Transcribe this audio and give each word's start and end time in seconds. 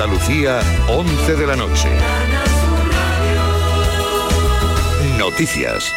Andalucía, 0.00 0.60
11 0.90 1.34
de 1.34 1.44
la 1.44 1.56
noche. 1.56 1.88
Noticias. 5.18 5.92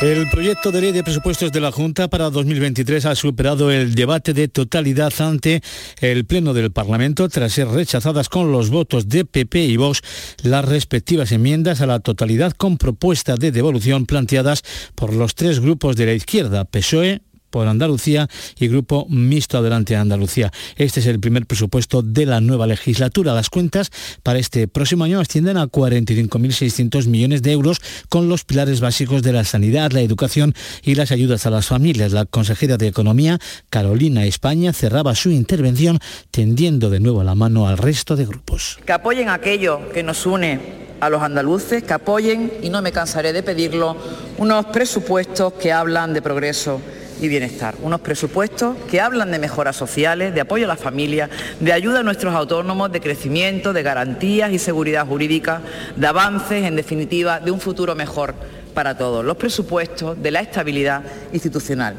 El 0.00 0.26
proyecto 0.30 0.72
de 0.72 0.80
ley 0.80 0.92
de 0.92 1.04
presupuestos 1.04 1.52
de 1.52 1.60
la 1.60 1.70
Junta 1.70 2.08
para 2.08 2.30
2023 2.30 3.04
ha 3.04 3.14
superado 3.14 3.70
el 3.70 3.94
debate 3.94 4.32
de 4.32 4.48
totalidad 4.48 5.12
ante 5.18 5.60
el 6.00 6.24
Pleno 6.24 6.54
del 6.54 6.72
Parlamento 6.72 7.28
tras 7.28 7.52
ser 7.52 7.68
rechazadas 7.68 8.30
con 8.30 8.52
los 8.52 8.70
votos 8.70 9.10
de 9.10 9.26
PP 9.26 9.66
y 9.66 9.76
Vox 9.76 10.00
las 10.42 10.64
respectivas 10.64 11.30
enmiendas 11.30 11.82
a 11.82 11.86
la 11.86 12.00
totalidad 12.00 12.52
con 12.52 12.78
propuesta 12.78 13.34
de 13.34 13.52
devolución 13.52 14.06
planteadas 14.06 14.62
por 14.94 15.12
los 15.12 15.34
tres 15.34 15.60
grupos 15.60 15.96
de 15.96 16.06
la 16.06 16.14
izquierda, 16.14 16.64
PSOE, 16.64 17.20
por 17.52 17.68
Andalucía 17.68 18.28
y 18.58 18.66
Grupo 18.66 19.06
Mixto 19.08 19.58
Adelante 19.58 19.94
Andalucía. 19.94 20.50
Este 20.74 20.98
es 20.98 21.06
el 21.06 21.20
primer 21.20 21.46
presupuesto 21.46 22.02
de 22.02 22.26
la 22.26 22.40
nueva 22.40 22.66
legislatura. 22.66 23.34
Las 23.34 23.50
cuentas 23.50 23.90
para 24.24 24.40
este 24.40 24.66
próximo 24.66 25.04
año 25.04 25.20
ascienden 25.20 25.58
a 25.58 25.66
45.600 25.66 27.06
millones 27.06 27.42
de 27.42 27.52
euros 27.52 27.80
con 28.08 28.28
los 28.28 28.44
pilares 28.44 28.80
básicos 28.80 29.22
de 29.22 29.32
la 29.32 29.44
sanidad, 29.44 29.92
la 29.92 30.00
educación 30.00 30.54
y 30.82 30.96
las 30.96 31.12
ayudas 31.12 31.46
a 31.46 31.50
las 31.50 31.66
familias. 31.66 32.12
La 32.12 32.24
consejera 32.24 32.78
de 32.78 32.88
Economía, 32.88 33.38
Carolina 33.70 34.24
España, 34.24 34.72
cerraba 34.72 35.14
su 35.14 35.30
intervención 35.30 36.00
tendiendo 36.30 36.88
de 36.88 37.00
nuevo 37.00 37.22
la 37.22 37.34
mano 37.34 37.68
al 37.68 37.76
resto 37.76 38.16
de 38.16 38.24
grupos. 38.24 38.78
Que 38.86 38.92
apoyen 38.92 39.28
aquello 39.28 39.92
que 39.92 40.02
nos 40.02 40.24
une 40.24 40.82
a 41.00 41.10
los 41.10 41.20
andaluces, 41.20 41.82
que 41.82 41.92
apoyen, 41.92 42.50
y 42.62 42.70
no 42.70 42.80
me 42.80 42.92
cansaré 42.92 43.32
de 43.32 43.42
pedirlo, 43.42 43.96
unos 44.38 44.66
presupuestos 44.66 45.52
que 45.54 45.72
hablan 45.72 46.14
de 46.14 46.22
progreso 46.22 46.80
y 47.22 47.28
bienestar. 47.28 47.76
Unos 47.82 48.00
presupuestos 48.00 48.76
que 48.90 49.00
hablan 49.00 49.30
de 49.30 49.38
mejoras 49.38 49.76
sociales, 49.76 50.34
de 50.34 50.40
apoyo 50.40 50.64
a 50.64 50.68
la 50.68 50.76
familia, 50.76 51.30
de 51.60 51.72
ayuda 51.72 52.00
a 52.00 52.02
nuestros 52.02 52.34
autónomos, 52.34 52.90
de 52.90 53.00
crecimiento, 53.00 53.72
de 53.72 53.84
garantías 53.84 54.50
y 54.50 54.58
seguridad 54.58 55.06
jurídica, 55.06 55.62
de 55.94 56.06
avances, 56.06 56.64
en 56.64 56.74
definitiva, 56.74 57.38
de 57.38 57.52
un 57.52 57.60
futuro 57.60 57.94
mejor 57.94 58.34
para 58.74 58.98
todos. 58.98 59.24
Los 59.24 59.36
presupuestos 59.36 60.20
de 60.20 60.32
la 60.32 60.40
estabilidad 60.40 61.02
institucional. 61.32 61.94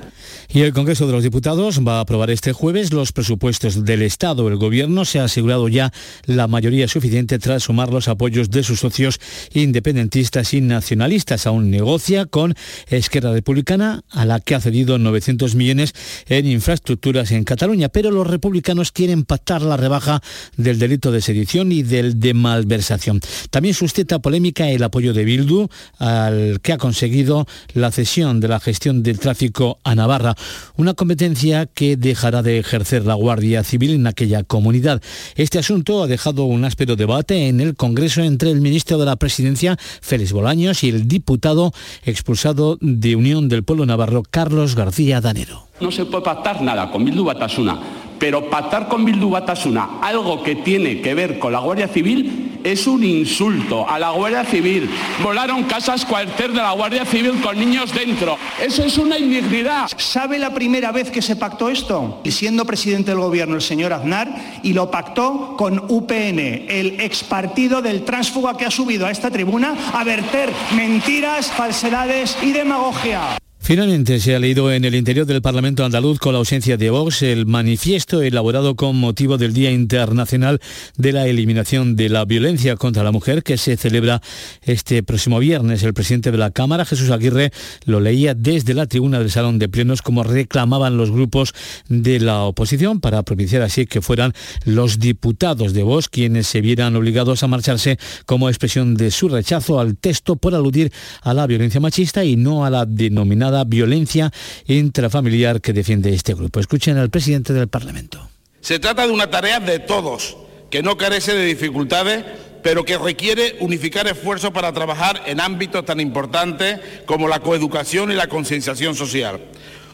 Y 0.55 0.61
el 0.61 0.71
Congreso 0.71 1.07
de 1.07 1.13
los 1.13 1.23
Diputados 1.23 1.79
va 1.79 1.97
a 1.97 2.01
aprobar 2.01 2.29
este 2.29 2.53
jueves 2.53 2.93
los 2.93 3.11
presupuestos 3.11 3.85
del 3.85 4.03
Estado. 4.03 4.47
El 4.47 4.57
Gobierno 4.57 5.03
se 5.03 5.19
ha 5.19 5.23
asegurado 5.23 5.67
ya 5.67 5.91
la 6.27 6.47
mayoría 6.47 6.87
suficiente 6.87 7.39
tras 7.39 7.63
sumar 7.63 7.91
los 7.91 8.07
apoyos 8.07 8.51
de 8.51 8.61
sus 8.61 8.81
socios 8.81 9.19
independentistas 9.51 10.53
y 10.53 10.61
nacionalistas. 10.61 11.47
Aún 11.47 11.71
negocia 11.71 12.27
con 12.27 12.53
Esquerra 12.85 13.33
Republicana, 13.33 14.03
a 14.11 14.25
la 14.25 14.39
que 14.39 14.53
ha 14.53 14.61
cedido 14.61 14.99
900 14.99 15.55
millones 15.55 15.95
en 16.27 16.45
infraestructuras 16.45 17.31
en 17.31 17.45
Cataluña. 17.45 17.89
Pero 17.89 18.11
los 18.11 18.27
republicanos 18.27 18.91
quieren 18.91 19.23
pactar 19.23 19.63
la 19.63 19.75
rebaja 19.75 20.21
del 20.55 20.77
delito 20.77 21.11
de 21.11 21.21
sedición 21.21 21.71
y 21.71 21.81
del 21.81 22.19
de 22.19 22.35
malversación. 22.35 23.21
También 23.49 23.73
suscita 23.73 24.19
polémica 24.19 24.69
el 24.69 24.83
apoyo 24.83 25.13
de 25.13 25.25
Bildu, 25.25 25.67
al 25.97 26.61
que 26.61 26.73
ha 26.73 26.77
conseguido 26.77 27.47
la 27.73 27.89
cesión 27.89 28.39
de 28.39 28.49
la 28.49 28.59
gestión 28.59 29.01
del 29.01 29.17
tráfico 29.17 29.79
a 29.83 29.95
Navarra 29.95 30.35
una 30.77 30.93
competencia 30.93 31.65
que 31.65 31.97
dejará 31.97 32.41
de 32.41 32.59
ejercer 32.59 33.05
la 33.05 33.13
Guardia 33.13 33.63
Civil 33.63 33.91
en 33.91 34.07
aquella 34.07 34.43
comunidad. 34.43 35.01
Este 35.35 35.59
asunto 35.59 36.03
ha 36.03 36.07
dejado 36.07 36.45
un 36.45 36.65
áspero 36.65 36.95
debate 36.95 37.47
en 37.47 37.61
el 37.61 37.75
Congreso 37.75 38.21
entre 38.21 38.51
el 38.51 38.61
ministro 38.61 38.97
de 38.97 39.05
la 39.05 39.15
Presidencia, 39.15 39.77
Félix 40.01 40.31
Bolaños, 40.31 40.83
y 40.83 40.89
el 40.89 41.07
diputado 41.07 41.73
expulsado 42.03 42.77
de 42.81 43.15
Unión 43.15 43.49
del 43.49 43.63
Pueblo 43.63 43.85
Navarro, 43.85 44.23
Carlos 44.29 44.75
García 44.75 45.21
Danero. 45.21 45.67
No 45.81 45.91
se 45.91 46.05
puede 46.05 46.23
pactar 46.23 46.61
nada 46.61 46.91
con 46.91 47.03
Bildu 47.03 47.25
Batasuna, 47.25 47.79
pero 48.19 48.49
pactar 48.49 48.87
con 48.87 49.05
Bildu 49.05 49.29
Batasuna 49.29 49.99
algo 50.01 50.43
que 50.43 50.55
tiene 50.55 51.01
que 51.01 51.13
ver 51.13 51.39
con 51.39 51.51
la 51.51 51.59
Guardia 51.59 51.87
Civil 51.87 52.42
es 52.63 52.87
un 52.87 53.03
insulto 53.03 53.87
a 53.87 53.99
la 53.99 54.11
Guardia 54.11 54.43
Civil. 54.45 54.89
Volaron 55.21 55.63
casas 55.63 56.05
cuartel 56.05 56.53
de 56.53 56.61
la 56.61 56.71
Guardia 56.71 57.05
Civil 57.05 57.41
con 57.41 57.57
niños 57.57 57.93
dentro. 57.93 58.37
Eso 58.61 58.83
es 58.83 58.97
una 58.97 59.17
indignidad. 59.17 59.89
¿Sabe 59.97 60.39
la 60.39 60.53
primera 60.53 60.91
vez 60.91 61.11
que 61.11 61.21
se 61.21 61.35
pactó 61.35 61.69
esto? 61.69 62.21
Siendo 62.25 62.65
presidente 62.65 63.11
del 63.11 63.19
gobierno 63.19 63.55
el 63.55 63.61
señor 63.61 63.93
Aznar 63.93 64.59
y 64.63 64.73
lo 64.73 64.89
pactó 64.89 65.55
con 65.57 65.79
UPN, 65.87 66.39
el 66.67 66.99
ex 66.99 67.23
partido 67.23 67.81
del 67.81 68.03
tránsfuga 68.03 68.57
que 68.57 68.65
ha 68.65 68.71
subido 68.71 69.05
a 69.05 69.11
esta 69.11 69.29
tribuna 69.29 69.75
a 69.93 70.03
verter 70.03 70.51
mentiras, 70.75 71.51
falsedades 71.51 72.37
y 72.41 72.51
demagogia. 72.51 73.37
Finalmente 73.65 74.19
se 74.19 74.35
ha 74.35 74.39
leído 74.39 74.73
en 74.73 74.83
el 74.83 74.93
interior 74.93 75.25
del 75.25 75.41
Parlamento 75.41 75.85
andaluz 75.85 76.19
con 76.19 76.33
la 76.33 76.39
ausencia 76.39 76.75
de 76.75 76.89
Vox 76.89 77.21
el 77.21 77.45
manifiesto 77.45 78.21
elaborado 78.21 78.75
con 78.75 78.97
motivo 78.97 79.37
del 79.37 79.53
Día 79.53 79.71
Internacional 79.71 80.59
de 80.97 81.13
la 81.13 81.27
Eliminación 81.27 81.95
de 81.95 82.09
la 82.09 82.25
Violencia 82.25 82.75
contra 82.75 83.05
la 83.05 83.13
Mujer 83.13 83.41
que 83.41 83.57
se 83.57 83.77
celebra 83.77 84.21
este 84.63 85.01
próximo 85.01 85.39
viernes. 85.39 85.81
El 85.81 85.93
presidente 85.93 86.29
de 86.29 86.37
la 86.37 86.51
Cámara, 86.51 86.83
Jesús 86.83 87.09
Aguirre, 87.09 87.53
lo 87.85 88.01
leía 88.01 88.33
desde 88.35 88.73
la 88.73 88.85
tribuna 88.85 89.19
del 89.19 89.31
Salón 89.31 89.59
de 89.59 89.69
Plenos 89.69 90.01
como 90.01 90.25
reclamaban 90.25 90.97
los 90.97 91.09
grupos 91.09 91.53
de 91.87 92.19
la 92.19 92.41
oposición 92.41 92.99
para 92.99 93.23
propiciar 93.23 93.61
así 93.61 93.85
que 93.85 94.01
fueran 94.01 94.33
los 94.65 94.99
diputados 94.99 95.71
de 95.71 95.83
Vox 95.83 96.09
quienes 96.09 96.47
se 96.47 96.59
vieran 96.59 96.97
obligados 96.97 97.43
a 97.43 97.47
marcharse 97.47 97.97
como 98.25 98.49
expresión 98.49 98.95
de 98.95 99.09
su 99.09 99.29
rechazo 99.29 99.79
al 99.79 99.95
texto 99.95 100.35
por 100.35 100.53
aludir 100.53 100.91
a 101.21 101.33
la 101.33 101.47
violencia 101.47 101.79
machista 101.79 102.25
y 102.25 102.35
no 102.35 102.65
a 102.65 102.69
la 102.69 102.85
denominada 102.85 103.52
violencia 103.63 104.31
intrafamiliar 104.65 105.61
que 105.61 105.73
defiende 105.73 106.13
este 106.13 106.33
grupo. 106.33 106.59
Escuchen 106.59 106.97
al 106.97 107.09
presidente 107.11 107.53
del 107.53 107.67
Parlamento. 107.67 108.27
Se 108.61 108.79
trata 108.79 109.05
de 109.05 109.13
una 109.13 109.29
tarea 109.29 109.59
de 109.59 109.79
todos, 109.79 110.37
que 110.71 110.81
no 110.81 110.97
carece 110.97 111.35
de 111.35 111.45
dificultades, 111.45 112.25
pero 112.63 112.85
que 112.85 112.97
requiere 112.97 113.57
unificar 113.59 114.07
esfuerzos 114.07 114.51
para 114.51 114.71
trabajar 114.71 115.21
en 115.27 115.39
ámbitos 115.39 115.85
tan 115.85 115.99
importantes 115.99 116.79
como 117.05 117.27
la 117.27 117.41
coeducación 117.41 118.11
y 118.11 118.15
la 118.15 118.27
concienciación 118.27 118.95
social. 118.95 119.39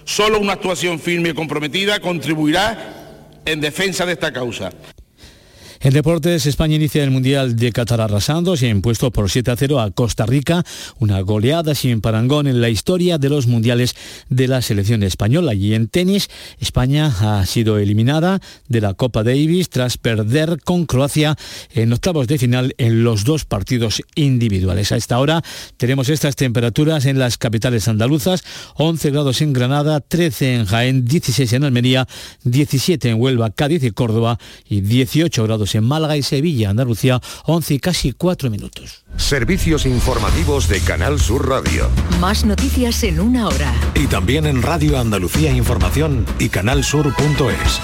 Solo 0.06 0.40
una 0.40 0.53
actuación 0.53 1.00
firme 1.00 1.30
y 1.30 1.34
comprometida 1.34 2.00
contribuirá 2.00 3.41
en 3.46 3.59
defensa 3.59 4.06
de 4.06 4.14
esta 4.14 4.31
causa. 4.31 4.72
En 5.81 5.94
deportes, 5.94 6.45
España 6.45 6.75
inicia 6.75 7.06
el 7.06 7.09
Mundial 7.09 7.56
de 7.56 7.72
Qatar 7.72 8.01
arrasando, 8.01 8.57
se 8.57 8.66
ha 8.66 8.69
impuesto 8.69 9.12
por 9.12 9.29
7 9.29 9.51
a 9.51 9.56
0 9.56 9.79
a 9.79 9.91
Costa 9.91 10.25
Rica, 10.25 10.66
una 11.00 11.22
goleada 11.22 11.73
sin 11.73 12.01
parangón 12.01 12.47
en 12.47 12.59
la 12.59 12.67
historia 12.67 13.17
de 13.17 13.29
los 13.29 13.47
mundiales 13.47 13.95
de 14.28 14.50
la 14.50 14.62
selección 14.62 15.03
española. 15.03 15.53
Y 15.53 15.75
en 15.75 15.88
tenis, 15.88 16.29
España 16.59 17.16
ha 17.22 17.45
sido 17.45 17.78
eliminada 17.78 18.41
de 18.67 18.81
la 18.81 18.94
Copa 18.94 19.23
Davis 19.23 19.69
tras 19.69 19.97
perder 19.97 20.59
con 20.66 20.85
Croacia 20.85 21.38
en 21.73 21.94
octavos 21.94 22.28
de 22.28 22.38
final 22.38 22.75
en 22.78 23.06
los 23.06 23.23
dos 23.23 23.46
partidos 23.46 24.03
individuales. 24.16 24.91
A 24.91 24.97
esta 24.97 25.17
hora 25.17 25.41
tenemos 25.78 26.09
estas 26.09 26.35
temperaturas 26.35 27.06
en 27.06 27.19
las 27.19 27.38
capitales 27.38 27.88
andaluzas, 27.88 28.44
11 28.75 29.11
grados 29.11 29.41
en 29.41 29.53
Granada, 29.53 30.01
13 30.01 30.56
en 30.56 30.66
Jaén, 30.66 31.06
16 31.06 31.53
en 31.53 31.63
Almería, 31.63 32.06
17 32.44 33.11
en 33.11 33.22
Huelva, 33.22 33.50
Cádiz 33.51 33.81
y 33.85 33.91
Córdoba 33.91 34.38
y 34.67 34.81
18 34.81 35.41
grados 35.46 35.69
en 35.75 35.85
Málaga 35.85 36.18
y 36.18 36.24
Sevilla, 36.24 36.69
Andalucía, 36.69 37.22
11 37.46 37.74
y 37.74 37.80
casi 37.80 38.12
4 38.12 38.50
minutos. 38.50 39.06
Servicios 39.18 39.85
informativos 39.85 40.68
de 40.68 40.80
Canal 40.81 41.19
Sur 41.19 41.47
Radio. 41.47 41.90
Más 42.19 42.46
noticias 42.46 43.03
en 43.03 43.19
una 43.19 43.47
hora. 43.47 43.74
Y 43.96 44.08
también 44.08 44.46
en 44.46 44.62
Radio 44.62 45.00
Andalucía 45.00 45.52
Información 45.52 46.25
y 46.40 46.50
canalsur.es. 46.50 47.79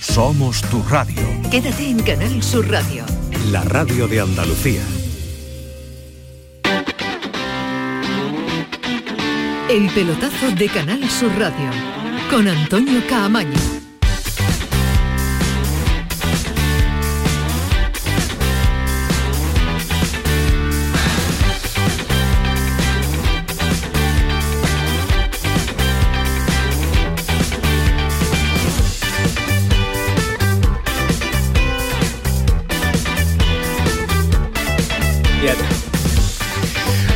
Somos 0.00 0.62
tu 0.62 0.82
radio. 0.84 1.22
Quédate 1.50 1.88
en 1.88 2.02
Canal 2.02 2.42
Sur 2.42 2.68
Radio. 2.70 3.04
La 3.50 3.62
radio 3.64 4.08
de 4.08 4.20
Andalucía. 4.20 4.82
El 9.68 9.88
pelotazo 9.90 10.50
de 10.56 10.68
Canal 10.68 11.08
Sur 11.08 11.30
Radio 11.38 11.70
con 12.30 12.48
Antonio 12.48 13.00
Caamaño. 13.08 13.79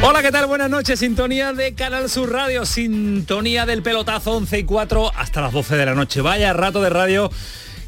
Hola, 0.06 0.20
¿qué 0.20 0.30
tal? 0.30 0.44
Buenas 0.44 0.68
noches. 0.68 0.98
Sintonía 1.00 1.54
de 1.54 1.72
Canal 1.72 2.10
Sur 2.10 2.30
Radio, 2.30 2.66
sintonía 2.66 3.64
del 3.64 3.82
pelotazo 3.82 4.32
11 4.32 4.58
y 4.58 4.64
4 4.64 5.10
hasta 5.16 5.40
las 5.40 5.50
12 5.50 5.78
de 5.78 5.86
la 5.86 5.94
noche. 5.94 6.20
Vaya 6.20 6.52
rato 6.52 6.82
de 6.82 6.90
radio 6.90 7.30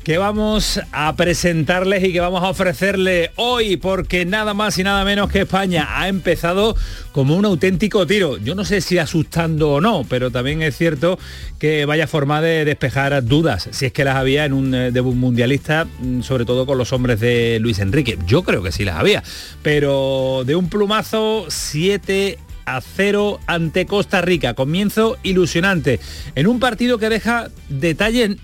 que 0.06 0.18
vamos 0.18 0.80
a 0.92 1.16
presentarles 1.16 2.04
y 2.04 2.12
que 2.12 2.20
vamos 2.20 2.40
a 2.44 2.50
ofrecerle 2.50 3.32
hoy, 3.34 3.76
porque 3.76 4.24
nada 4.24 4.54
más 4.54 4.78
y 4.78 4.84
nada 4.84 5.04
menos 5.04 5.28
que 5.32 5.40
España 5.40 5.98
ha 5.98 6.06
empezado 6.06 6.76
como 7.10 7.34
un 7.34 7.44
auténtico 7.44 8.06
tiro. 8.06 8.36
Yo 8.36 8.54
no 8.54 8.64
sé 8.64 8.82
si 8.82 8.98
asustando 8.98 9.72
o 9.72 9.80
no, 9.80 10.06
pero 10.08 10.30
también 10.30 10.62
es 10.62 10.76
cierto 10.76 11.18
que 11.58 11.86
vaya 11.86 12.06
forma 12.06 12.40
de 12.40 12.64
despejar 12.64 13.24
dudas, 13.24 13.68
si 13.72 13.86
es 13.86 13.92
que 13.92 14.04
las 14.04 14.14
había 14.14 14.44
en 14.44 14.52
un 14.52 14.76
eh, 14.76 14.92
debut 14.92 15.16
mundialista, 15.16 15.88
mm, 15.98 16.22
sobre 16.22 16.44
todo 16.44 16.66
con 16.66 16.78
los 16.78 16.92
hombres 16.92 17.18
de 17.18 17.58
Luis 17.60 17.80
Enrique. 17.80 18.16
Yo 18.28 18.44
creo 18.44 18.62
que 18.62 18.70
sí 18.70 18.84
las 18.84 19.00
había, 19.00 19.24
pero 19.62 20.44
de 20.46 20.54
un 20.54 20.68
plumazo 20.68 21.46
7 21.48 22.38
a 22.64 22.80
0 22.80 23.40
ante 23.48 23.86
Costa 23.86 24.20
Rica. 24.20 24.54
Comienzo 24.54 25.16
ilusionante 25.24 25.98
en 26.36 26.46
un 26.46 26.60
partido 26.60 26.98
que 26.98 27.08
deja 27.08 27.48
detalles 27.68 28.36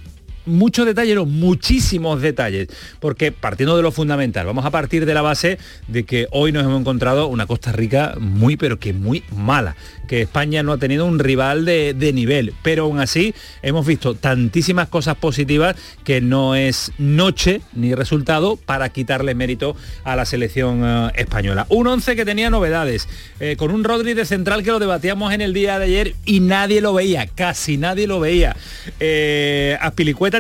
muchos 0.47 0.87
detalles, 0.87 1.17
muchísimos 1.27 2.21
detalles, 2.21 2.69
porque 3.01 3.33
partiendo 3.33 3.77
de 3.77 3.83
lo 3.83 3.93
fundamental, 3.93 4.47
vamos 4.47 4.65
a 4.65 4.71
partir 4.71 5.07
de 5.07 5.15
la 5.15 5.23
base 5.23 5.59
de 5.89 6.05
que 6.05 6.27
hoy 6.31 6.53
nos 6.53 6.65
hemos 6.65 6.81
encontrado 6.81 7.27
una 7.27 7.47
Costa 7.47 7.73
Rica 7.73 8.15
muy, 8.19 8.57
pero 8.57 8.79
que 8.79 8.93
muy 8.93 9.23
mala, 9.35 9.77
que 10.09 10.23
España 10.23 10.63
no 10.63 10.73
ha 10.73 10.79
tenido 10.79 11.07
un 11.07 11.19
rival 11.19 11.65
de, 11.65 12.13
nivel, 12.13 12.53
pero 12.63 12.85
aún 12.85 13.01
así 13.01 13.35
hemos 13.63 13.87
visto 13.87 14.15
tantísimas 14.15 14.89
cosas 14.89 15.17
positivas 15.17 15.77
que 16.05 16.21
no 16.21 16.55
es 16.55 16.93
noche 16.99 17.63
ni 17.73 17.95
resultado 17.95 18.57
para 18.57 18.91
quitarle 18.91 19.35
mérito 19.35 19.75
a 20.05 20.17
la 20.17 20.25
selección 20.25 20.83
eh, 20.85 21.13
española. 21.15 21.67
Un 21.71 21.87
11 21.87 22.17
que 22.17 22.25
tenía 22.25 22.51
novedades, 22.51 23.09
eh, 23.41 23.57
con 23.57 23.71
un 23.71 23.85
Rodri 23.85 24.15
de 24.15 24.25
central 24.25 24.63
que 24.63 24.71
lo 24.71 24.79
debatíamos 24.79 25.33
en 25.33 25.41
el 25.41 25.55
día 25.55 25.79
de 25.79 25.85
ayer 25.87 26.15
y 26.25 26.41
nadie 26.41 26.81
lo 26.81 26.93
veía, 26.93 27.27
casi 27.27 27.79
nadie 27.79 28.07
lo 28.07 28.21
veía. 28.21 28.57
Eh, 29.01 29.79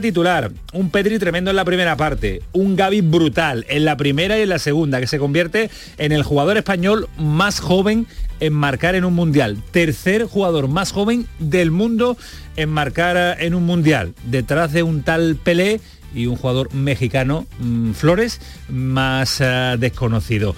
titular, 0.00 0.50
un 0.73 0.91
Pedri 0.91 1.19
tremendo 1.19 1.50
en 1.50 1.56
la 1.56 1.65
primera 1.65 1.97
parte, 1.97 2.43
un 2.53 2.77
Gaby 2.77 3.00
brutal 3.00 3.67
en 3.69 3.85
la 3.85 3.97
primera 3.97 4.39
y 4.39 4.43
en 4.43 4.49
la 4.49 4.59
segunda, 4.59 5.00
que 5.00 5.06
se 5.06 5.19
convierte 5.19 5.71
en 5.99 6.12
el 6.12 6.23
jugador 6.23 6.56
español 6.56 7.09
más 7.19 7.61
joven 7.61 8.06
en 8.41 8.53
marcar 8.53 8.94
en 8.94 9.05
un 9.05 9.15
mundial. 9.15 9.59
Tercer 9.71 10.25
jugador 10.25 10.69
más 10.69 10.93
joven 10.93 11.27
del 11.39 11.71
mundo 11.71 12.17
en 12.56 12.71
marcar 12.71 13.17
eh, 13.17 13.47
en 13.47 13.55
un 13.55 13.65
mundial, 13.65 14.15
detrás 14.25 14.73
de 14.73 14.83
un 14.83 15.03
tal 15.03 15.37
Pelé 15.37 15.81
y 16.15 16.27
un 16.27 16.37
jugador 16.37 16.75
mexicano, 16.75 17.47
mm, 17.59 17.93
Flores, 17.93 18.41
más 18.69 19.41
eh, 19.41 19.77
desconocido. 19.79 20.55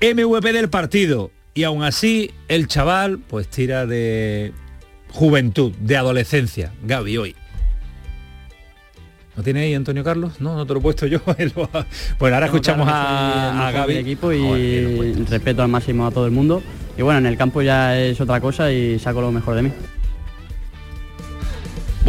MVP 0.00 0.52
del 0.52 0.70
partido. 0.70 1.30
Y 1.52 1.64
aún 1.64 1.82
así, 1.82 2.30
el 2.48 2.68
chaval 2.68 3.18
pues 3.18 3.48
tira 3.48 3.84
de 3.84 4.52
juventud, 5.12 5.72
de 5.80 5.96
adolescencia. 5.96 6.72
Gaby 6.84 7.16
hoy. 7.18 7.36
¿No 9.40 9.44
tiene 9.44 9.60
ahí 9.60 9.72
Antonio 9.72 10.04
Carlos? 10.04 10.38
No, 10.38 10.54
no 10.54 10.66
te 10.66 10.74
lo 10.74 10.80
he 10.80 10.82
puesto 10.82 11.06
yo. 11.06 11.18
bueno, 12.18 12.36
ahora 12.36 12.44
escuchamos 12.44 12.86
a, 12.86 13.68
a 13.68 13.72
Gaby. 13.72 13.96
equipo 13.96 14.30
y 14.34 15.14
respeto 15.30 15.62
al 15.62 15.68
máximo 15.68 16.06
a 16.06 16.10
todo 16.10 16.26
el 16.26 16.30
mundo. 16.30 16.62
Y 16.98 17.00
bueno, 17.00 17.20
en 17.20 17.24
el 17.24 17.38
campo 17.38 17.62
ya 17.62 17.98
es 17.98 18.20
otra 18.20 18.38
cosa 18.38 18.70
y 18.70 18.98
saco 18.98 19.22
lo 19.22 19.32
mejor 19.32 19.54
de 19.54 19.62
mí. 19.62 19.72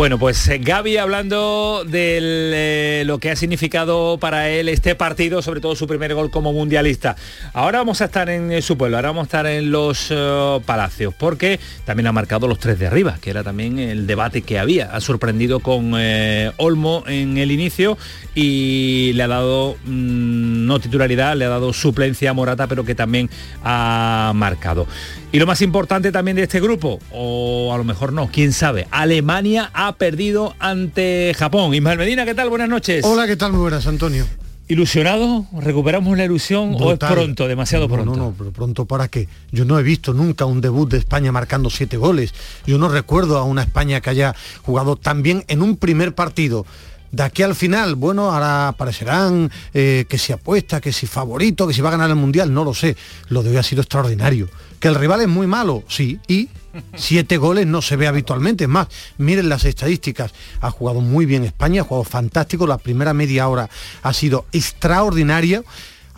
Bueno, 0.01 0.18
pues 0.18 0.48
eh, 0.48 0.57
Gaby 0.57 0.98
hablando 0.98 1.83
de 1.86 2.18
eh, 2.21 3.03
lo 3.06 3.19
que 3.19 3.30
ha 3.30 3.36
significado 3.36 4.18
para 4.18 4.50
él 4.50 4.68
este 4.68 4.95
partido, 4.95 5.44
sobre 5.44 5.62
todo 5.62 5.75
su 5.75 5.86
primer 5.86 6.15
gol 6.15 6.31
como 6.31 6.53
mundialista. 6.53 7.15
Ahora 7.53 7.77
vamos 7.77 8.01
a 8.01 8.06
estar 8.06 8.27
en 8.27 8.51
eh, 8.51 8.63
su 8.63 8.80
pueblo, 8.80 8.98
ahora 8.98 9.09
vamos 9.09 9.21
a 9.21 9.25
estar 9.25 9.45
en 9.45 9.69
los 9.69 10.12
Palacios, 10.65 11.13
porque 11.13 11.59
también 11.86 12.07
ha 12.07 12.12
marcado 12.13 12.48
los 12.48 12.57
tres 12.57 12.80
de 12.80 12.88
arriba, 12.88 13.19
que 13.21 13.30
era 13.30 13.44
también 13.44 13.77
el 13.77 14.07
debate 14.07 14.42
que 14.42 14.57
había. 14.57 14.88
Ha 14.92 15.01
sorprendido 15.01 15.59
con 15.59 15.94
Olmo 16.57 17.04
en 17.06 17.38
el 17.38 17.51
inicio 17.51 17.95
y 18.33 19.12
le 19.13 19.21
ha 19.21 19.27
dado 19.27 19.77
mm, 19.86 20.65
no 20.65 20.80
titularidad, 20.80 21.36
le 21.36 21.45
ha 21.45 21.50
dado 21.50 21.74
suplencia 21.74 22.31
a 22.31 22.33
Morata, 22.33 22.65
pero 22.65 22.83
que 22.83 22.95
también 22.95 23.30
ha 23.63 24.31
marcado. 24.33 24.88
Y 25.33 25.39
lo 25.39 25.48
más 25.48 25.62
importante 25.62 26.12
también 26.12 26.36
de 26.36 26.44
este 26.44 26.60
grupo, 26.60 27.00
o 27.10 27.74
a 27.74 27.78
lo 27.78 27.86
mejor 27.86 28.12
no, 28.12 28.30
quién 28.30 28.51
sabe, 28.51 28.88
Alemania 28.92 29.72
ha 29.74 29.94
perdido 29.94 30.56
ante 30.60 31.33
Japón. 31.38 31.74
Ismael 31.74 31.98
Medina, 31.98 32.25
¿qué 32.25 32.36
tal? 32.36 32.50
Buenas 32.50 32.68
noches. 32.68 33.06
Hola, 33.06 33.25
¿qué 33.28 33.38
tal? 33.38 33.54
Muy 33.54 33.62
buenas, 33.62 33.88
Antonio. 33.88 34.25
¿Ilusionado? 34.68 35.45
¿Recuperamos 35.57 36.18
la 36.18 36.25
ilusión 36.25 36.75
o 36.78 36.92
es 36.92 37.00
pronto, 37.00 37.48
demasiado 37.48 37.88
pronto? 37.88 38.12
No, 38.12 38.18
no, 38.18 38.36
pero 38.38 38.51
pronto 38.51 38.86
para 38.86 39.07
qué. 39.07 39.30
Yo 39.54 39.63
no 39.63 39.80
he 39.80 39.83
visto 39.83 40.13
nunca 40.13 40.44
un 40.44 40.60
debut 40.60 40.89
de 40.89 40.98
España 40.98 41.31
marcando 41.31 41.69
siete 41.69 41.95
goles. 41.95 42.33
Yo 42.66 42.78
no 42.78 42.89
recuerdo 42.89 43.38
a 43.38 43.45
una 43.45 43.63
España 43.63 44.01
que 44.01 44.10
haya 44.10 44.36
jugado 44.63 44.98
tan 44.98 45.24
bien 45.24 45.45
en 45.48 45.62
un 45.62 45.78
primer 45.78 46.13
partido. 46.13 46.66
De 47.13 47.24
aquí 47.24 47.44
al 47.44 47.56
final, 47.56 47.95
bueno, 47.95 48.31
ahora 48.31 48.69
aparecerán 48.69 49.50
eh, 49.74 50.06
que 50.10 50.18
si 50.18 50.33
apuesta, 50.33 50.81
que 50.81 50.92
si 50.92 51.07
favorito, 51.07 51.68
que 51.68 51.74
si 51.74 51.81
va 51.81 51.88
a 51.88 51.94
ganar 51.94 52.10
el 52.10 52.18
Mundial, 52.18 52.54
no 52.54 52.66
lo 52.66 52.74
sé. 52.74 52.98
Lo 53.30 53.44
de 53.44 53.51
hoy 53.51 53.57
ha 53.57 53.63
sido 53.63 53.81
extraordinario 53.81 54.50
¿Que 54.81 54.88
el 54.88 54.95
rival 54.95 55.22
es 55.22 55.28
muy 55.28 55.45
malo? 55.45 55.83
Sí. 55.88 56.19
¿Y? 56.28 56.50
Siete 56.95 57.38
goles 57.38 57.68
no 57.68 57.83
se 57.83 57.98
ve 57.98 58.07
habitualmente. 58.07 58.63
Es 58.63 58.69
más, 58.69 58.88
miren 59.19 59.48
las 59.48 59.63
estadísticas. 59.63 60.33
Ha 60.60 60.72
jugado 60.72 61.01
muy 61.01 61.28
bien 61.28 61.44
España, 61.44 61.81
ha 61.81 61.83
jugado 61.86 62.04
fantástico. 62.04 62.66
La 62.66 62.80
primera 62.80 63.13
media 63.13 63.48
hora 63.48 63.69
ha 64.01 64.12
sido 64.12 64.48
extraordinaria 64.51 65.63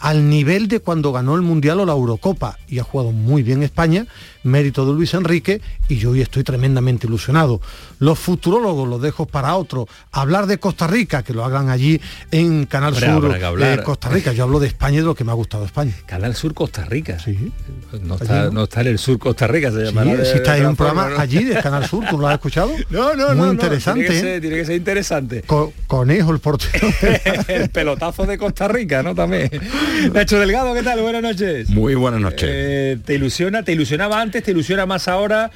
al 0.03 0.29
nivel 0.29 0.67
de 0.67 0.81
cuando 0.81 1.13
ganó 1.13 1.33
el 1.35 1.41
Mundial 1.41 1.79
o 1.79 1.85
la 1.85 1.93
Eurocopa. 1.93 2.59
Y 2.67 2.79
ha 2.79 2.83
jugado 2.83 3.13
muy 3.13 3.41
bien 3.41 3.63
España 3.63 4.05
mérito 4.43 4.85
de 4.85 4.93
Luis 4.93 5.13
Enrique 5.13 5.61
y 5.87 5.97
yo 5.97 6.11
hoy 6.11 6.21
estoy 6.21 6.43
tremendamente 6.43 7.07
ilusionado. 7.07 7.61
Los 7.99 8.19
futurólogos 8.19 8.87
los 8.87 9.01
dejo 9.01 9.25
para 9.25 9.55
otro. 9.55 9.87
Hablar 10.11 10.47
de 10.47 10.57
Costa 10.57 10.87
Rica, 10.87 11.23
que 11.23 11.33
lo 11.33 11.43
hagan 11.45 11.69
allí 11.69 11.99
en 12.31 12.65
Canal 12.65 12.95
Sur 12.95 13.57
de 13.57 13.83
Costa 13.83 14.09
Rica. 14.09 14.33
Yo 14.33 14.43
hablo 14.43 14.59
de 14.59 14.67
España 14.67 14.95
y 14.95 14.99
de 14.99 15.05
lo 15.05 15.15
que 15.15 15.23
me 15.23 15.31
ha 15.31 15.35
gustado 15.35 15.65
España. 15.65 15.93
Canal 16.05 16.35
Sur 16.35 16.53
Costa 16.53 16.85
Rica. 16.85 17.17
Sí. 17.19 17.51
No 18.03 18.15
está, 18.15 18.81
en 18.81 18.87
el 18.87 18.99
Sur 18.99 19.19
Costa 19.19 19.47
Rica, 19.47 19.71
se 19.71 19.85
llama. 19.85 20.03
Sí, 20.03 20.31
si 20.31 20.37
está 20.37 20.57
en 20.57 20.67
un 20.67 20.75
programa 20.75 21.09
allí 21.17 21.43
de 21.43 21.61
Canal 21.61 21.87
Sur, 21.87 22.05
¿tú 22.09 22.17
lo 22.17 22.27
has 22.27 22.35
escuchado? 22.35 22.71
No, 22.89 23.15
no, 23.15 23.33
Muy 23.33 23.49
interesante. 23.49 24.05
¿eh? 24.05 24.39
Tiene, 24.39 24.57
que 24.57 24.65
ser, 24.65 24.75
interesante. 24.75 25.43
conejo 25.87 26.31
el 26.31 26.39
portero. 26.39 26.87
el 27.47 27.69
pelotazo 27.69 28.25
de 28.25 28.37
Costa 28.37 28.67
Rica, 28.67 29.01
¿no? 29.01 29.15
También. 29.15 29.49
Nacho 30.13 30.39
Delgado, 30.39 30.73
¿qué 30.73 30.83
tal? 30.83 31.01
Buenas 31.01 31.21
noches. 31.21 31.69
Muy 31.69 31.95
buenas 31.95 32.21
noches. 32.21 32.49
Eh, 32.51 32.97
¿Te 33.03 33.15
ilusiona? 33.15 33.63
¿Te 33.63 33.73
ilusionaba 33.73 34.21
antes? 34.21 34.43
te 34.43 34.51
ilusiona 34.51 34.85
más 34.85 35.07
ahora. 35.07 35.51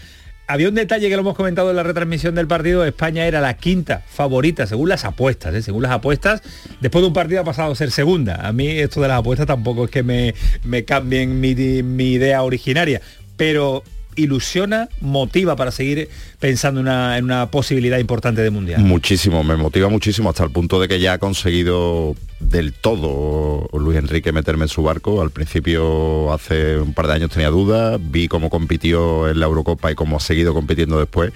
Había 0.48 0.70
un 0.70 0.76
detalle 0.76 1.10
que 1.10 1.16
lo 1.16 1.22
hemos 1.22 1.36
comentado 1.36 1.70
en 1.72 1.76
la 1.76 1.84
retransmisión 1.84 2.34
del 2.34 2.48
partido, 2.48 2.86
España 2.86 3.26
era 3.26 3.42
la 3.42 3.56
quinta 3.56 4.04
favorita, 4.08 4.66
según 4.66 4.88
las 4.88 5.04
apuestas, 5.04 5.54
¿eh? 5.54 5.62
según 5.62 5.84
las 5.84 5.92
apuestas, 5.92 6.42
después 6.80 7.02
de 7.02 7.08
un 7.10 7.14
partido 7.14 7.42
ha 7.42 7.44
pasado 7.44 7.74
a 7.74 7.76
ser 7.76 7.92
segunda. 7.92 8.48
A 8.48 8.54
mí 8.54 8.70
esto 8.70 9.02
de 9.02 9.10
las 9.10 9.20
apuestas 9.20 9.46
tampoco 9.46 9.86
es 9.86 9.92
que 9.92 10.04
me, 10.04 10.34
me 10.64 10.86
cambien 10.86 11.42
mi, 11.42 11.54
mi 11.54 12.14
idea 12.14 12.44
originaria, 12.44 13.02
pero 13.36 13.84
ilusiona, 14.16 14.88
motiva 15.02 15.58
para 15.58 15.72
seguir 15.72 16.10
pensando 16.40 16.80
en 16.80 17.26
una 17.26 17.52
posibilidad 17.52 17.98
importante 18.00 18.42
de 18.42 18.50
mundial? 18.50 18.82
Muchísimo, 18.82 19.44
me 19.44 19.58
motiva 19.58 19.90
muchísimo 19.90 20.30
hasta 20.30 20.46
el 20.46 20.52
punto 20.52 20.80
de 20.80 20.88
que 20.88 21.00
ya 21.02 21.14
ha 21.14 21.18
conseguido 21.18 22.16
del 22.40 22.74
todo 22.74 23.68
Luis 23.74 23.98
Enrique 23.98 24.32
meterme 24.32 24.66
en 24.66 24.70
su 24.70 24.84
barco. 24.84 25.22
Al 25.22 25.32
principio, 25.32 26.34
hace 26.34 26.78
un 26.80 26.94
par 26.94 27.08
de 27.08 27.14
años 27.14 27.32
tenía 27.32 27.50
dudas, 27.50 28.00
vi 28.02 28.28
cómo 28.28 28.50
compitió 28.50 29.28
en 29.28 29.40
la 29.40 29.46
Eurocopa 29.46 29.92
y 29.92 29.96
cómo 29.96 30.18
ha 30.18 30.20
seguido 30.20 30.54
compitiendo 30.54 31.00
después 31.00 31.34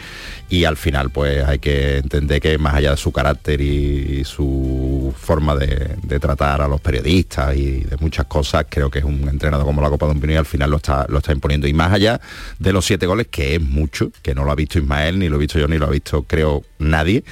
y 0.51 0.65
al 0.65 0.75
final 0.75 1.10
pues 1.12 1.43
hay 1.46 1.60
que 1.60 2.00
entender 2.00 2.41
que 2.41 2.58
más 2.58 2.75
allá 2.75 2.91
de 2.91 2.98
su 2.98 3.13
carácter 3.13 3.62
y, 3.62 4.24
su 4.25 5.13
forma 5.17 5.55
de, 5.55 6.20
tratar 6.20 6.62
a 6.62 6.67
los 6.67 6.81
periodistas 6.81 7.55
y 7.55 7.84
de 7.86 7.98
muchas 7.98 8.25
cosas, 8.25 8.65
creo 8.70 8.91
que 8.91 9.00
es 9.00 9.05
un 9.05 9.27
entrenador 9.29 9.65
como 9.65 9.81
la 9.81 9.89
Copa 9.89 10.08
de 10.08 10.12
un 10.12 10.20
Pino 10.20 10.34
y 10.34 10.36
al 10.36 10.46
final 10.46 10.70
lo 10.70 10.77
está, 10.77 11.05
lo 11.08 11.20
está 11.20 11.31
imponiendo. 11.31 11.67
Y 11.67 11.74
más 11.74 11.93
allá 11.93 12.20
de 12.60 12.74
los 12.74 12.86
siete 12.86 13.08
goles, 13.08 13.27
que 13.27 13.55
es 13.55 13.62
mucho, 13.62 14.12
que 14.22 14.36
no 14.36 14.43
lo 14.43 14.51
ha 14.51 14.55
visto 14.55 14.77
Ismael, 14.77 15.20
ni 15.20 15.29
lo 15.29 15.38
he 15.38 15.39
visto 15.39 15.58
yo, 15.58 15.67
ni 15.67 15.77
lo 15.77 15.88
ha 15.88 15.89
visto 15.89 16.24
creo 16.24 16.63
nadie, 16.79 17.24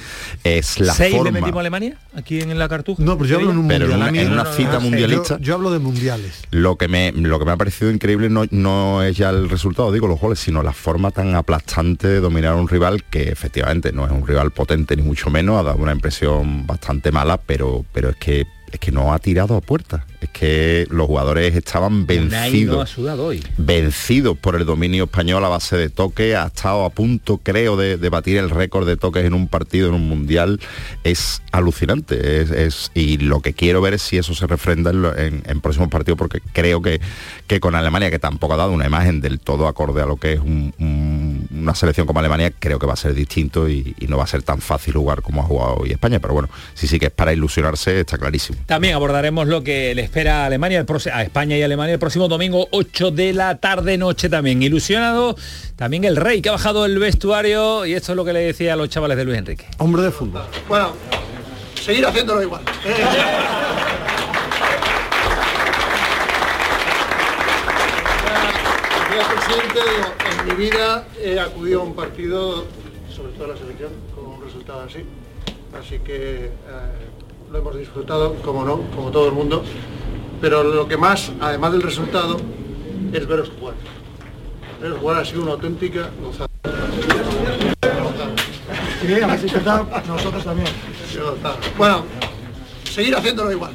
es 0.42 0.80
la 0.80 0.94
¿Seis 0.94 1.14
forma... 1.14 1.30
le 1.30 1.32
metimos 1.32 1.58
a 1.58 1.60
Alemania 1.60 1.98
aquí 2.14 2.40
en 2.40 2.58
la 2.58 2.68
Cartuja? 2.68 3.02
No, 3.02 3.18
pero 3.18 3.28
yo 3.28 3.36
hablo 3.36 3.52
un 3.60 3.68
pero 3.68 3.86
mundial. 3.88 4.16
En 4.16 4.32
una, 4.32 4.44
cita 4.46 4.78
mundialista. 4.78 5.38
Yo, 5.40 5.54
hablo 5.54 5.70
de 5.70 5.78
mundiales. 5.78 6.42
Lo 6.50 6.76
que 6.76 6.88
me, 6.88 7.12
lo 7.12 7.38
que 7.38 7.44
me 7.44 7.52
ha 7.52 7.56
parecido 7.56 7.90
increíble 7.90 8.28
no, 8.28 8.44
no 8.50 9.02
es 9.02 9.16
ya 9.16 9.30
el 9.30 9.48
resultado, 9.48 9.92
digo 9.92 10.08
los 10.08 10.20
goles, 10.20 10.38
sino 10.38 10.62
la 10.62 10.72
forma 10.72 11.10
tan 11.10 11.34
aplastante 11.34 12.08
de 12.08 12.20
dominar 12.20 12.54
a 12.54 12.56
un 12.56 12.68
rival 12.68 13.04
que 13.04 13.24
efectivamente 13.30 13.92
no 13.92 14.04
es 14.04 14.12
un 14.12 14.26
rival 14.26 14.50
potente 14.50 14.96
ni 14.96 15.02
mucho 15.02 15.30
menos, 15.30 15.60
ha 15.60 15.62
dado 15.62 15.78
una 15.78 15.92
impresión 15.92 16.66
bastante 16.66 17.12
mala, 17.12 17.38
pero, 17.38 17.84
pero 17.92 18.10
es 18.10 18.16
que 18.16 18.46
es 18.70 18.78
que 18.78 18.92
no 18.92 19.12
ha 19.12 19.18
tirado 19.18 19.56
a 19.56 19.60
puerta. 19.60 20.06
Es 20.20 20.28
que 20.30 20.86
los 20.90 21.06
jugadores 21.06 21.56
estaban 21.56 22.06
vencidos. 22.06 22.98
hoy. 22.98 23.42
Vencidos 23.56 24.36
por 24.36 24.54
el 24.56 24.66
dominio 24.66 25.04
español 25.04 25.44
a 25.44 25.48
base 25.48 25.76
de 25.76 25.88
toque. 25.88 26.36
Ha 26.36 26.46
estado 26.46 26.84
a 26.84 26.90
punto, 26.90 27.38
creo, 27.42 27.76
de, 27.76 27.96
batir 28.10 28.36
el 28.36 28.50
récord 28.50 28.86
de 28.86 28.96
toques 28.96 29.24
en 29.24 29.34
un 29.34 29.48
partido, 29.48 29.88
en 29.88 29.94
un 29.94 30.08
mundial. 30.08 30.60
Es 31.04 31.42
alucinante. 31.52 32.42
Es, 32.66 32.90
y 32.94 33.18
lo 33.18 33.40
que 33.40 33.54
quiero 33.54 33.80
ver 33.80 33.94
es 33.94 34.02
si 34.02 34.18
eso 34.18 34.34
se 34.34 34.46
refrenda 34.46 34.90
en, 34.90 35.42
en, 35.46 35.60
próximos 35.60 35.88
partidos, 35.88 36.18
porque 36.18 36.40
creo 36.52 36.82
que, 36.82 37.00
que 37.46 37.60
con 37.60 37.74
Alemania, 37.74 38.10
que 38.10 38.18
tampoco 38.18 38.54
ha 38.54 38.56
dado 38.58 38.72
una 38.72 38.86
imagen 38.86 39.20
del 39.20 39.40
todo 39.40 39.68
acorde 39.68 40.02
a 40.02 40.06
lo 40.06 40.16
que 40.16 40.34
es 40.34 40.40
una 40.40 41.74
selección 41.74 42.06
como 42.06 42.20
Alemania, 42.20 42.52
creo 42.58 42.78
que 42.78 42.86
va 42.86 42.92
a 42.92 42.96
ser 42.96 43.14
distinto 43.14 43.68
y, 43.68 43.94
y 43.98 44.06
no 44.06 44.18
va 44.18 44.24
a 44.24 44.26
ser 44.26 44.42
tan 44.42 44.60
fácil 44.60 44.94
jugar 44.94 45.22
como 45.22 45.42
ha 45.42 45.44
jugado 45.44 45.76
hoy 45.76 45.92
España. 45.92 46.18
Pero 46.20 46.34
bueno, 46.34 46.50
sí, 46.74 46.86
sí 46.86 46.98
que 46.98 47.06
es 47.06 47.12
para 47.12 47.32
ilusionarse, 47.32 48.00
está 48.00 48.18
clarísimo. 48.18 48.58
También 48.66 48.94
abordaremos 48.94 49.46
lo 49.46 49.62
que 49.62 49.94
le 49.94 50.09
espera 50.10 50.42
a 50.42 50.46
Alemania, 50.46 50.84
a 51.12 51.22
España 51.22 51.56
y 51.56 51.62
Alemania 51.62 51.92
el 51.92 52.00
próximo 52.00 52.26
domingo 52.26 52.66
8 52.72 53.12
de 53.12 53.32
la 53.32 53.58
tarde 53.58 53.96
noche 53.96 54.28
también. 54.28 54.60
Ilusionado 54.60 55.36
también 55.76 56.02
el 56.02 56.16
rey 56.16 56.42
que 56.42 56.48
ha 56.48 56.52
bajado 56.52 56.84
el 56.84 56.98
vestuario 56.98 57.86
y 57.86 57.94
esto 57.94 58.10
es 58.10 58.16
lo 58.16 58.24
que 58.24 58.32
le 58.32 58.40
decía 58.40 58.72
a 58.72 58.76
los 58.76 58.88
chavales 58.88 59.16
de 59.16 59.24
Luis 59.24 59.38
Enrique. 59.38 59.66
Hombre 59.78 60.02
de 60.02 60.10
fútbol. 60.10 60.42
Bueno, 60.66 60.94
seguir 61.80 62.04
haciéndolo 62.04 62.42
igual. 62.42 62.60
Señor 69.08 69.26
presidente, 69.32 69.80
en 70.28 70.48
mi 70.48 70.54
vida 70.64 71.06
he 71.22 71.38
acudido 71.38 71.82
a 71.82 71.84
un 71.84 71.94
partido, 71.94 72.66
sobre 73.14 73.30
todo 73.34 73.44
a 73.44 73.48
la 73.48 73.56
selección, 73.56 73.92
con 74.12 74.26
un 74.26 74.42
resultado 74.42 74.80
así. 74.80 75.04
Así 75.78 76.00
que 76.00 76.46
eh, 76.46 76.50
lo 77.50 77.58
hemos 77.58 77.76
disfrutado, 77.76 78.34
como 78.44 78.64
no, 78.64 78.80
como 78.94 79.10
todo 79.10 79.26
el 79.26 79.32
mundo, 79.32 79.64
pero 80.40 80.62
lo 80.62 80.86
que 80.86 80.96
más, 80.96 81.32
además 81.40 81.72
del 81.72 81.82
resultado, 81.82 82.36
es 83.12 83.26
veros 83.26 83.50
jugar. 83.58 83.74
Veros 84.80 84.98
jugar 85.00 85.16
ha 85.18 85.24
sido 85.24 85.42
una 85.42 85.52
auténtica 85.52 86.10
gozada. 86.22 86.48
Sí, 89.00 89.14
a 89.14 90.02
nosotros 90.06 90.44
también. 90.44 90.68
Bueno, 91.76 92.04
seguir 92.90 93.14
haciéndolo 93.14 93.52
igual. 93.52 93.72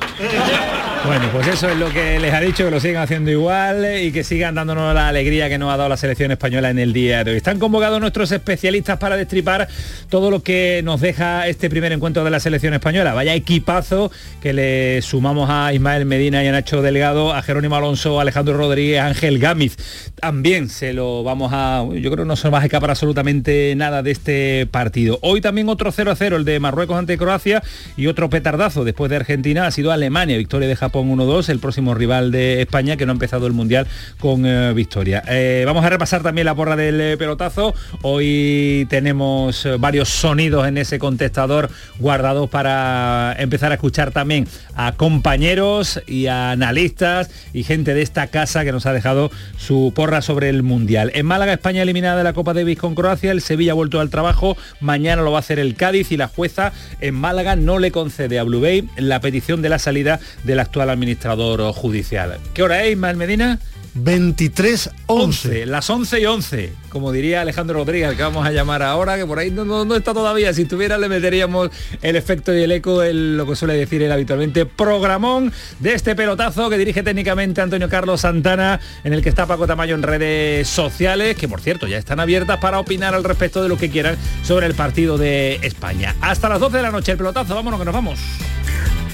Bueno, 1.06 1.30
pues 1.32 1.48
eso 1.48 1.70
es 1.70 1.78
lo 1.78 1.90
que 1.90 2.20
les 2.20 2.34
ha 2.34 2.40
dicho, 2.40 2.66
que 2.66 2.72
lo 2.72 2.80
sigan 2.80 3.04
haciendo 3.04 3.30
igual 3.30 3.86
y 4.02 4.12
que 4.12 4.24
sigan 4.24 4.56
dándonos 4.56 4.94
la 4.94 5.08
alegría 5.08 5.50
que 5.50 5.58
nos 5.58 5.72
ha 5.72 5.78
dado 5.78 5.90
la 5.90 5.98
selección 5.98 6.32
española 6.32 6.70
en 6.70 6.80
el 6.80 6.94
día 6.94 7.24
de 7.24 7.32
hoy. 7.32 7.38
Están 7.38 7.60
convocados 7.60 8.00
nuestros 8.00 8.32
especialistas 8.32 8.98
para 8.98 9.16
destripar 9.16 9.68
todo 10.10 10.32
lo 10.32 10.42
que 10.42 10.82
nos 10.84 11.02
deja 11.02 11.48
este 11.48 11.70
primer 11.70 11.92
encuentro 11.92 12.24
de 12.24 12.32
la 12.32 12.40
selección 12.40 12.74
española. 12.74 13.14
Vaya 13.14 13.36
equipazo 13.36 14.12
que 14.42 14.54
le 14.54 15.02
sumamos 15.02 15.50
a 15.52 15.74
Ismael 15.74 16.06
Medina 16.06 16.44
y 16.44 16.48
a 16.48 16.52
Nacho 16.52 16.82
Delgado, 16.82 17.34
a 17.34 17.42
Jerónimo 17.42 17.76
Alonso, 17.76 18.20
Alejandro 18.20 18.58
Rodríguez, 18.58 19.02
Ángel 19.02 19.40
Gámiz. 19.40 19.78
También 20.20 20.70
se 20.70 20.94
lo 20.94 21.24
vamos 21.24 21.52
a... 21.54 21.84
Yo 21.94 22.12
creo 22.12 22.26
que 22.26 22.28
no 22.28 22.36
se 22.36 22.46
nos 22.46 22.54
va 22.54 22.62
a 22.62 22.66
escapar 22.66 22.92
absolutamente 22.92 23.74
nada 23.76 24.04
de 24.04 24.12
este 24.12 24.68
partido. 24.70 25.18
Hoy 25.22 25.42
también 25.42 25.68
otro 25.68 25.92
0 25.92 26.12
a 26.12 26.16
0, 26.16 26.38
el 26.38 26.46
de 26.46 26.60
Marruecos 26.60 26.98
ante 26.98 27.18
Croacia 27.18 27.64
y 27.98 28.08
otro 28.08 28.30
petardazo 28.30 28.84
después 28.84 29.05
de 29.10 29.16
Argentina 29.16 29.68
ha 29.68 29.72
sido 29.72 29.92
Alemania, 29.92 30.38
victoria 30.38 30.68
de 30.68 30.76
Japón 30.76 31.10
1-2, 31.16 31.50
el 31.50 31.60
próximo 31.60 31.94
rival 31.94 32.32
de 32.32 32.62
España 32.62 32.98
que 32.98 33.06
no 33.06 33.12
ha 33.12 33.14
empezado 33.14 33.48
el 33.48 33.54
Mundial 33.54 33.88
con 34.20 34.46
eh, 34.46 34.74
victoria. 34.74 35.24
Eh, 35.28 35.64
vamos 35.66 35.84
a 35.86 35.90
repasar 35.90 36.24
también 36.24 36.46
la 36.46 36.56
porra 36.56 36.76
del 36.76 37.00
eh, 37.00 37.18
pelotazo. 37.18 37.74
Hoy 38.02 38.88
tenemos 38.90 39.68
varios 39.80 40.10
sonidos 40.10 40.68
en 40.68 40.78
ese 40.78 41.00
contestador 41.00 41.70
guardados 42.00 42.50
para 42.50 43.36
empezar 43.38 43.72
a 43.72 43.76
escuchar 43.76 44.12
también 44.12 44.48
a 44.76 44.94
compañeros 44.94 46.02
y 46.08 46.28
a 46.28 46.52
analistas 46.52 47.30
y 47.54 47.64
gente 47.64 47.94
de 47.94 48.02
esta 48.02 48.28
casa 48.28 48.64
que 48.64 48.72
nos 48.72 48.86
ha 48.86 48.94
dejado 48.94 49.32
su 49.58 49.94
porra 49.96 50.22
sobre 50.22 50.50
el 50.50 50.64
Mundial. 50.64 51.12
En 51.16 51.26
Málaga, 51.26 51.54
España 51.54 51.82
eliminada 51.82 52.18
de 52.18 52.24
la 52.24 52.34
Copa 52.34 52.54
Davis 52.54 52.78
con 52.78 52.96
Croacia, 52.96 53.32
el 53.32 53.42
Sevilla 53.42 53.72
ha 53.72 53.76
vuelto 53.76 54.00
al 54.00 54.10
trabajo, 54.10 54.58
mañana 54.80 55.22
lo 55.22 55.32
va 55.32 55.38
a 55.38 55.40
hacer 55.40 55.60
el 55.60 55.76
Cádiz 55.76 56.12
y 56.12 56.18
la 56.18 56.28
jueza 56.28 56.74
en 57.02 57.16
Málaga 57.16 57.56
no 57.56 57.80
le 57.80 57.92
concede 57.92 58.40
a 58.40 58.44
Blue 58.44 58.62
Bay 58.62 58.88
la 58.98 59.20
petición 59.20 59.62
de 59.62 59.70
la 59.70 59.80
salida 59.80 60.20
del 60.44 60.60
actual 60.60 60.90
administrador 60.90 61.62
judicial. 61.74 62.40
¿Qué 62.54 62.64
hora 62.64 62.84
es, 62.84 62.92
Ismael 62.92 63.18
Medina? 63.18 63.60
23 63.96 64.90
11. 65.08 65.66
Las 65.66 65.90
11 65.90 66.20
y 66.20 66.26
11, 66.26 66.74
como 66.90 67.14
diría 67.14 67.42
Alejandro 67.42 67.80
Rodríguez, 67.80 68.14
que 68.16 68.24
vamos 68.24 68.46
a 68.46 68.52
llamar 68.52 68.84
ahora, 68.84 69.18
que 69.18 69.26
por 69.26 69.40
ahí 69.40 69.52
no, 69.52 69.96
está 69.96 70.14
todavía. 70.14 70.54
Si 70.54 70.64
estuviera 70.64 70.98
le 70.98 71.08
meteríamos 71.08 71.70
el 72.02 72.16
efecto 72.18 72.54
y 72.54 72.62
el 72.62 72.72
eco, 72.74 73.02
el, 73.04 73.38
lo 73.38 73.48
que 73.48 73.56
suele 73.56 73.76
decir 73.76 74.02
él 74.02 74.12
habitualmente. 74.12 74.66
Programón 74.66 75.52
de 75.80 75.94
este 75.94 76.14
pelotazo 76.14 76.70
que 76.70 76.78
dirige 76.78 77.04
técnicamente 77.04 77.62
Antonio 77.62 77.88
Carlos 77.88 78.22
Santana, 78.22 78.82
en 79.06 79.14
el 79.14 79.22
que 79.22 79.30
está 79.30 79.46
Paco 79.46 79.66
Tamayo 79.66 79.96
en 79.96 80.04
redes 80.04 80.68
sociales, 80.68 81.38
que 81.38 81.48
por 81.48 81.62
cierto 81.62 81.88
ya 81.88 81.98
están 81.98 82.20
abiertas 82.20 82.60
para 82.60 82.80
opinar 82.80 83.16
al 83.16 83.24
respecto 83.24 83.64
de 83.64 83.70
lo 83.70 83.78
que 83.78 83.90
quieran 83.90 84.18
sobre 84.44 84.68
el 84.68 84.76
partido 84.76 85.18
de 85.18 85.56
España. 85.62 86.16
Hasta 86.20 86.50
las 86.50 86.60
12 86.60 86.78
de 86.78 86.84
la 86.84 86.92
noche 86.92 87.14
el 87.14 87.18
pelotazo, 87.18 87.56
vámonos 87.56 87.80
que 87.80 87.86
nos 87.86 87.94
vamos. 87.94 88.20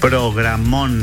Programón. 0.00 1.02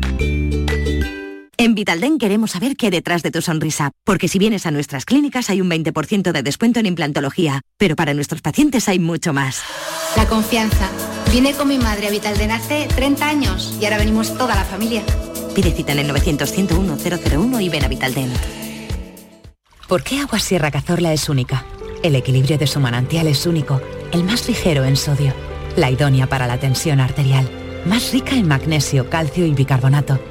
En 1.61 1.75
Vitalden 1.75 2.17
queremos 2.17 2.49
saber 2.49 2.75
qué 2.75 2.87
hay 2.87 2.91
detrás 2.91 3.21
de 3.21 3.29
tu 3.29 3.39
sonrisa, 3.39 3.91
porque 4.03 4.27
si 4.27 4.39
vienes 4.39 4.65
a 4.65 4.71
nuestras 4.71 5.05
clínicas 5.05 5.51
hay 5.51 5.61
un 5.61 5.69
20% 5.69 6.31
de 6.31 6.41
descuento 6.41 6.79
en 6.79 6.87
implantología, 6.87 7.61
pero 7.77 7.95
para 7.95 8.15
nuestros 8.15 8.41
pacientes 8.41 8.89
hay 8.89 8.97
mucho 8.97 9.31
más. 9.31 9.61
La 10.17 10.25
confianza. 10.25 10.89
Vine 11.31 11.53
con 11.53 11.67
mi 11.67 11.77
madre 11.77 12.07
a 12.07 12.09
Vitalden 12.09 12.49
hace 12.49 12.87
30 12.95 13.27
años 13.27 13.77
y 13.79 13.85
ahora 13.85 13.99
venimos 13.99 14.35
toda 14.39 14.55
la 14.55 14.63
familia. 14.63 15.03
Pide 15.53 15.71
cita 15.71 15.91
en 15.91 15.99
el 15.99 16.09
900-101-001 16.09 17.61
y 17.61 17.69
ven 17.69 17.85
a 17.85 17.87
Vitalden. 17.87 18.33
¿Por 19.87 20.01
qué 20.01 20.17
Agua 20.17 20.39
Sierra 20.39 20.71
Cazorla 20.71 21.13
es 21.13 21.29
única? 21.29 21.63
El 22.01 22.15
equilibrio 22.15 22.57
de 22.57 22.65
su 22.65 22.79
manantial 22.79 23.27
es 23.27 23.45
único, 23.45 23.79
el 24.11 24.23
más 24.23 24.47
ligero 24.47 24.83
en 24.83 24.95
sodio, 24.95 25.31
la 25.75 25.91
idónea 25.91 26.25
para 26.25 26.47
la 26.47 26.57
tensión 26.57 26.99
arterial, 26.99 27.47
más 27.85 28.11
rica 28.13 28.33
en 28.33 28.47
magnesio, 28.47 29.11
calcio 29.11 29.45
y 29.45 29.53
bicarbonato 29.53 30.30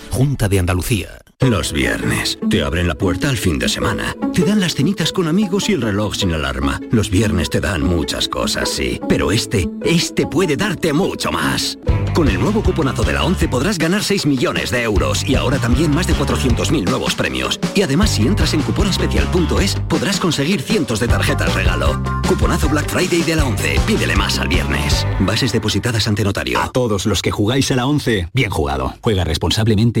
Junta 0.11 0.49
de 0.49 0.59
Andalucía. 0.59 1.21
Los 1.39 1.73
viernes. 1.73 2.37
Te 2.51 2.61
abren 2.61 2.87
la 2.87 2.93
puerta 2.93 3.27
al 3.27 3.37
fin 3.37 3.57
de 3.57 3.67
semana. 3.67 4.15
Te 4.31 4.43
dan 4.43 4.59
las 4.59 4.75
cenitas 4.75 5.11
con 5.11 5.27
amigos 5.27 5.69
y 5.69 5.73
el 5.73 5.81
reloj 5.81 6.13
sin 6.13 6.33
alarma. 6.33 6.79
Los 6.91 7.09
viernes 7.09 7.49
te 7.49 7.59
dan 7.59 7.81
muchas 7.81 8.27
cosas, 8.27 8.69
sí. 8.69 8.99
Pero 9.09 9.31
este, 9.31 9.67
este 9.83 10.27
puede 10.27 10.55
darte 10.55 10.93
mucho 10.93 11.31
más. 11.31 11.79
Con 12.13 12.27
el 12.27 12.39
nuevo 12.39 12.61
cuponazo 12.61 13.03
de 13.03 13.13
la 13.13 13.23
11 13.23 13.47
podrás 13.47 13.77
ganar 13.77 14.03
6 14.03 14.25
millones 14.25 14.69
de 14.69 14.83
euros 14.83 15.27
y 15.27 15.35
ahora 15.35 15.57
también 15.57 15.95
más 15.95 16.05
de 16.07 16.13
400.000 16.13 16.83
nuevos 16.83 17.15
premios. 17.15 17.59
Y 17.73 17.81
además 17.81 18.11
si 18.11 18.27
entras 18.27 18.53
en 18.53 18.61
cuponespecial.es 18.61 19.75
podrás 19.87 20.19
conseguir 20.19 20.61
cientos 20.61 20.99
de 20.99 21.07
tarjetas 21.07 21.55
regalo. 21.55 22.03
Cuponazo 22.27 22.69
Black 22.69 22.89
Friday 22.89 23.23
de 23.23 23.35
la 23.37 23.45
11. 23.45 23.79
Pídele 23.87 24.15
más 24.15 24.37
al 24.39 24.49
viernes. 24.49 25.07
Bases 25.21 25.53
depositadas 25.53 26.07
ante 26.07 26.23
notario. 26.23 26.59
A 26.59 26.71
todos 26.71 27.05
los 27.05 27.21
que 27.21 27.31
jugáis 27.31 27.71
a 27.71 27.77
la 27.77 27.87
11, 27.87 28.29
bien 28.33 28.51
jugado. 28.51 28.93
Juega 29.01 29.23
responsablemente 29.23 30.00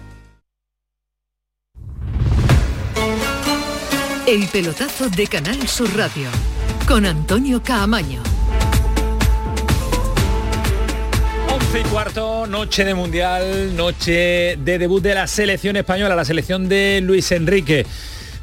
El 4.31 4.47
pelotazo 4.47 5.09
de 5.09 5.27
Canal 5.27 5.67
Sur 5.67 5.93
Radio 5.93 6.29
con 6.87 7.05
Antonio 7.05 7.61
Caamaño. 7.61 8.23
11 11.49 11.79
y 11.81 11.83
cuarto, 11.83 12.47
noche 12.47 12.85
de 12.85 12.93
Mundial, 12.93 13.75
noche 13.75 14.55
de 14.55 14.77
debut 14.79 15.03
de 15.03 15.15
la 15.15 15.27
selección 15.27 15.75
española, 15.75 16.15
la 16.15 16.23
selección 16.23 16.69
de 16.69 17.01
Luis 17.03 17.29
Enrique 17.33 17.85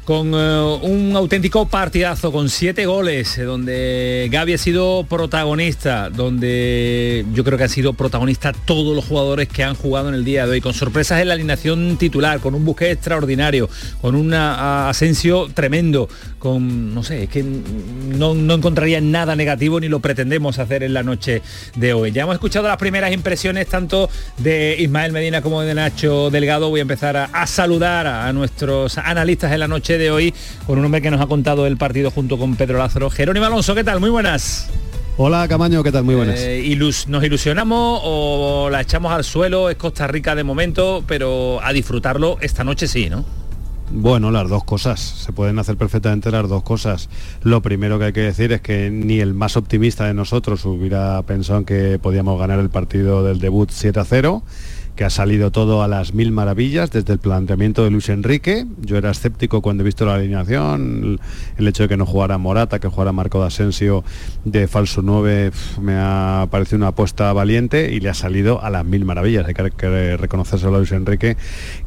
con 0.09 0.33
eh, 0.33 0.79
un 0.81 1.15
auténtico 1.15 1.67
partidazo, 1.67 2.31
con 2.31 2.49
siete 2.49 2.87
goles, 2.87 3.37
eh, 3.37 3.43
donde 3.43 4.27
Gaby 4.31 4.55
ha 4.55 4.57
sido 4.57 5.05
protagonista, 5.07 6.09
donde 6.09 7.27
yo 7.31 7.43
creo 7.43 7.59
que 7.59 7.65
han 7.65 7.69
sido 7.69 7.93
protagonistas 7.93 8.55
todos 8.65 8.95
los 8.95 9.05
jugadores 9.05 9.47
que 9.49 9.63
han 9.63 9.75
jugado 9.75 10.09
en 10.09 10.15
el 10.15 10.25
día 10.25 10.47
de 10.47 10.53
hoy, 10.53 10.61
con 10.61 10.73
sorpresas 10.73 11.21
en 11.21 11.27
la 11.27 11.35
alineación 11.35 11.95
titular, 11.97 12.39
con 12.39 12.55
un 12.55 12.65
buque 12.65 12.89
extraordinario, 12.89 13.69
con 14.01 14.15
un 14.15 14.33
Asensio 14.33 15.47
tremendo, 15.53 16.09
con, 16.39 16.95
no 16.95 17.03
sé, 17.03 17.25
es 17.25 17.29
que 17.29 17.43
no, 17.43 18.33
no 18.33 18.55
encontraría 18.55 19.01
nada 19.01 19.35
negativo 19.35 19.79
ni 19.79 19.89
lo 19.89 19.99
pretendemos 19.99 20.57
hacer 20.57 20.81
en 20.81 20.95
la 20.95 21.03
noche 21.03 21.43
de 21.75 21.93
hoy. 21.93 22.11
Ya 22.11 22.23
hemos 22.23 22.33
escuchado 22.33 22.67
las 22.67 22.77
primeras 22.77 23.13
impresiones 23.13 23.67
tanto 23.67 24.09
de 24.39 24.75
Ismael 24.79 25.11
Medina 25.11 25.43
como 25.43 25.61
de 25.61 25.75
Nacho 25.75 26.31
Delgado. 26.31 26.69
Voy 26.69 26.79
a 26.79 26.81
empezar 26.81 27.15
a, 27.15 27.25
a 27.25 27.45
saludar 27.45 28.07
a 28.07 28.33
nuestros 28.33 28.97
analistas 28.97 29.51
en 29.51 29.59
la 29.59 29.67
noche 29.67 29.98
de 29.99 30.09
hoy 30.09 30.33
con 30.65 30.79
un 30.79 30.85
hombre 30.85 31.01
que 31.01 31.11
nos 31.11 31.21
ha 31.21 31.27
contado 31.27 31.67
el 31.67 31.77
partido 31.77 32.09
junto 32.09 32.37
con 32.39 32.55
Pedro 32.55 32.79
Lázaro. 32.79 33.09
Jerónimo 33.11 33.45
Alonso, 33.45 33.75
¿qué 33.75 33.83
tal? 33.83 33.99
Muy 33.99 34.09
buenas. 34.09 34.69
Hola 35.17 35.45
Camaño, 35.49 35.83
¿qué 35.83 35.91
tal? 35.91 36.05
Muy 36.05 36.15
buenas. 36.15 36.39
Eh, 36.39 36.63
ilus- 36.65 37.07
¿Nos 37.07 37.23
ilusionamos 37.23 37.99
o 38.03 38.69
la 38.71 38.81
echamos 38.81 39.11
al 39.11 39.23
suelo? 39.25 39.69
Es 39.69 39.75
Costa 39.75 40.07
Rica 40.07 40.33
de 40.33 40.43
momento, 40.45 41.03
pero 41.05 41.59
a 41.61 41.73
disfrutarlo 41.73 42.37
esta 42.41 42.63
noche 42.63 42.87
sí, 42.87 43.09
¿no? 43.09 43.25
Bueno, 43.91 44.29
las 44.29 44.47
dos 44.47 44.63
cosas, 44.63 44.99
se 44.99 45.33
pueden 45.33 45.57
hacer 45.57 45.75
perfectamente 45.75 46.29
las 46.29 46.47
dos 46.47 46.61
cosas. 46.61 47.09
Lo 47.41 47.61
primero 47.63 47.97
que 47.97 48.05
hay 48.05 48.13
que 48.13 48.21
decir 48.21 48.53
es 48.53 48.61
que 48.61 48.91
ni 48.91 49.19
el 49.19 49.33
más 49.33 49.57
optimista 49.57 50.05
de 50.05 50.13
nosotros 50.13 50.63
hubiera 50.65 51.19
pensado 51.23 51.57
en 51.59 51.65
que 51.65 51.97
podíamos 51.99 52.39
ganar 52.39 52.59
el 52.59 52.69
partido 52.69 53.23
del 53.23 53.39
debut 53.39 53.71
7 53.73 53.99
a 53.99 54.05
0 54.05 54.43
que 54.99 55.05
ha 55.05 55.09
salido 55.09 55.49
todo 55.49 55.81
a 55.81 55.87
las 55.87 56.13
mil 56.13 56.33
maravillas 56.33 56.91
desde 56.91 57.13
el 57.13 57.19
planteamiento 57.19 57.85
de 57.85 57.89
Luis 57.89 58.09
Enrique. 58.09 58.65
Yo 58.81 58.97
era 58.97 59.11
escéptico 59.11 59.61
cuando 59.61 59.81
he 59.81 59.85
visto 59.85 60.05
la 60.05 60.15
alineación, 60.15 61.21
el 61.57 61.67
hecho 61.69 61.83
de 61.83 61.87
que 61.87 61.95
no 61.95 62.05
jugara 62.05 62.37
Morata, 62.37 62.79
que 62.79 62.89
jugara 62.89 63.13
Marco 63.13 63.39
de 63.39 63.47
Asensio 63.47 64.03
de 64.43 64.67
falso 64.67 65.01
9, 65.01 65.51
pf, 65.51 65.79
me 65.79 65.93
ha 65.95 66.49
parecido 66.51 66.79
una 66.79 66.87
apuesta 66.87 67.31
valiente 67.31 67.93
y 67.93 68.01
le 68.01 68.09
ha 68.09 68.13
salido 68.13 68.61
a 68.61 68.69
las 68.69 68.83
mil 68.83 69.05
maravillas. 69.05 69.47
Hay 69.47 69.53
que, 69.53 70.17
reconocérselo 70.17 70.75
a 70.75 70.79
Luis 70.79 70.91
Enrique, 70.91 71.37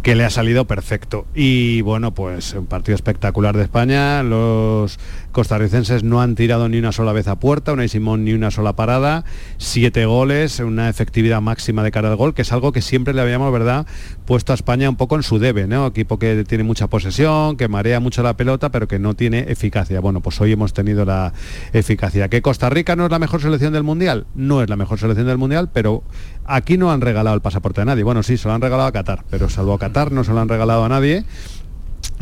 que 0.01 0.15
le 0.15 0.25
ha 0.25 0.31
salido 0.31 0.65
perfecto. 0.65 1.27
Y 1.35 1.83
bueno, 1.83 2.15
pues 2.15 2.55
un 2.55 2.65
partido 2.65 2.95
espectacular 2.95 3.55
de 3.55 3.65
España. 3.65 4.23
Los 4.23 4.99
costarricenses 5.33 6.03
no 6.03 6.23
han 6.23 6.35
tirado 6.35 6.67
ni 6.71 6.79
una 6.79 6.93
sola 6.93 7.13
vez 7.13 7.29
a 7.29 7.39
puerta, 7.39 7.75
Unai 7.75 7.91
Simón 7.91 8.25
ni 8.25 8.33
una 8.33 8.51
sola 8.51 8.75
parada, 8.75 9.27
siete 9.59 10.07
goles, 10.07 10.61
una 10.61 10.89
efectividad 10.89 11.43
máxima 11.43 11.83
de 11.83 11.91
cara 11.91 12.09
al 12.09 12.17
gol, 12.17 12.33
que 12.33 12.41
es 12.41 12.53
algo 12.53 12.73
que 12.73 12.81
siempre 12.81 13.02
le 13.05 13.21
habíamos, 13.21 13.53
¿verdad?, 13.53 13.87
puesto 14.27 14.53
a 14.53 14.55
España 14.55 14.89
un 14.89 14.97
poco 14.97 15.17
en 15.17 15.23
su 15.23 15.39
debe, 15.39 15.67
¿no? 15.67 15.87
Equipo 15.87 16.19
que 16.19 16.45
tiene 16.45 16.65
mucha 16.65 16.89
posesión, 16.89 17.57
que 17.57 17.69
marea 17.69 18.01
mucho 18.01 18.23
la 18.23 18.37
pelota, 18.37 18.71
pero 18.71 18.87
que 18.87 18.99
no 18.99 19.15
tiene 19.15 19.47
eficacia. 19.49 20.01
Bueno, 20.01 20.21
pues 20.21 20.41
hoy 20.41 20.53
hemos 20.53 20.73
tenido 20.73 21.05
la 21.05 21.33
eficacia. 21.73 22.29
¿Que 22.29 22.43
Costa 22.43 22.71
Rica 22.71 22.95
no 22.95 23.07
es 23.07 23.11
la 23.11 23.19
mejor 23.19 23.43
selección 23.43 23.73
del 23.73 23.83
Mundial? 23.83 24.27
No 24.35 24.63
es 24.63 24.71
la 24.71 24.77
mejor 24.77 24.99
selección 24.99 25.27
del 25.27 25.39
Mundial, 25.39 25.71
pero 25.73 26.05
aquí 26.45 26.79
no 26.79 26.93
han 26.93 27.01
regalado 27.01 27.35
el 27.35 27.43
pasaporte 27.43 27.81
a 27.81 27.85
nadie. 27.85 28.05
Bueno, 28.05 28.23
sí, 28.23 28.37
se 28.37 28.47
lo 28.47 28.55
han 28.55 28.61
regalado 28.61 28.89
a 28.89 28.93
Qatar, 28.93 29.25
pero 29.31 29.49
salvo 29.49 29.75
a 29.75 29.79
Qatar 29.79 30.13
no 30.13 30.23
se 30.23 30.33
lo 30.33 30.41
han 30.41 30.49
regalado 30.49 30.85
a 30.85 30.89
nadie 30.89 31.25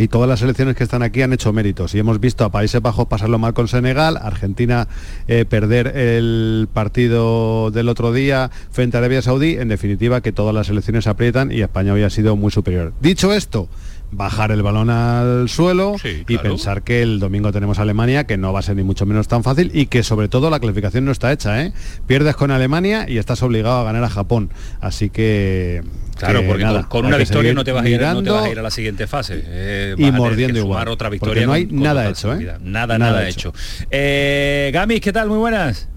y 0.01 0.09
todas 0.09 0.29
las 0.29 0.41
selecciones 0.41 0.77
que 0.77 0.85
están 0.85 1.03
aquí 1.03 1.21
han 1.21 1.33
hecho 1.33 1.53
méritos 1.53 1.95
y 1.95 1.99
hemos 1.99 2.21
visto 2.21 2.45
a 2.45 2.51
Países 2.51 2.81
Bajos 2.81 3.07
pasarlo 3.07 3.39
mal 3.39 3.53
con 3.53 3.69
Senegal, 3.69 4.17
Argentina 4.17 4.89
eh, 5.29 5.45
perder 5.45 5.89
el 5.89 6.69
partido 6.73 7.71
del 7.71 7.89
otro 7.89 8.13
día 8.13 8.51
frente 8.71 8.97
a 8.97 9.01
Arabia 9.01 9.21
Saudí, 9.21 9.57
en 9.57 9.69
definitiva 9.69 10.23
que 10.23 10.33
todas 10.33 10.55
las 10.55 10.69
selecciones 10.69 11.07
aprietan 11.07 11.53
y 11.53 11.61
España 11.61 11.93
hoy 11.93 12.03
ha 12.03 12.11
sido 12.11 12.35
muy 12.35 12.51
superior. 12.51 12.95
Dicho 13.01 13.33
esto, 13.35 13.69
bajar 14.13 14.51
el 14.51 14.63
balón 14.63 14.91
al 14.91 15.49
suelo 15.49 15.95
y 16.05 16.37
pensar 16.39 16.83
que 16.83 17.03
el 17.03 17.21
domingo 17.21 17.53
tenemos 17.53 17.79
a 17.79 17.83
Alemania, 17.83 18.25
que 18.25 18.37
no 18.37 18.53
va 18.53 18.59
a 18.59 18.63
ser 18.63 18.77
ni 18.77 18.83
mucho 18.83 19.07
menos 19.07 19.29
tan 19.29 19.43
fácil 19.45 19.71
y 19.73 19.87
que 19.87 20.03
sobre 20.03 20.29
todo 20.29 20.51
la 20.51 20.59
clasificación 20.59 21.05
no 21.05 21.13
está 21.13 21.31
hecha. 21.33 21.63
¿eh? 21.65 21.73
Pierdes 22.07 22.35
con 22.37 22.51
Alemania 22.51 23.07
y 23.09 23.19
estás 23.19 23.43
obligado 23.43 23.79
a 23.81 23.85
ganar 23.85 24.03
a 24.05 24.11
Japón. 24.11 24.51
Así 24.81 25.11
que... 25.11 25.83
Claro, 26.19 26.41
que 26.43 26.49
porque 26.49 26.65
nada, 26.65 26.87
con, 26.87 27.07
una 27.07 27.17
victoria 27.17 27.55
no 27.55 27.65
te, 27.65 27.73
vas 27.73 27.83
a 27.83 27.89
ir, 27.89 27.95
no 27.95 27.99
te 27.99 28.05
mirando 28.07 28.35
vas 28.35 28.45
a 28.45 28.51
ir 28.51 28.59
a 28.59 28.63
la 28.63 28.71
siguiente 28.71 29.07
fase. 29.07 29.43
Eh, 29.47 29.95
y 29.97 30.11
mordiendo 30.13 30.59
igual, 30.59 30.89
otra 30.89 31.09
porque 31.09 31.15
victoria 31.15 31.47
no 31.47 31.53
hay 31.55 31.67
con- 31.67 31.81
nada 31.83 32.11
hecho, 32.11 32.35
¿eh? 32.35 32.45
Nada, 32.45 32.59
Nada 32.61 32.99
nada, 32.99 33.29
hecho. 33.29 33.49
hecho. 33.51 33.87
Eh, 33.91 34.71
Gamis, 34.75 35.01
¿qué 35.01 35.13
tal? 35.15 35.29
Muy 35.31 35.39
buenas. 35.39 35.89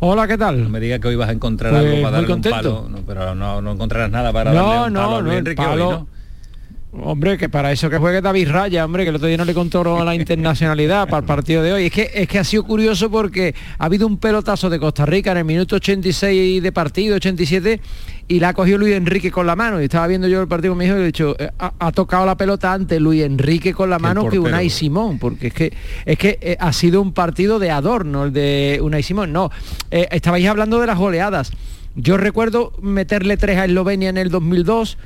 Hola, 0.00 0.28
¿qué 0.28 0.36
tal? 0.36 0.62
No 0.62 0.68
me 0.68 0.78
diga 0.78 0.98
que 0.98 1.08
hoy 1.08 1.16
vas 1.16 1.30
a 1.30 1.32
encontrar 1.32 1.72
Pues, 1.72 1.84
algo 1.86 2.02
para 2.02 2.20
darle 2.20 2.34
un 2.34 2.42
palo, 2.42 2.86
no, 2.90 2.98
pero 3.06 3.34
no, 3.34 3.62
no 3.62 3.72
encontrarás 3.72 4.10
nada 4.10 4.30
para 4.32 4.52
darle 4.52 4.60
No, 4.60 4.84
un 4.86 4.92
palo 4.92 5.08
a 5.08 5.10
no, 5.10 5.20
Luis 5.22 5.38
Enrique 5.38 5.62
palo- 5.62 5.72
hoy, 5.88 5.92
¿no? 5.94 6.08
Hombre, 7.02 7.38
que 7.38 7.48
para 7.48 7.72
eso 7.72 7.88
que 7.88 7.98
juegue 7.98 8.20
David 8.20 8.50
Raya, 8.50 8.84
hombre, 8.84 9.04
que 9.04 9.10
el 9.10 9.16
otro 9.16 9.28
día 9.28 9.36
no 9.36 9.44
le 9.44 9.54
contó 9.54 10.04
la 10.04 10.14
internacionalidad 10.14 11.08
para 11.08 11.18
el 11.18 11.24
partido 11.24 11.62
de 11.62 11.72
hoy. 11.72 11.86
Es 11.86 11.92
que, 11.92 12.10
es 12.12 12.28
que 12.28 12.38
ha 12.38 12.44
sido 12.44 12.64
curioso 12.64 13.10
porque 13.10 13.54
ha 13.78 13.84
habido 13.84 14.06
un 14.06 14.18
pelotazo 14.18 14.68
de 14.70 14.78
Costa 14.78 15.06
Rica 15.06 15.32
en 15.32 15.38
el 15.38 15.44
minuto 15.44 15.76
86 15.76 16.62
de 16.62 16.72
partido, 16.72 17.16
87, 17.16 17.80
y 18.28 18.40
la 18.40 18.50
ha 18.50 18.54
cogido 18.54 18.78
Luis 18.78 18.94
Enrique 18.94 19.30
con 19.30 19.46
la 19.46 19.56
mano. 19.56 19.80
Y 19.80 19.84
estaba 19.84 20.06
viendo 20.06 20.28
yo 20.28 20.40
el 20.40 20.48
partido 20.48 20.72
con 20.72 20.78
mi 20.78 20.84
hijo 20.84 20.98
y 20.98 21.00
he 21.00 21.06
dicho, 21.06 21.36
eh, 21.38 21.50
ha, 21.58 21.72
ha 21.78 21.92
tocado 21.92 22.26
la 22.26 22.36
pelota 22.36 22.72
antes 22.72 23.00
Luis 23.00 23.22
Enrique 23.22 23.72
con 23.72 23.90
la 23.90 23.98
mano 23.98 24.28
que. 24.28 24.38
Unai 24.38 24.70
Simón, 24.70 25.18
porque 25.18 25.48
es 25.48 25.54
que 25.54 25.72
es 26.04 26.18
que 26.18 26.38
eh, 26.40 26.56
ha 26.58 26.72
sido 26.72 27.00
un 27.00 27.12
partido 27.12 27.58
de 27.58 27.70
adorno 27.70 28.24
el 28.24 28.32
de 28.32 28.80
Unai 28.82 29.02
Simón. 29.02 29.32
No, 29.32 29.50
eh, 29.90 30.08
estabais 30.10 30.46
hablando 30.46 30.80
de 30.80 30.86
las 30.86 30.98
goleadas. 30.98 31.52
Yo 31.96 32.16
recuerdo 32.16 32.72
meterle 32.80 33.36
tres 33.36 33.58
a 33.58 33.64
Eslovenia 33.64 34.08
en 34.10 34.18
el 34.18 34.30
2002, 34.30 34.98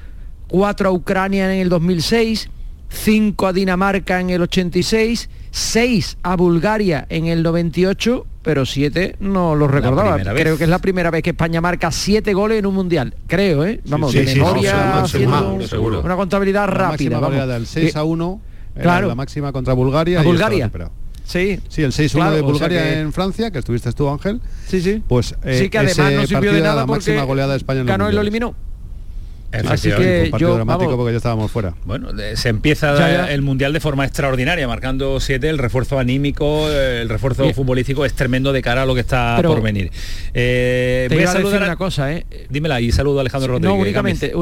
cuatro 0.53 0.91
a 0.91 0.93
Ucrania 0.93 1.51
en 1.53 1.61
el 1.63 1.69
2006, 1.71 2.51
cinco 2.91 3.47
a 3.47 3.55
Dinamarca 3.55 4.21
en 4.21 4.29
el 4.29 4.43
86, 4.43 5.31
seis 5.51 6.19
a 6.23 6.37
Bulgaria 6.37 7.07
en 7.09 7.25
el 7.27 7.43
98, 7.43 8.27
pero 8.43 8.67
siete 8.67 9.17
no 9.19 9.55
lo 9.55 9.67
recordaba. 9.67 10.19
Creo 10.19 10.59
que 10.59 10.65
es 10.65 10.71
la 10.71 10.79
primera 10.79 11.11
vez 11.11 11.23
que 11.23 11.31
España 11.31 11.63
marca 11.63 11.91
siete 11.91 12.35
goles 12.35 12.59
en 12.59 12.67
un 12.67 12.75
mundial. 12.75 13.15
Creo, 13.27 13.65
¿eh? 13.65 13.81
Vamos, 13.87 14.13
sí, 14.13 14.19
de 14.19 14.27
sí, 14.27 14.39
memoria, 14.41 14.95
no, 15.01 15.09
seguro, 15.09 15.39
seguro, 15.41 15.67
seguro. 15.69 16.01
una 16.03 16.17
contabilidad 16.17 16.61
La 16.63 16.67
rápida. 16.67 16.89
máxima 16.91 17.15
vamos. 17.17 17.31
goleada, 17.31 17.57
el 17.57 17.67
6 17.67 17.95
Eh, 17.95 17.99
a 17.99 18.05
1, 18.05 18.41
era 18.75 18.83
claro. 18.83 19.09
la 19.09 19.15
máxima 19.15 19.53
contra 19.53 19.73
Bulgaria. 19.73 20.21
A 20.21 20.23
Bulgaria. 20.23 20.71
Sí. 21.25 21.61
Sí, 21.69 21.83
el 21.83 21.93
6-1 21.93 22.13
Claro, 22.13 22.31
de 22.33 22.41
o 22.43 22.45
sea 22.45 22.51
Bulgaria 22.53 22.83
que- 22.83 23.01
en 23.01 23.13
Francia, 23.15 23.51
que 23.51 23.59
estuviste 23.61 23.91
tú, 23.93 24.07
Ángel. 24.11 24.41
Sí, 24.67 24.83
sí. 24.83 25.03
Pues 25.09 25.35
eh, 25.45 25.61
sí, 25.63 25.71
que 25.71 25.79
además 25.79 25.99
ese 25.99 26.15
no 26.17 26.27
sirvió 26.27 26.53
de 26.53 26.61
nada 26.61 26.75
la 26.75 26.87
porque 26.87 26.99
máxima 27.13 27.23
goleada 27.25 27.53
de 27.53 27.57
España 27.59 27.81
en 27.81 27.87
ganó 27.87 28.11
y 28.11 28.13
lo 28.13 28.21
eliminó. 28.21 28.55
Así 29.69 29.91
que 29.91 30.31
un 30.33 30.39
yo, 30.39 30.55
dramático 30.55 30.85
vamos, 30.91 30.97
porque 30.97 31.13
ya 31.13 31.17
estábamos 31.19 31.51
fuera. 31.51 31.75
Bueno, 31.85 32.09
se 32.35 32.49
empieza 32.49 32.95
Ya, 32.99 33.27
ya. 33.27 33.33
el 33.33 33.43
Mundial 33.43 33.73
de 33.73 33.81
forma 33.81 34.05
extraordinaria, 34.05 34.67
marcando 34.67 35.21
siete, 35.21 35.49
el 35.49 35.59
refuerzo 35.59 35.99
anímico, 35.99 36.69
el 36.71 37.09
refuerzo 37.09 37.43
Bien. 37.43 37.55
futbolístico 37.55 38.05
es 38.05 38.15
tremendo 38.15 38.53
de 38.53 38.63
cara 38.63 38.83
a 38.83 38.87
lo 38.87 38.95
que 38.95 39.01
está 39.01 39.35
Pero 39.37 39.51
por 39.51 39.63
venir. 39.63 39.91
Eh, 40.35 41.07
te 41.09 41.15
voy 41.15 41.21
a 41.21 41.23
iba 41.23 41.31
a 41.31 41.35
decir 41.35 41.45
saludar 41.47 41.63
a- 41.63 41.67
una 41.67 41.77
cosa, 41.77 42.13
¿eh? 42.13 42.27
Dímela 42.49 42.81
y 42.81 42.93
saludo 42.93 43.19
a 43.19 43.21
Alejandro 43.23 43.53
Rodríguez. 43.53 43.75
No, 43.77 43.81
únicamente, 43.81 44.33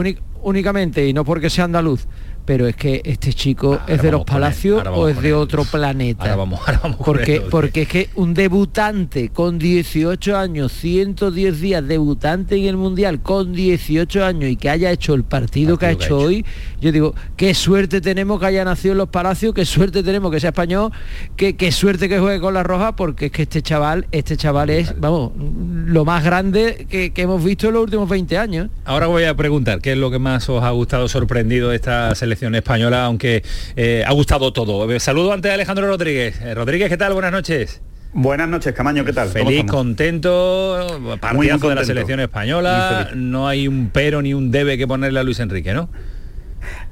únicamente, 0.43 1.07
y 1.07 1.13
no 1.13 1.25
porque 1.25 1.51
sea 1.51 1.65
andaluz, 1.65 2.07
pero 2.45 2.67
es 2.67 2.77
que 2.77 3.01
este 3.05 3.33
chico 3.33 3.81
es 3.87 4.03
de 4.03 4.11
los 4.11 4.21
él, 4.21 4.27
palacios 4.27 4.83
o 4.87 5.09
es 5.09 5.21
de 5.21 5.35
otro 5.35 5.65
planeta. 5.65 6.25
Ahora 6.25 6.37
vamos, 6.37 6.61
ahora 6.61 6.81
vamos 6.83 6.99
porque, 7.05 7.37
él, 7.37 7.43
porque 7.51 7.83
es 7.83 7.89
que 7.89 8.11
un 8.15 8.35
debutante 8.35 9.29
con 9.29 9.59
18 9.59 10.37
años, 10.37 10.73
110 10.73 11.61
días, 11.61 11.87
debutante 11.87 12.57
en 12.57 12.67
el 12.67 12.77
Mundial 12.77 13.21
con 13.21 13.53
18 13.53 14.25
años 14.25 14.51
y 14.51 14.57
que 14.57 14.71
haya 14.71 14.91
hecho 14.91 15.15
el 15.15 15.25
partido, 15.25 15.79
que 15.79 15.87
ha 15.87 15.91
hecho 15.91 16.19
hoy, 16.19 16.45
yo 16.81 16.93
digo, 16.93 17.15
qué 17.37 17.55
suerte 17.55 18.01
tenemos 18.01 18.41
que 18.41 18.47
haya 18.47 18.65
nacido 18.65 18.93
en 18.93 18.99
los 18.99 19.11
palacios, 19.11 19.55
qué 19.55 19.65
suerte 19.65 20.03
tenemos 20.03 20.33
que 20.33 20.41
sea 20.41 20.51
español, 20.51 20.93
qué, 21.37 21.57
qué 21.57 21.71
suerte 21.73 22.09
que 22.09 22.19
juegue 22.19 22.41
con 22.41 22.55
la 22.55 22.63
roja, 22.63 22.97
porque 22.97 23.27
es 23.27 23.33
que 23.33 23.43
este 23.43 23.63
chaval, 23.63 24.07
este 24.13 24.37
chaval 24.37 24.71
es, 24.71 24.99
vamos, 24.99 25.33
lo 25.37 26.05
más 26.05 26.25
grande 26.25 26.87
que, 26.89 27.13
que 27.13 27.23
hemos 27.23 27.45
visto 27.45 27.69
en 27.69 27.75
los 27.75 27.85
últimos 27.85 28.09
20 28.09 28.39
años. 28.39 28.71
Ahora 28.85 29.07
voy 29.07 29.25
a 29.25 29.37
preguntar 29.37 29.81
qué 29.81 29.93
es 29.93 29.99
lo 29.99 30.11
que 30.11 30.19
más 30.19 30.49
os 30.49 30.65
ha 30.65 30.71
gustado, 30.71 31.07
sorprendido 31.07 31.69
de 31.69 31.77
esta 31.77 32.13
selección 32.15 32.30
española, 32.33 33.05
aunque 33.05 33.43
eh, 33.77 34.05
ha 34.07 34.13
gustado 34.13 34.53
todo. 34.53 34.99
Saludo 35.01 35.33
antes 35.33 35.51
a 35.51 35.55
Alejandro 35.55 35.87
Rodríguez. 35.87 36.41
Eh, 36.41 36.55
Rodríguez, 36.55 36.89
¿qué 36.89 36.97
tal? 36.97 37.13
Buenas 37.13 37.33
noches. 37.33 37.81
Buenas 38.13 38.49
noches, 38.49 38.75
Camaño, 38.75 39.05
¿qué 39.05 39.13
tal? 39.13 39.33
¿Cómo 39.33 39.45
Feliz, 39.45 39.65
contento, 39.67 40.99
Muy 41.01 41.17
partidazo 41.19 41.69
de 41.69 41.75
la 41.77 41.85
selección 41.85 42.19
española. 42.19 43.11
No 43.15 43.47
hay 43.47 43.69
un 43.69 43.91
pero 43.93 44.21
ni 44.21 44.35
un 44.35 44.51
debe 44.51 44.77
que 44.77 44.89
ponerle 44.89 45.21
a 45.21 45.23
Luis 45.23 45.39
Enrique, 45.39 45.73
¿no? 45.73 45.89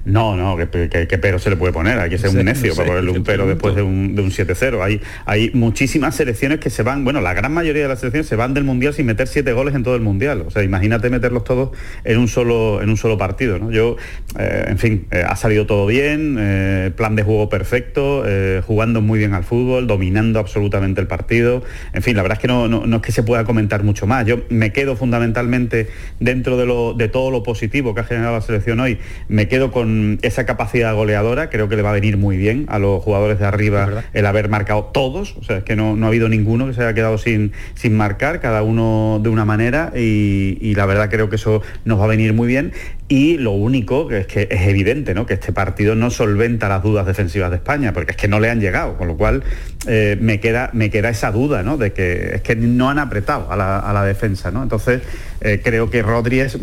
No, 0.05 0.37
no, 0.37 0.57
que 0.57 0.67
pero 0.67 1.39
se 1.39 1.51
le 1.51 1.57
puede 1.57 1.73
poner, 1.73 1.99
hay 1.99 2.09
que 2.09 2.17
ser 2.19 2.31
Sí, 2.31 2.37
un 2.39 2.45
necio 2.47 2.69
no 2.69 2.73
sé, 2.75 2.77
para 2.79 2.89
ponerle 2.89 3.11
un 3.11 3.25
pero 3.25 3.47
después 3.47 3.75
de 3.75 3.83
un, 3.83 4.15
de 4.15 4.23
un 4.23 4.31
7-0. 4.31 4.83
Hay, 4.83 5.01
hay 5.27 5.51
muchísimas 5.53 6.15
selecciones 6.17 6.61
que 6.61 6.71
se 6.71 6.83
van, 6.83 7.05
bueno, 7.05 7.21
la 7.21 7.35
gran 7.35 7.53
mayoría 7.53 7.83
de 7.83 7.89
las 7.89 7.99
selecciones 8.01 8.27
se 8.27 8.37
van 8.37 8.55
del 8.55 8.65
Mundial 8.65 8.95
sin 8.95 9.05
meter 9.07 9.27
siete 9.29 9.53
goles 9.53 9.75
en 9.75 9.83
todo 9.83 9.95
el 9.97 10.01
Mundial. 10.01 10.45
O 10.47 10.51
sea, 10.51 10.63
imagínate 10.63 11.11
meterlos 11.11 11.45
todos 11.45 11.71
en 12.05 12.19
un 12.19 12.29
solo, 12.29 12.81
en 12.81 12.89
un 12.89 12.97
solo 12.97 13.19
partido. 13.19 13.59
¿no? 13.59 13.71
Yo, 13.71 13.97
eh, 14.39 14.67
en 14.69 14.79
fin, 14.79 15.07
eh, 15.11 15.25
ha 15.27 15.37
salido 15.37 15.67
todo 15.67 15.87
bien, 15.87 16.37
eh, 16.39 16.91
plan 16.97 17.15
de 17.15 17.23
juego 17.23 17.49
perfecto, 17.51 18.25
jugando 18.67 19.01
muy 19.03 19.19
bien 19.19 19.35
al 19.35 19.45
fútbol, 19.45 19.87
dominando 19.87 20.39
absolutamente 20.39 21.01
el 21.01 21.07
partido. 21.07 21.63
En 21.93 22.03
fin, 22.03 22.17
la 22.17 22.23
verdad 22.23 22.39
es 22.39 22.43
que 22.43 22.49
no, 22.49 22.67
no- 22.69 22.87
no 22.87 22.97
es 22.97 23.03
que 23.03 23.13
se 23.13 23.23
pueda 23.23 23.45
comentar 23.45 23.83
mucho 23.85 24.07
más. 24.07 24.25
Yo 24.27 24.43
me 24.49 24.73
quedo 24.73 24.97
fundamentalmente 24.97 25.89
dentro 26.21 26.57
de, 26.57 26.67
lo, 26.67 26.95
de 26.95 27.09
todo 27.09 27.31
lo 27.31 27.43
positivo 27.43 27.95
que 27.95 28.01
ha 28.01 28.05
generado 28.05 28.35
la 28.35 28.41
selección 28.43 28.81
hoy, 28.81 28.99
me 29.29 29.49
quedo 29.49 29.71
con 29.71 29.88
esa 30.23 30.47
capacidad 30.47 30.95
goleadora, 30.95 31.51
creo 31.51 31.69
que 31.69 31.77
le 31.77 31.83
va 31.83 31.91
a 31.91 31.95
venir 31.95 32.17
muy 32.17 32.37
bien 32.37 32.67
a 32.69 32.79
los 32.79 33.03
jugadores 33.03 33.39
de 33.39 33.47
arriba 33.47 34.05
el 34.13 34.27
haber 34.27 34.49
marcado 34.49 34.85
todos, 34.85 35.37
o 35.37 35.45
sea, 35.45 35.59
es 35.59 35.65
que 35.65 35.77
no, 35.77 35.97
no 35.97 36.07
ha 36.07 36.09
habido 36.09 36.29
ninguno 36.29 36.67
que 36.67 36.75
se 36.75 36.83
haya 36.83 36.95
quedado 36.95 37.19
sin, 37.19 37.53
sin 37.75 37.97
marcar, 37.97 38.41
cada 38.41 38.63
uno 38.63 39.21
de 39.23 39.29
una 39.29 39.45
manera 39.45 39.93
y, 39.95 40.59
y 40.61 40.75
la 40.75 40.87
verdad 40.87 41.11
creo 41.11 41.29
que 41.29 41.37
eso 41.37 41.63
nos 41.85 42.01
va 42.01 42.05
a 42.05 42.09
venir 42.09 42.33
muy 42.33 42.49
bien 42.49 42.73
y 43.09 43.39
lo 43.39 43.53
único 43.53 44.07
que 44.07 44.19
es 44.19 44.27
que 44.27 44.49
es 44.51 44.61
evidente, 44.69 45.15
¿no? 45.15 45.25
que 45.25 45.35
este 45.35 45.53
partido 45.53 45.95
no 45.95 46.11
solventa 46.11 46.69
las 46.69 46.83
dudas 46.83 47.07
defensivas 47.07 47.51
de 47.51 47.57
España, 47.57 47.95
porque 47.95 48.13
es 48.13 48.17
que 48.19 48.29
no 48.29 48.39
le 48.39 48.51
han 48.51 48.61
llegado, 48.61 48.99
con 48.99 49.09
lo 49.09 49.17
cual 49.17 49.43
eh, 49.87 50.19
me, 50.21 50.41
queda, 50.41 50.69
me 50.75 50.91
queda 50.91 51.09
esa 51.09 51.33
duda, 51.33 51.63
¿no? 51.63 51.79
de 51.79 51.93
que 51.95 52.35
es 52.35 52.43
que 52.43 52.55
no 52.55 52.91
han 52.91 52.99
apretado 52.99 53.51
a 53.51 53.57
la, 53.57 53.79
a 53.79 53.93
la 53.95 54.05
defensa, 54.05 54.51
¿no? 54.51 54.63
Entonces 54.63 55.01
eh, 55.41 55.61
creo 55.65 55.89
que 55.89 56.03
Rodri 56.03 56.41
es 56.41 56.59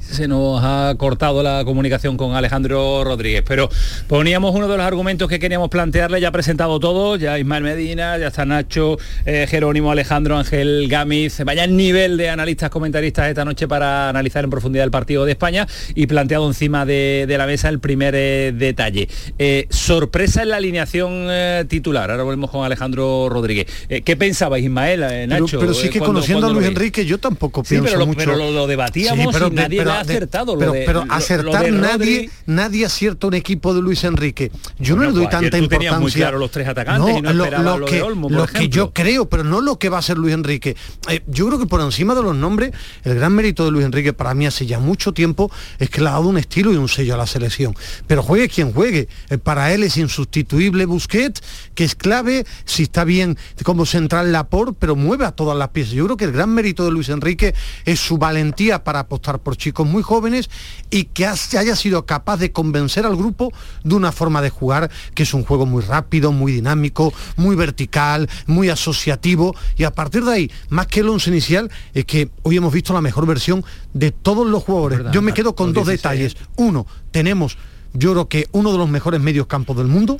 se 0.00 0.26
nos 0.28 0.60
ha 0.64 0.94
cortado 0.96 1.42
la 1.42 1.62
comunicación 1.64 2.16
con 2.16 2.34
Alejandro 2.34 3.04
Rodríguez, 3.04 3.42
pero 3.46 3.68
poníamos 4.06 4.54
uno 4.54 4.66
de 4.66 4.76
los 4.76 4.86
argumentos 4.86 5.28
que 5.28 5.38
queríamos 5.38 5.68
plantearle, 5.68 6.20
ya 6.20 6.28
ha 6.28 6.32
presentado 6.32 6.80
todo, 6.80 7.16
ya 7.16 7.38
Ismael 7.38 7.62
Medina, 7.62 8.16
ya 8.16 8.28
está 8.28 8.46
Nacho, 8.46 8.96
eh, 9.26 9.46
Jerónimo 9.48 9.92
Alejandro, 9.92 10.38
Ángel 10.38 10.86
Gámez, 10.88 11.44
vaya 11.44 11.66
nivel 11.66 12.16
de 12.16 12.30
analistas 12.30 12.70
comentaristas 12.70 13.28
esta 13.28 13.44
noche 13.44 13.68
para 13.68 14.08
analizar 14.08 14.42
en 14.44 14.50
profundidad 14.50 14.84
el 14.84 14.90
partido 14.90 15.24
de 15.26 15.32
España 15.32 15.66
y 15.94 16.06
planteado 16.06 16.46
encima 16.48 16.86
de, 16.86 17.26
de 17.28 17.38
la 17.38 17.46
mesa 17.46 17.68
el 17.68 17.78
primer 17.78 18.14
eh, 18.16 18.52
detalle. 18.56 19.08
Eh, 19.38 19.66
sorpresa 19.68 20.42
en 20.42 20.48
la 20.48 20.56
alineación 20.56 21.28
titular, 21.68 22.10
ahora 22.10 22.22
volvemos 22.22 22.50
con 22.50 22.64
Alejandro 22.64 23.28
Rodríguez. 23.28 23.66
¿Qué 24.04 24.16
pensabais 24.16 24.64
Ismael, 24.64 25.04
Pero, 25.08 25.26
Nacho? 25.42 25.60
pero 25.60 25.74
sí 25.74 25.90
que 25.90 25.98
cuando- 25.98 26.14
conociendo 26.14 26.46
a 26.46 26.50
cuando 26.50 26.60
Luis? 26.60 26.70
Enrique 26.70 27.04
yo 27.04 27.18
tampoco 27.18 27.62
Sí, 27.64 27.70
pienso 27.70 27.84
pero 27.86 27.98
lo- 27.98 28.06
mucho. 28.06 28.18
pero 28.18 28.36
lo- 28.36 28.50
lo 28.50 28.66
debatíamos 28.66 29.34
de- 29.34 29.57
nadie 29.62 29.84
le 29.84 29.90
ha 29.90 30.00
acertado, 30.00 30.54
lo 30.54 30.58
Pero, 30.58 30.72
de- 30.72 30.84
pero 30.86 31.04
lo 31.04 31.12
acertar 31.12 31.64
de 31.64 31.70
nadie, 31.72 32.30
nadie 32.46 32.84
acierta 32.86 33.26
un 33.26 33.34
equipo 33.34 33.74
de 33.74 33.82
Luis 33.82 34.04
Enrique. 34.04 34.50
Yo 34.78 34.96
no 34.96 35.02
le 35.02 35.12
doy 35.12 35.24
pues 35.26 35.30
tanta 35.30 35.58
tú 35.58 35.68
tenías 35.68 35.92
importancia. 35.92 35.98
muy 36.00 36.12
claro 36.12 36.38
los 36.38 36.50
tres 36.50 36.68
atacantes 36.68 37.16
y 37.18 37.22
no 37.22 37.32
lo, 37.32 37.44
esperabas 37.44 37.78
lo 37.80 37.86
que, 37.86 37.96
de 37.96 38.02
Olmo, 38.02 38.28
por 38.28 38.36
lo 38.38 38.46
que 38.46 38.68
yo 38.68 38.92
creo, 38.92 39.28
pero 39.28 39.44
no 39.44 39.60
lo 39.60 39.78
que 39.78 39.88
va 39.88 39.98
a 39.98 40.02
ser 40.02 40.18
Luis 40.18 40.34
Enrique. 40.34 40.76
Eh, 41.08 41.22
yo 41.26 41.46
creo 41.46 41.58
que 41.58 41.66
por 41.66 41.80
encima 41.80 42.14
de 42.14 42.22
los 42.22 42.34
nombres, 42.34 42.72
el 43.04 43.14
gran 43.14 43.32
mérito 43.32 43.64
de 43.64 43.70
Luis 43.70 43.84
Enrique 43.84 44.12
para 44.12 44.34
mí 44.34 44.46
hace 44.46 44.66
ya 44.66 44.78
mucho 44.78 45.12
tiempo 45.12 45.50
es 45.78 45.90
que 45.90 46.00
le 46.00 46.08
ha 46.08 46.12
dado 46.12 46.28
un 46.28 46.38
estilo 46.38 46.72
y 46.72 46.76
un 46.76 46.88
sello 46.88 47.14
a 47.14 47.16
la 47.16 47.26
selección. 47.26 47.74
Pero 48.06 48.22
juegue 48.22 48.48
quien 48.48 48.72
juegue. 48.72 49.08
Eh, 49.30 49.38
para 49.38 49.72
él 49.72 49.82
es 49.82 49.96
insustituible 49.96 50.84
Busquets, 50.86 51.42
que 51.74 51.84
es 51.84 51.94
clave, 51.94 52.44
si 52.64 52.84
está 52.84 53.04
bien 53.04 53.36
como 53.62 53.86
central 53.86 54.32
Laporte, 54.32 54.76
pero 54.78 54.96
mueve 54.96 55.24
a 55.24 55.32
todas 55.32 55.56
las 55.56 55.68
piezas. 55.68 55.92
Yo 55.94 56.04
creo 56.04 56.16
que 56.16 56.24
el 56.24 56.32
gran 56.32 56.50
mérito 56.50 56.84
de 56.84 56.90
Luis 56.90 57.08
Enrique 57.08 57.54
es 57.84 58.00
su 58.00 58.18
valentía 58.18 58.84
para 58.84 59.00
apostar 59.00 59.38
por 59.40 59.47
chicos 59.56 59.86
muy 59.86 60.02
jóvenes 60.02 60.50
y 60.90 61.04
que 61.04 61.26
haya 61.26 61.76
sido 61.76 62.06
capaz 62.06 62.38
de 62.38 62.52
convencer 62.52 63.06
al 63.06 63.16
grupo 63.16 63.52
de 63.84 63.94
una 63.94 64.12
forma 64.12 64.42
de 64.42 64.50
jugar 64.50 64.90
que 65.14 65.22
es 65.22 65.34
un 65.34 65.44
juego 65.44 65.66
muy 65.66 65.82
rápido, 65.82 66.32
muy 66.32 66.52
dinámico, 66.52 67.12
muy 67.36 67.56
vertical, 67.56 68.28
muy 68.46 68.68
asociativo 68.68 69.54
y 69.76 69.84
a 69.84 69.92
partir 69.92 70.24
de 70.24 70.32
ahí, 70.32 70.50
más 70.68 70.86
que 70.86 71.00
el 71.00 71.08
once 71.08 71.30
inicial, 71.30 71.70
es 71.94 72.04
que 72.04 72.30
hoy 72.42 72.56
hemos 72.56 72.72
visto 72.72 72.92
la 72.92 73.00
mejor 73.00 73.26
versión 73.26 73.64
de 73.92 74.10
todos 74.10 74.46
los 74.46 74.62
jugadores. 74.62 74.98
Verdad, 74.98 75.12
Yo 75.12 75.22
me 75.22 75.32
quedo 75.32 75.54
con 75.54 75.72
dos 75.72 75.86
16. 75.86 76.02
detalles. 76.02 76.36
Uno, 76.56 76.86
tenemos 77.10 77.56
yo 77.92 78.12
creo 78.12 78.28
que 78.28 78.48
uno 78.52 78.72
de 78.72 78.78
los 78.78 78.88
mejores 78.88 79.20
medios 79.20 79.46
campos 79.46 79.76
del 79.76 79.86
mundo 79.86 80.18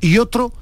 y 0.00 0.18
otro 0.18 0.52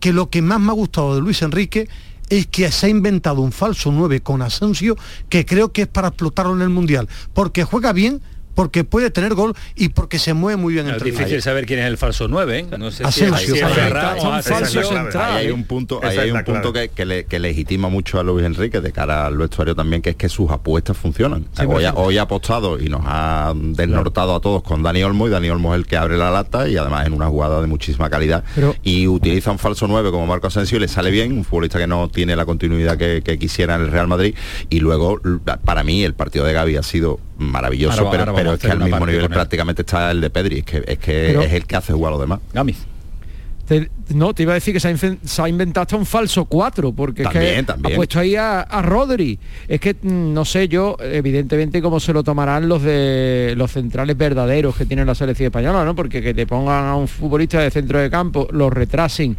que 0.00 0.12
lo 0.12 0.30
que 0.30 0.42
más 0.42 0.60
me 0.60 0.70
ha 0.70 0.74
gustado 0.74 1.14
de 1.14 1.20
Luis 1.20 1.42
Enrique 1.42 1.88
es 2.28 2.46
que 2.46 2.70
se 2.70 2.86
ha 2.86 2.88
inventado 2.88 3.40
un 3.40 3.52
falso 3.52 3.92
9 3.92 4.20
con 4.20 4.42
Asensio 4.42 4.96
que 5.28 5.44
creo 5.44 5.72
que 5.72 5.82
es 5.82 5.88
para 5.88 6.08
explotarlo 6.08 6.54
en 6.54 6.62
el 6.62 6.70
Mundial, 6.70 7.08
porque 7.32 7.64
juega 7.64 7.92
bien, 7.92 8.20
porque 8.54 8.84
puede 8.84 9.10
tener 9.10 9.34
gol 9.34 9.54
y 9.74 9.88
porque 9.90 10.18
se 10.18 10.34
mueve 10.34 10.56
muy 10.60 10.74
bien 10.74 10.86
Es 10.86 10.92
entre 10.94 11.06
difícil 11.10 11.26
líneas. 11.26 11.44
saber 11.44 11.66
quién 11.66 11.80
es 11.80 11.86
el 11.86 11.96
falso 11.98 12.28
9, 12.28 12.58
¿eh? 12.58 12.66
No 12.78 12.90
sé 12.90 13.04
Asensio, 13.04 13.36
si 13.36 13.44
es, 13.44 13.50
si 13.50 13.56
es 13.58 13.62
para 13.62 13.74
mí. 13.74 13.80
Ferran 13.80 14.18
o 14.18 14.20
Son 14.22 14.34
Asensio. 14.34 14.82
falsos 14.82 15.14
Ahí 15.16 15.46
hay 15.46 15.50
un 15.50 15.64
punto, 15.64 16.00
ahí 16.02 16.18
hay 16.18 16.30
un 16.30 16.44
punto 16.44 16.72
que, 16.72 16.88
que 16.88 17.04
le, 17.04 17.24
que 17.24 17.38
legitima 17.38 17.88
mucho 17.88 18.18
a 18.20 18.22
Luis 18.22 18.44
Enrique 18.46 18.80
de 18.80 18.92
cara 18.92 19.26
al 19.26 19.36
vestuario 19.36 19.74
también, 19.74 20.02
que 20.02 20.10
es 20.10 20.16
que 20.16 20.28
sus 20.28 20.50
apuestas 20.50 20.96
funcionan. 20.96 21.46
Sí, 21.52 21.62
hoy, 21.62 21.84
ha, 21.84 21.88
perfecto. 21.88 22.00
hoy 22.00 22.18
ha 22.18 22.22
apostado 22.22 22.80
y 22.80 22.88
nos 22.88 23.02
ha 23.04 23.52
desnortado 23.56 24.34
a 24.34 24.40
todos 24.40 24.62
con 24.62 24.82
Dani 24.82 25.02
Olmo 25.02 25.26
y 25.26 25.30
Dani 25.30 25.48
Olmo 25.50 25.74
es 25.74 25.78
el 25.80 25.86
que 25.86 25.96
abre 25.96 26.16
la 26.16 26.30
lata 26.30 26.68
y 26.68 26.76
además 26.76 27.06
en 27.06 27.12
una 27.12 27.26
jugada 27.26 27.60
de 27.60 27.66
muchísima 27.66 28.08
calidad 28.10 28.44
Pero- 28.54 28.74
y 28.82 29.06
utiliza 29.08 29.50
un 29.50 29.58
falso 29.58 29.86
9 29.88 30.10
como 30.10 30.26
Marco 30.26 30.46
Asensio 30.46 30.76
y 30.78 30.80
le 30.80 30.88
sale 30.88 31.10
bien, 31.10 31.32
un 31.32 31.44
futbolista 31.44 31.78
que 31.78 31.86
no 31.86 32.08
tiene 32.08 32.36
la 32.36 32.44
continuidad 32.46 32.96
que, 32.96 33.22
que 33.22 33.38
quisiera 33.38 33.74
en 33.76 33.82
el 33.82 33.90
Real 33.90 34.06
Madrid 34.06 34.34
y 34.70 34.80
luego 34.80 35.20
para 35.64 35.82
mí 35.82 36.04
el 36.04 36.14
partido 36.14 36.44
de 36.44 36.52
Gaby 36.52 36.76
ha 36.76 36.82
sido 36.82 37.18
maravilloso, 37.38 37.98
Ahora 38.00 38.10
pero, 38.10 38.22
ahora 38.22 38.34
pero 38.34 38.52
es 38.54 38.60
que 38.60 38.70
al 38.70 38.80
mismo 38.80 39.06
nivel 39.06 39.28
prácticamente 39.28 39.82
está 39.82 40.10
el 40.10 40.20
de 40.20 40.30
Pedri, 40.30 40.58
es 40.58 40.64
que, 40.64 40.76
es, 40.86 40.98
que 40.98 41.24
Pero- 41.28 41.42
es 41.42 41.52
el 41.52 41.66
que 41.66 41.76
hace 41.76 41.92
jugar 41.92 42.10
a 42.10 42.16
los 42.16 42.20
demás. 42.20 42.40
Gamis. 42.52 42.78
Te- 43.66 43.90
no, 44.10 44.34
te 44.34 44.42
iba 44.42 44.52
a 44.52 44.56
decir 44.56 44.74
que 44.74 44.80
se 44.80 44.88
ha, 44.88 44.92
inven- 44.92 45.18
se 45.24 45.40
ha 45.40 45.48
inventado 45.48 45.82
hasta 45.84 45.96
un 45.96 46.04
falso 46.04 46.44
4, 46.44 46.92
porque 46.92 47.22
es 47.22 47.28
También, 47.30 47.54
que 47.56 47.62
también. 47.62 47.94
ha 47.94 47.96
puesto 47.96 48.18
ahí 48.20 48.36
a, 48.36 48.60
a 48.60 48.82
Rodri. 48.82 49.38
Es 49.66 49.80
que, 49.80 49.94
mm, 49.94 50.34
no 50.34 50.44
sé 50.44 50.68
yo, 50.68 50.98
evidentemente, 51.00 51.80
cómo 51.80 51.98
se 51.98 52.12
lo 52.12 52.22
tomarán 52.22 52.68
los 52.68 52.82
de 52.82 53.54
los 53.56 53.72
centrales 53.72 54.18
verdaderos 54.18 54.76
que 54.76 54.84
tiene 54.84 55.02
la 55.06 55.14
selección 55.14 55.46
española, 55.46 55.82
¿no? 55.82 55.94
Porque 55.96 56.20
que 56.20 56.34
te 56.34 56.46
pongan 56.46 56.84
a 56.84 56.94
un 56.96 57.08
futbolista 57.08 57.58
de 57.60 57.70
centro 57.70 57.98
de 57.98 58.10
campo, 58.10 58.46
lo 58.52 58.68
retrasen, 58.68 59.34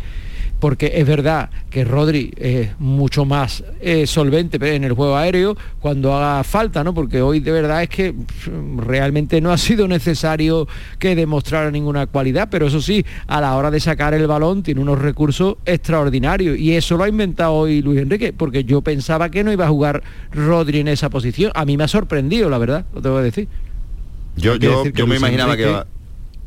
porque 0.66 0.94
es 0.96 1.06
verdad 1.06 1.52
que 1.70 1.86
Rodri 1.86 2.34
es 2.38 2.72
mucho 2.80 3.24
más 3.24 3.64
eh, 3.82 4.08
solvente 4.08 4.58
en 4.76 4.84
el 4.84 4.94
juego 4.94 5.16
aéreo 5.16 5.56
cuando 5.80 6.12
haga 6.16 6.44
falta, 6.44 6.84
¿no? 6.84 6.92
Porque 6.92 7.22
hoy 7.22 7.40
de 7.40 7.52
verdad 7.52 7.84
es 7.84 7.90
que 7.90 8.14
pff, 8.14 8.48
realmente 8.78 9.40
no 9.42 9.52
ha 9.52 9.60
sido 9.60 9.88
necesario 9.88 10.68
que 10.98 11.16
demostrara 11.16 11.70
ninguna 11.70 12.08
cualidad, 12.08 12.48
pero 12.50 12.66
eso 12.66 12.82
sí, 12.82 13.06
a 13.28 13.40
la 13.42 13.56
hora 13.56 13.70
de 13.70 13.80
sacar 13.80 14.16
el 14.16 14.26
balón 14.26 14.64
tiene 14.64 14.82
unos 14.82 14.98
recursos 14.98 15.58
extraordinarios 15.68 16.58
y 16.58 16.74
eso 16.74 16.98
lo 16.98 17.04
ha 17.04 17.10
inventado 17.10 17.54
hoy 17.54 17.84
Luis 17.84 18.00
Enrique, 18.02 18.34
porque 18.34 18.64
yo 18.64 18.82
pensaba 18.82 19.30
que 19.30 19.44
no 19.44 19.52
iba 19.52 19.66
a 19.66 19.70
jugar 19.70 20.02
Rodri 20.32 20.80
en 20.80 20.88
esa 20.88 21.12
posición. 21.12 21.52
A 21.54 21.64
mí 21.66 21.78
me 21.78 21.84
ha 21.84 21.88
sorprendido, 21.88 22.50
la 22.50 22.58
verdad, 22.58 22.86
lo 22.92 23.04
tengo 23.04 23.18
que 23.18 23.24
decir. 23.24 23.48
Yo, 24.36 24.58
que 24.58 24.66
yo, 24.66 24.78
decir 24.80 24.94
que 24.94 25.00
yo 25.00 25.06
me 25.06 25.18
imaginaba 25.18 25.56
que 25.56 25.64
Enrique- 25.66 25.78
va- 25.78 25.88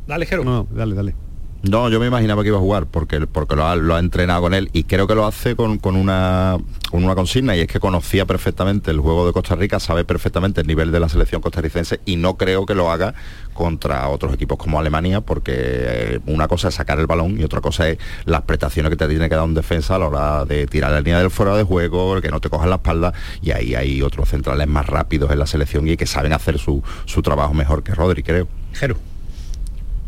Dale, 0.07 0.25
Jero. 0.25 0.43
No, 0.43 0.67
dale, 0.75 0.93
dale. 0.93 1.15
No, 1.61 1.89
yo 1.89 1.99
me 1.99 2.07
imaginaba 2.07 2.41
que 2.41 2.47
iba 2.47 2.57
a 2.57 2.61
jugar 2.61 2.85
porque, 2.85 3.27
porque 3.27 3.57
lo, 3.57 3.65
ha, 3.65 3.99
entrenado 3.99 4.41
con 4.41 4.53
él 4.53 4.69
y 4.71 4.85
creo 4.85 5.07
que 5.07 5.15
lo 5.15 5.25
hace 5.25 5.57
con, 5.57 5.77
con 5.77 5.97
una, 5.97 6.57
una 6.93 7.15
consigna 7.15 7.57
y 7.57 7.59
es 7.59 7.67
que 7.67 7.81
conocía 7.81 8.25
perfectamente 8.25 8.91
el 8.91 8.99
juego 9.01 9.27
de 9.27 9.33
Costa 9.33 9.55
Rica, 9.55 9.77
sabe 9.81 10.05
perfectamente 10.05 10.61
el 10.61 10.67
nivel 10.67 10.93
de 10.93 11.01
la 11.01 11.09
selección 11.09 11.41
costarricense 11.41 11.99
y 12.05 12.15
no 12.15 12.37
creo 12.37 12.65
que 12.65 12.75
lo 12.75 12.89
haga 12.89 13.13
contra 13.53 14.07
otros 14.07 14.33
equipos 14.33 14.57
como 14.57 14.79
Alemania 14.79 15.19
porque 15.19 15.53
eh, 15.57 16.19
una 16.27 16.47
cosa 16.47 16.69
es 16.69 16.75
sacar 16.75 16.97
el 16.97 17.07
balón 17.07 17.37
y 17.37 17.43
otra 17.43 17.59
cosa 17.59 17.89
es 17.89 17.97
las 18.23 18.43
prestaciones 18.43 18.89
que 18.89 18.95
te 18.95 19.09
tiene 19.09 19.27
que 19.27 19.35
dar 19.35 19.43
un 19.43 19.53
defensa 19.53 19.95
a 19.95 19.99
la 19.99 20.07
hora 20.07 20.45
de 20.45 20.65
tirar 20.65 20.91
la 20.91 21.01
línea 21.01 21.19
del 21.19 21.29
fuera 21.29 21.57
de 21.57 21.63
juego, 21.63 22.21
que 22.21 22.29
no 22.29 22.39
te 22.39 22.49
cojan 22.49 22.69
la 22.69 22.77
espalda 22.77 23.13
y 23.41 23.51
ahí 23.51 23.75
hay 23.75 24.01
otros 24.01 24.29
centrales 24.29 24.65
más 24.67 24.87
rápidos 24.87 25.29
en 25.31 25.39
la 25.39 25.45
selección 25.45 25.89
y 25.89 25.97
que 25.97 26.05
saben 26.05 26.31
hacer 26.31 26.57
su, 26.57 26.81
su 27.03 27.21
trabajo 27.21 27.53
mejor 27.53 27.83
que 27.83 27.93
Rodri, 27.93 28.23
creo. 28.23 28.47
Jero. 28.71 28.95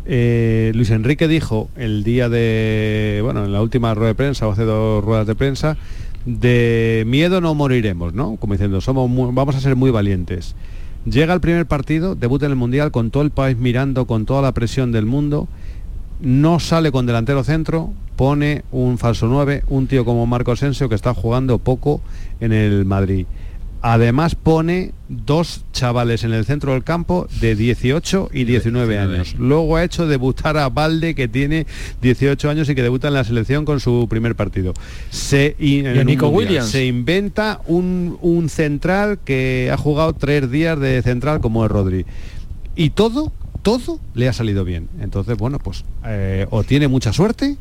Eh, 0.04 0.72
Luis 0.74 0.90
Enrique 0.90 1.28
dijo 1.28 1.68
el 1.76 2.02
día 2.02 2.28
de, 2.28 3.20
bueno, 3.22 3.44
en 3.44 3.52
la 3.52 3.62
última 3.62 3.94
rueda 3.94 4.08
de 4.08 4.14
prensa, 4.14 4.48
o 4.48 4.52
hace 4.52 4.64
dos 4.64 5.04
ruedas 5.04 5.26
de 5.26 5.34
prensa, 5.34 5.76
de 6.24 7.04
miedo 7.06 7.40
no 7.40 7.54
moriremos, 7.54 8.14
¿no? 8.14 8.36
Como 8.36 8.54
diciendo, 8.54 8.80
somos 8.80 9.10
vamos 9.34 9.56
a 9.56 9.60
ser 9.60 9.76
muy 9.76 9.90
valientes. 9.90 10.54
Llega 11.04 11.34
el 11.34 11.40
primer 11.40 11.66
partido, 11.66 12.14
debuta 12.14 12.46
en 12.46 12.52
el 12.52 12.56
Mundial 12.56 12.92
con 12.92 13.10
todo 13.10 13.22
el 13.22 13.30
país 13.30 13.56
mirando, 13.56 14.06
con 14.06 14.24
toda 14.24 14.42
la 14.42 14.52
presión 14.52 14.92
del 14.92 15.06
mundo, 15.06 15.48
no 16.20 16.60
sale 16.60 16.92
con 16.92 17.06
delantero 17.06 17.42
centro, 17.42 17.92
pone 18.14 18.62
un 18.70 18.98
falso 18.98 19.26
9, 19.26 19.64
un 19.68 19.88
tío 19.88 20.04
como 20.04 20.26
Marco 20.26 20.52
Asensio 20.52 20.88
que 20.88 20.94
está 20.94 21.12
jugando 21.12 21.58
poco 21.58 22.00
en 22.40 22.52
el 22.52 22.84
Madrid. 22.84 23.26
Además 23.84 24.36
pone 24.36 24.92
dos 25.08 25.64
chavales 25.72 26.22
en 26.22 26.32
el 26.32 26.44
centro 26.44 26.72
del 26.72 26.84
campo 26.84 27.26
de 27.40 27.56
18 27.56 28.30
y 28.32 28.44
19 28.44 28.96
años. 28.96 29.34
Luego 29.36 29.76
ha 29.76 29.82
hecho 29.82 30.06
debutar 30.06 30.56
a 30.56 30.68
Valde 30.68 31.16
que 31.16 31.26
tiene 31.26 31.66
18 32.00 32.48
años 32.48 32.68
y 32.68 32.76
que 32.76 32.82
debuta 32.82 33.08
en 33.08 33.14
la 33.14 33.24
selección 33.24 33.64
con 33.64 33.80
su 33.80 34.06
primer 34.08 34.36
partido. 34.36 34.72
Se, 35.10 35.56
en 35.58 36.06
Nico 36.06 36.26
mundial. 36.26 36.48
Williams. 36.48 36.70
Se 36.70 36.86
inventa 36.86 37.60
un, 37.66 38.18
un 38.20 38.48
central 38.48 39.18
que 39.24 39.68
ha 39.72 39.76
jugado 39.76 40.12
tres 40.12 40.48
días 40.48 40.78
de 40.78 41.02
central 41.02 41.40
como 41.40 41.64
es 41.64 41.70
Rodri. 41.72 42.06
Y 42.76 42.90
todo, 42.90 43.32
todo 43.62 43.98
le 44.14 44.28
ha 44.28 44.32
salido 44.32 44.64
bien. 44.64 44.90
Entonces, 45.00 45.36
bueno, 45.36 45.58
pues 45.58 45.84
eh, 46.06 46.46
o 46.50 46.62
tiene 46.62 46.86
mucha 46.86 47.12
suerte 47.12 47.56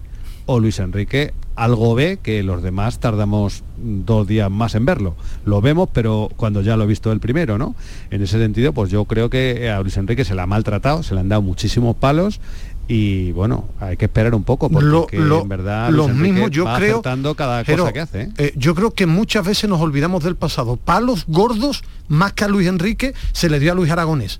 o 0.52 0.60
Luis 0.60 0.80
Enrique 0.80 1.34
algo 1.56 1.94
ve 1.96 2.18
que 2.24 2.44
los 2.44 2.64
demás 2.64 3.00
tardamos 3.00 3.64
dos 3.78 4.26
días 4.28 4.50
más 4.50 4.74
en 4.76 4.86
verlo. 4.86 5.16
Lo 5.46 5.62
vemos, 5.62 5.90
pero 5.94 6.30
cuando 6.38 6.62
ya 6.62 6.76
lo 6.78 6.86
he 6.86 6.88
visto 6.88 7.12
el 7.12 7.20
primero, 7.20 7.58
¿no? 7.58 7.76
En 8.10 8.22
ese 8.24 8.40
sentido, 8.40 8.74
pues 8.74 8.90
yo 8.90 9.06
creo 9.06 9.30
que 9.30 9.70
a 9.70 9.80
Luis 9.82 9.98
Enrique 9.98 10.24
se 10.26 10.34
le 10.34 10.42
ha 10.42 10.48
maltratado, 10.48 11.04
se 11.04 11.14
le 11.14 11.20
han 11.20 11.30
dado 11.30 11.42
muchísimos 11.42 11.96
palos 11.98 12.40
y 12.88 13.32
bueno, 13.32 13.70
hay 13.80 13.96
que 13.96 14.06
esperar 14.06 14.34
un 14.36 14.44
poco 14.44 14.70
porque 14.70 14.88
Lo- 14.88 15.08
que 15.08 15.18
lo- 15.20 15.42
en 15.42 15.50
verdad 15.50 15.90
lo 15.92 16.04
Luis 16.08 16.10
Enrique 16.18 16.32
mismo 16.34 16.48
yo 16.50 16.66
va 16.66 16.78
creo 16.78 17.02
cada 17.36 17.64
pero, 17.64 17.84
cosa 17.84 17.94
que 17.94 18.00
hace. 18.00 18.22
¿eh? 18.24 18.30
eh, 18.38 18.54
yo 18.58 18.74
creo 18.76 18.92
que 18.92 19.06
muchas 19.06 19.46
veces 19.46 19.70
nos 19.70 19.80
olvidamos 19.82 20.24
del 20.24 20.36
pasado 20.36 20.78
palos 20.78 21.26
gordos 21.28 21.84
más 22.08 22.34
que 22.34 22.44
a 22.44 22.48
Luis 22.48 22.68
Enrique 22.68 23.14
se 23.34 23.50
le 23.50 23.60
dio 23.60 23.72
a 23.72 23.76
Luis 23.76 23.92
Aragonés 23.92 24.40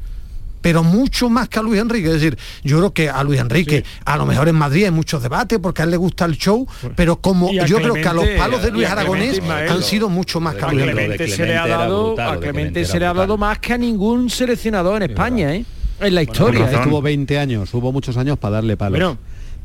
pero 0.62 0.84
mucho 0.84 1.30
más 1.30 1.50
que 1.50 1.60
a 1.60 1.62
Luis 1.62 1.82
Enrique. 1.82 2.08
Es 2.08 2.14
decir, 2.14 2.38
yo 2.64 2.78
creo 2.78 2.94
que 2.94 3.10
a 3.10 3.24
Luis 3.24 3.40
Enrique, 3.40 3.84
a 4.06 4.18
lo 4.18 4.26
mejor 4.26 4.48
en 4.48 4.56
Madrid 4.56 4.86
hay 4.86 4.92
muchos 4.92 5.22
debates 5.22 5.60
porque 5.60 5.82
a 5.82 5.86
él 5.86 5.92
le 5.92 5.98
gusta 5.98 6.26
el 6.26 6.38
show, 6.38 6.68
pero 6.96 7.18
como 7.18 7.52
yo 7.52 7.78
creo 7.78 7.94
que 7.94 8.08
a 8.08 8.14
los 8.14 8.28
palos 8.38 8.62
de 8.62 8.72
Luis 8.72 8.88
Aragonés 8.88 9.38
Ismael. 9.38 9.70
han 9.70 9.84
sido 9.84 10.10
mucho 10.10 10.40
más 10.40 10.56
que 10.56 10.66
a 10.66 10.72
Luis 10.72 10.84
Enrique. 10.84 11.16
Clemente 11.16 11.28
se 11.28 11.46
le 11.46 11.58
ha 11.58 11.68
dado, 11.68 12.22
a 12.22 12.40
Clemente 12.40 12.86
se 12.86 13.00
le 13.00 13.06
ha 13.06 13.14
dado 13.14 13.38
más 13.38 13.60
que 13.60 13.74
a 13.74 13.78
ningún 13.78 14.30
seleccionador 14.30 15.02
en 15.02 15.10
España, 15.10 15.56
¿eh? 15.56 15.66
En 16.00 16.16
la 16.16 16.24
historia. 16.24 16.62
Bueno, 16.62 16.78
¿eh? 16.78 16.80
estuvo 16.82 17.02
20 17.02 17.40
años, 17.40 17.74
hubo 17.74 17.92
muchos 17.92 18.18
años 18.18 18.38
para 18.40 18.56
darle 18.56 18.76
palos. 18.76 19.00
Bueno, 19.00 19.18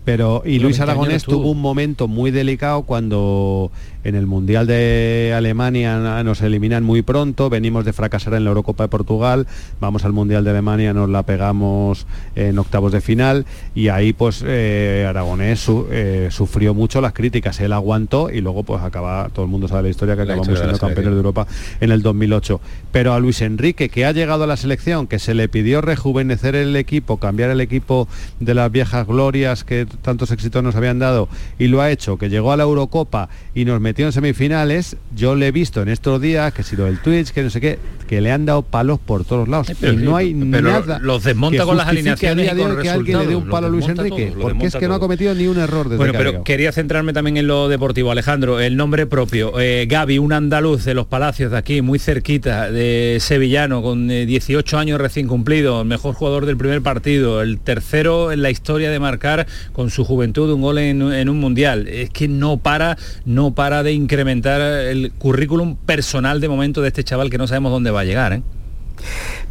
pero 0.05 0.43
y 0.45 0.61
Luis 0.61 0.79
20 0.79 0.83
años 0.83 0.89
Aragonés 0.89 1.25
tuvo 1.25 1.51
un 1.51 1.61
momento 1.61 2.09
muy 2.09 2.31
delicado 2.31 2.83
cuando 2.83 3.73
en 4.07 4.15
el 4.15 4.27
Mundial 4.27 4.67
de 4.69 5.33
Alemania 5.37 6.23
nos 6.23 6.41
eliminan 6.41 6.85
muy 6.85 7.03
pronto, 7.03 7.51
venimos 7.51 7.85
de 7.85 7.93
fracasar 7.93 8.35
en 8.35 8.45
la 8.45 8.51
Eurocopa 8.51 8.85
de 8.85 8.89
Portugal, 8.89 9.47
vamos 9.81 10.05
al 10.05 10.13
Mundial 10.13 10.45
de 10.45 10.51
Alemania, 10.51 10.93
nos 10.93 11.09
la 11.11 11.25
pegamos 11.25 12.07
en 12.37 12.57
octavos 12.59 12.93
de 12.93 13.01
final 13.01 13.47
y 13.75 13.89
ahí 13.89 14.13
pues 14.13 14.45
eh, 14.47 15.05
Aragonés 15.09 15.59
su- 15.61 15.89
eh, 15.91 16.29
sufrió 16.31 16.73
mucho 16.73 17.01
las 17.01 17.13
críticas, 17.15 17.59
él 17.61 17.73
aguantó 17.73 18.31
y 18.31 18.41
luego 18.41 18.63
pues 18.63 18.81
acaba, 18.83 19.29
todo 19.33 19.45
el 19.45 19.51
mundo 19.51 19.67
sabe 19.67 19.83
la 19.85 19.89
historia 19.89 20.15
que 20.15 20.25
La 20.25 20.35
acabamos 20.35 20.47
siendo 20.59 20.79
campeones 20.79 21.11
de 21.13 21.17
Europa 21.17 21.47
en 21.81 21.91
el 21.91 22.03
2008. 22.03 22.61
Pero 22.93 23.13
a 23.13 23.19
Luis 23.19 23.43
Enrique, 23.43 23.89
que 23.89 24.05
ha 24.07 24.13
llegado 24.13 24.45
a 24.45 24.47
la 24.47 24.57
selección, 24.57 25.07
que 25.09 25.19
se 25.19 25.35
le 25.35 25.49
pidió 25.49 25.81
rejuvenecer 25.81 26.55
el 26.55 26.77
equipo, 26.77 27.17
cambiar 27.19 27.51
el 27.51 27.61
equipo 27.61 28.07
de 28.39 28.55
las 28.55 28.71
viejas 28.71 29.07
glorias 29.07 29.65
que 29.65 29.87
tantos 30.03 30.31
éxitos 30.31 30.63
nos 30.63 30.77
habían 30.77 30.99
dado, 31.01 31.29
y 31.59 31.67
lo 31.67 31.81
ha 31.83 31.91
hecho, 31.91 32.19
que 32.19 32.29
llegó 32.31 32.53
a 32.53 32.57
la 32.57 32.63
Eurocopa 32.63 33.29
y 33.55 33.65
nos 33.65 33.81
metió 33.81 33.96
en 34.05 34.13
semifinales, 34.13 34.97
yo 35.15 35.35
le 35.35 35.49
he 35.49 35.53
visto 35.53 35.83
en 35.83 35.89
estos 35.89 36.21
días, 36.21 36.53
que 36.53 36.63
ha 36.63 36.65
sido 36.65 36.87
el 36.87 36.99
Twitch, 37.01 37.31
que 37.31 37.43
no 37.43 37.51
sé 37.51 37.61
qué, 37.61 37.79
que 38.07 38.21
le 38.21 38.31
han 38.31 38.45
dado 38.47 38.63
palos 38.63 38.99
por 38.99 39.25
todos 39.25 39.49
lados. 39.49 39.69
pero 39.81 39.93
y 39.93 39.97
no 39.97 40.17
hay 40.17 40.35
pero 40.35 40.69
nada 40.69 40.99
los 41.01 41.25
desmonta 41.25 41.59
que 41.59 41.65
con 41.65 41.77
las 41.77 41.89
alineaciones 41.89 42.53
y 42.53 42.57
con 42.57 42.81
que 42.81 42.91
alguien 42.91 43.19
le 43.19 43.27
dé 43.27 43.37
un 43.37 43.49
palo 43.49 43.67
a 43.67 43.71
Luis 43.71 43.89
Enrique, 43.89 44.33
todo, 44.33 44.43
porque 44.43 44.67
es 44.67 44.77
que 44.77 44.89
no 44.89 44.95
ha 44.95 45.01
cometido 45.01 45.35
ni 45.35 45.47
un 45.47 45.59
error 45.59 45.89
desde 45.89 45.97
Bueno, 45.97 46.13
que 46.13 46.19
pero 46.19 46.45
quería 46.45 46.73
centrarme 46.73 47.13
también 47.13 47.37
en 47.37 47.47
lo 47.47 47.69
deportivo. 47.69 48.11
Alejandro, 48.11 48.61
el 48.61 48.77
nombre 48.77 49.07
propio. 49.07 49.59
Eh, 49.59 49.87
Gaby, 49.89 50.19
un 50.19 50.33
andaluz 50.33 50.85
de 50.85 50.95
los 50.95 51.07
Palacios 51.07 51.51
de 51.51 51.59
aquí, 51.59 51.83
muy 51.83 51.99
cerquita, 51.99 52.71
de 52.71 53.19
sevillano, 53.21 53.83
con 53.83 54.11
eh, 54.11 54.27
18 54.27 54.79
años 54.79 55.01
recién 55.01 55.27
cumplidos, 55.27 55.83
el 55.83 55.89
mejor 55.89 56.15
jugador 56.15 56.47
del 56.47 56.57
primer 56.57 56.83
partido, 56.83 57.43
el 57.43 57.59
tercero 57.59 58.33
en 58.33 58.43
la 58.43 58.51
historia 58.51 58.91
de 58.91 58.99
marcar 58.99 59.47
con 59.73 59.91
su 59.91 60.05
juventud 60.05 60.53
un 60.53 60.61
gol 60.61 60.79
en, 60.79 61.03
en 61.13 61.29
un 61.29 61.41
mundial. 61.41 61.89
Es 61.89 62.11
que 62.11 62.29
no 62.29 62.59
para, 62.59 62.97
no 63.25 63.55
para 63.55 63.83
de 63.83 63.86
incrementar 63.93 64.61
el 64.61 65.13
currículum 65.13 65.77
personal 65.77 66.41
de 66.41 66.49
momento 66.49 66.83
de 66.83 66.89
este 66.89 67.05
chaval 67.05 67.31
que 67.31 67.39
no 67.39 67.47
sabemos 67.47 67.73
dónde 67.73 67.91
va 67.91 68.01
a 68.01 68.05
llegar. 68.05 68.33
¿eh? 68.33 68.43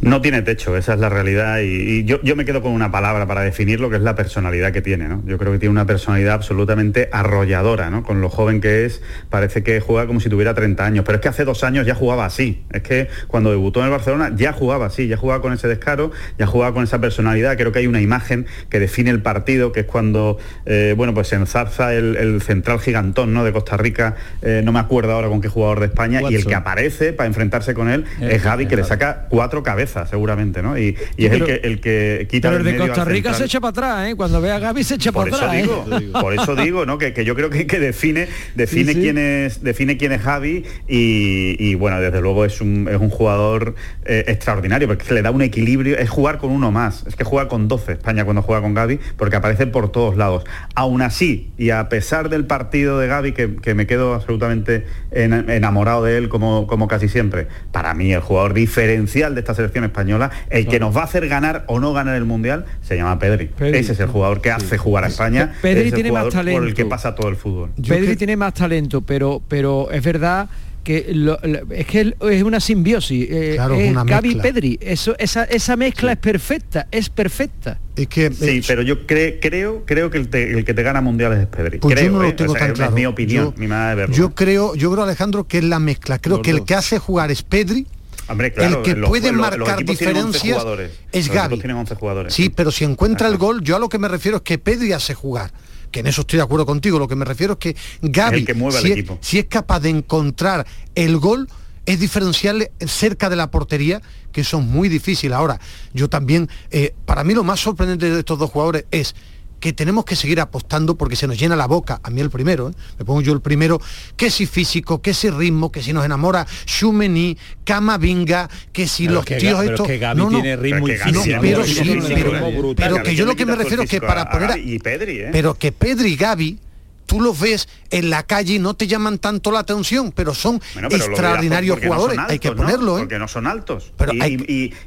No 0.00 0.20
tiene 0.20 0.42
techo, 0.42 0.76
esa 0.76 0.94
es 0.94 1.00
la 1.00 1.08
realidad. 1.08 1.60
Y, 1.60 2.00
y 2.00 2.04
yo, 2.04 2.20
yo 2.22 2.36
me 2.36 2.44
quedo 2.44 2.60
con 2.60 2.72
una 2.72 2.90
palabra 2.90 3.26
para 3.26 3.40
definir 3.40 3.80
lo 3.80 3.88
que 3.88 3.96
es 3.96 4.02
la 4.02 4.14
personalidad 4.14 4.72
que 4.72 4.82
tiene. 4.82 5.08
¿no? 5.08 5.22
Yo 5.26 5.38
creo 5.38 5.52
que 5.52 5.58
tiene 5.58 5.70
una 5.70 5.86
personalidad 5.86 6.34
absolutamente 6.34 7.08
arrolladora. 7.12 7.88
¿no? 7.88 8.02
Con 8.02 8.20
lo 8.20 8.28
joven 8.28 8.60
que 8.60 8.84
es, 8.84 9.02
parece 9.30 9.62
que 9.62 9.80
juega 9.80 10.06
como 10.06 10.20
si 10.20 10.28
tuviera 10.28 10.54
30 10.54 10.84
años. 10.84 11.04
Pero 11.06 11.16
es 11.16 11.22
que 11.22 11.28
hace 11.28 11.44
dos 11.44 11.64
años 11.64 11.86
ya 11.86 11.94
jugaba 11.94 12.26
así. 12.26 12.64
Es 12.72 12.82
que 12.82 13.08
cuando 13.26 13.50
debutó 13.50 13.80
en 13.80 13.86
el 13.86 13.92
Barcelona 13.92 14.32
ya 14.36 14.52
jugaba 14.52 14.86
así, 14.86 15.08
ya 15.08 15.16
jugaba 15.16 15.40
con 15.40 15.52
ese 15.52 15.66
descaro, 15.66 16.10
ya 16.38 16.46
jugaba 16.46 16.74
con 16.74 16.84
esa 16.84 17.00
personalidad. 17.00 17.56
Creo 17.56 17.72
que 17.72 17.78
hay 17.78 17.86
una 17.86 18.02
imagen 18.02 18.46
que 18.68 18.78
define 18.78 19.10
el 19.10 19.22
partido, 19.22 19.72
que 19.72 19.80
es 19.80 19.86
cuando 19.86 20.38
eh, 20.66 20.94
bueno, 20.96 21.14
pues 21.14 21.28
se 21.28 21.36
enzarza 21.36 21.94
el, 21.94 22.16
el 22.16 22.42
central 22.42 22.80
gigantón 22.80 23.32
¿no? 23.32 23.44
de 23.44 23.52
Costa 23.52 23.76
Rica, 23.76 24.16
eh, 24.42 24.60
no 24.62 24.72
me 24.72 24.78
acuerdo 24.78 25.12
ahora 25.12 25.28
con 25.28 25.40
qué 25.40 25.48
jugador 25.48 25.80
de 25.80 25.86
España, 25.86 26.20
y 26.28 26.34
el 26.34 26.46
que 26.46 26.54
aparece 26.54 27.12
para 27.12 27.26
enfrentarse 27.26 27.74
con 27.74 27.88
él 27.88 28.04
es 28.20 28.42
Gaby, 28.42 28.66
que 28.66 28.76
le 28.76 28.84
saca 28.84 29.26
cuatro 29.30 29.62
cabezas 29.62 29.85
seguramente, 29.86 30.62
¿no? 30.62 30.78
Y, 30.78 30.96
y 31.16 31.26
es 31.26 31.32
el 31.32 31.44
que, 31.44 31.54
el 31.64 31.80
que 31.80 32.26
quita 32.30 32.48
pero 32.48 32.58
el 32.60 32.64
de 32.64 32.72
medio 32.72 32.86
Costa 32.88 33.04
Rica 33.04 33.34
se 33.34 33.44
echa 33.44 33.60
para 33.60 33.70
atrás, 33.70 34.08
¿eh? 34.08 34.14
Cuando 34.16 34.40
ve 34.40 34.50
a 34.52 34.58
Gaby 34.58 34.84
se 34.84 34.94
echa 34.96 35.12
Por 35.12 35.30
para 35.30 35.36
eso 35.36 35.44
atrás. 35.68 36.00
¿eh? 36.00 36.04
digo, 36.06 36.20
por 36.20 36.34
eso 36.34 36.56
digo, 36.56 36.86
¿no? 36.86 36.98
Que, 36.98 37.12
que 37.12 37.24
yo 37.24 37.34
creo 37.34 37.50
que, 37.50 37.66
que 37.66 37.78
define, 37.78 38.28
define 38.54 38.92
Sí, 38.92 38.94
sí. 38.94 39.00
quién 39.00 39.18
es, 39.18 39.62
define 39.62 39.96
quién 39.96 40.12
es 40.12 40.20
Javi 40.22 40.64
y, 40.88 41.56
y, 41.58 41.74
bueno, 41.74 42.00
desde 42.00 42.20
luego 42.20 42.44
es 42.44 42.60
un, 42.60 42.88
es 42.90 42.98
un 43.00 43.10
jugador 43.10 43.74
eh, 44.04 44.24
extraordinario, 44.28 44.88
porque 44.88 45.12
le 45.14 45.22
da 45.22 45.30
un 45.30 45.42
equilibrio, 45.42 45.96
es 45.98 46.08
jugar 46.10 46.38
con 46.38 46.50
uno 46.50 46.70
más, 46.70 47.04
es 47.06 47.16
que 47.16 47.24
juega 47.24 47.48
con 47.48 47.68
12 47.68 47.92
España 47.92 48.24
cuando 48.24 48.42
juega 48.42 48.62
con 48.62 48.74
Gaby, 48.74 48.98
porque 49.16 49.36
aparece 49.36 49.66
por 49.66 49.90
todos 49.92 50.16
lados. 50.16 50.44
Aún 50.74 51.02
así, 51.02 51.50
y 51.58 51.70
a 51.70 51.88
pesar 51.88 52.28
del 52.28 52.44
partido 52.46 52.98
de 52.98 53.06
Gaby, 53.06 53.32
que, 53.32 53.56
que 53.56 53.74
me 53.74 53.86
quedo 53.86 54.14
absolutamente 54.14 54.86
en- 55.10 55.48
enamorado 55.50 56.04
de 56.04 56.16
él 56.18 56.28
como, 56.28 56.66
como 56.66 56.88
casi 56.88 57.08
siempre, 57.08 57.46
para 57.72 57.94
mí 57.94 58.12
el 58.12 58.20
jugador 58.20 58.54
diferencial 58.54 59.34
de 59.34 59.40
esta 59.40 59.54
selección 59.54 59.75
española, 59.84 60.30
el 60.50 60.66
que 60.66 60.78
nos 60.80 60.96
va 60.96 61.02
a 61.02 61.04
hacer 61.04 61.28
ganar 61.28 61.64
o 61.68 61.80
no 61.80 61.92
ganar 61.92 62.16
el 62.16 62.24
Mundial, 62.24 62.64
se 62.82 62.96
llama 62.96 63.18
Pedri. 63.18 63.46
Pedri, 63.46 63.78
Ese 63.78 63.92
es 63.92 64.00
el 64.00 64.06
jugador 64.08 64.40
que 64.40 64.50
hace 64.50 64.78
jugar 64.78 65.04
a 65.04 65.08
España. 65.08 65.54
Pedri 65.62 65.88
es 65.88 65.94
tiene 65.94 66.10
más 66.12 66.22
jugador 66.24 66.32
por 66.32 66.40
el 66.40 66.54
talento. 66.54 66.74
que 66.76 66.84
pasa 66.86 67.14
todo 67.14 67.28
el 67.28 67.36
fútbol. 67.36 67.70
Pedri 67.86 68.16
tiene 68.16 68.36
más 68.36 68.54
talento, 68.54 69.00
pero, 69.02 69.42
pero 69.48 69.90
es 69.90 70.02
verdad 70.02 70.48
que 70.84 71.06
lo- 71.12 71.36
lo- 71.42 71.72
es 71.74 71.84
que 71.84 72.14
es 72.30 72.42
una 72.44 72.60
simbiosis. 72.60 73.26
eh, 73.28 73.52
Claro, 73.56 73.74
es 73.74 73.90
una 73.90 74.04
Gaby 74.04 74.28
mezcla. 74.28 74.42
Pedri. 74.44 74.78
Eso, 74.80 75.16
esa, 75.18 75.42
esa 75.42 75.74
mezcla 75.76 76.12
es 76.12 76.18
perfecta, 76.18 76.86
es 76.92 77.08
perfecta. 77.10 77.80
Es 77.96 78.06
que 78.06 78.30
Sí, 78.30 78.62
pero 78.68 78.82
yo 78.82 79.04
cre- 79.04 79.38
creo 79.42 79.82
creo 79.84 80.10
que 80.10 80.18
el, 80.18 80.28
te- 80.28 80.52
el 80.52 80.64
que 80.64 80.74
te 80.74 80.84
gana 80.84 81.00
mundiales 81.00 81.40
es 81.40 81.46
Pedri. 81.46 81.78
Pues 81.78 81.92
creo, 81.92 82.06
yo 82.06 82.12
no 82.12 82.22
lo 82.22 82.28
¿eh? 82.28 82.32
tengo 82.34 82.52
O 82.52 82.54
sea, 82.54 82.60
tan 82.66 82.70
es 82.70 82.76
claro. 82.76 82.92
mi 82.92 83.04
opinión, 83.04 83.46
Yo- 83.46 83.54
mi 83.56 83.66
manera 83.66 83.88
de 83.90 83.94
verlo. 83.96 84.14
Yo 84.14 84.30
creo, 84.36 84.76
yo 84.76 84.92
creo 84.92 85.02
Alejandro 85.02 85.42
que 85.48 85.58
es 85.58 85.64
la 85.64 85.80
mezcla. 85.80 86.20
Creo 86.20 86.36
Los 86.36 86.44
que 86.44 86.52
el 86.52 86.64
que 86.64 86.74
hace 86.76 87.00
jugar 87.00 87.32
es 87.32 87.42
Pedri. 87.42 87.84
Hombre, 88.28 88.52
claro, 88.52 88.78
el 88.78 88.82
que 88.82 88.94
los- 88.96 89.08
puede 89.08 89.30
los- 89.32 89.40
marcar 89.40 89.74
equipos 89.80 89.98
tienen 89.98 90.16
11 90.24 90.38
diferencias 90.38 90.90
es 91.12 91.28
Gaby. 91.28 91.46
equipos 91.46 91.58
tienen 91.60 91.76
11 91.76 91.94
jugadores. 91.94 92.34
Sí, 92.34 92.48
pero 92.50 92.70
si 92.70 92.84
encuentra 92.84 93.28
el 93.28 93.36
gol, 93.36 93.62
yo 93.62 93.76
a 93.76 93.78
lo 93.78 93.88
que 93.88 93.98
me 93.98 94.08
refiero 94.08 94.38
es 94.38 94.42
que 94.42 94.58
Pedri 94.58 94.92
hace 94.92 95.14
jugar. 95.14 95.52
Que 95.92 96.00
en 96.00 96.08
eso 96.08 96.22
estoy 96.22 96.38
de 96.38 96.42
acuerdo 96.42 96.66
contigo. 96.66 96.98
Lo 96.98 97.06
que 97.08 97.14
me 97.16 97.24
refiero 97.24 97.54
es 97.54 97.58
que 97.60 97.76
Gaby, 98.02 98.38
el 98.40 98.44
que 98.46 98.54
mueve 98.54 98.76
al 98.78 98.82
si, 98.84 98.92
equipo. 98.92 99.18
Es, 99.20 99.26
si 99.26 99.38
es 99.38 99.44
capaz 99.46 99.80
de 99.80 99.90
encontrar 99.90 100.66
el 100.96 101.16
gol, 101.18 101.48
es 101.86 102.00
diferenciarle 102.00 102.72
cerca 102.84 103.30
de 103.30 103.36
la 103.36 103.50
portería, 103.52 104.02
que 104.32 104.40
eso 104.40 104.58
es 104.58 104.64
muy 104.64 104.88
difícil. 104.88 105.32
Ahora, 105.32 105.60
yo 105.94 106.08
también, 106.10 106.48
eh, 106.72 106.92
para 107.04 107.22
mí 107.22 107.32
lo 107.34 107.44
más 107.44 107.60
sorprendente 107.60 108.10
de 108.10 108.18
estos 108.18 108.38
dos 108.38 108.50
jugadores 108.50 108.84
es 108.90 109.14
que 109.60 109.72
tenemos 109.72 110.04
que 110.04 110.16
seguir 110.16 110.40
apostando 110.40 110.96
porque 110.96 111.16
se 111.16 111.26
nos 111.26 111.38
llena 111.38 111.56
la 111.56 111.66
boca, 111.66 112.00
a 112.02 112.10
mí 112.10 112.20
el 112.20 112.30
primero, 112.30 112.68
¿eh? 112.68 112.72
me 112.98 113.04
pongo 113.04 113.20
yo 113.22 113.32
el 113.32 113.40
primero, 113.40 113.80
que 114.16 114.30
si 114.30 114.46
físico, 114.46 115.00
que 115.00 115.14
si 115.14 115.30
ritmo, 115.30 115.72
que 115.72 115.82
si 115.82 115.92
nos 115.92 116.04
enamora 116.04 116.46
Shumeni, 116.66 117.36
Camavinga, 117.64 118.48
que 118.72 118.86
si 118.86 119.04
Pero 119.04 119.14
los 119.16 119.24
que 119.24 119.36
tíos 119.36 119.58
pero 119.60 119.70
estos... 119.72 119.86
es 119.88 119.92
que 119.92 119.98
Gavi 119.98 120.22
tiene 120.28 120.56
ritmo 120.56 120.88
y 120.88 120.92
no, 120.92 120.98
físico, 121.22 121.38
pero, 121.40 121.64
sí, 121.64 121.98
pero- 122.14 122.74
pero 122.76 123.02
que 123.02 123.14
yo 123.14 123.24
lo 123.24 123.34
que 123.36 123.46
me 123.46 123.54
refiero 123.56 123.82
es 123.82 123.90
que 123.90 124.00
para 124.00 124.30
poner 124.30 124.50
a- 124.52 124.58
y 124.58 124.78
Pedri, 124.78 125.18
¿eh? 125.20 125.28
pero 125.32 125.54
que 125.54 125.72
Pedri 125.72 126.12
y 126.12 126.16
Gavi 126.16 126.58
tú 127.06 127.20
los 127.20 127.38
ves 127.40 127.68
en 127.90 128.10
la 128.10 128.24
calle 128.24 128.54
y 128.54 128.58
no 128.58 128.74
te 128.74 128.86
llaman 128.86 129.18
tanto 129.18 129.50
la 129.52 129.60
atención, 129.60 130.12
pero 130.12 130.34
son 130.34 130.60
Bueno, 130.74 130.88
pero 130.90 131.06
lo 131.06 131.12
extraordinarios 131.12 131.78
no 131.80 131.84
jugadores. 131.86 132.18
hay 132.28 132.38
que 132.38 132.48
altos, 132.48 132.60
¿no? 132.60 132.66
ponerlo, 132.70 132.96
¿eh? 132.98 133.00
Porque 133.02 133.18
no 133.18 133.28
son 133.28 133.46
altos. 133.46 133.92
Pero 133.96 134.12
y, 134.12 134.20
hay- 134.20 134.34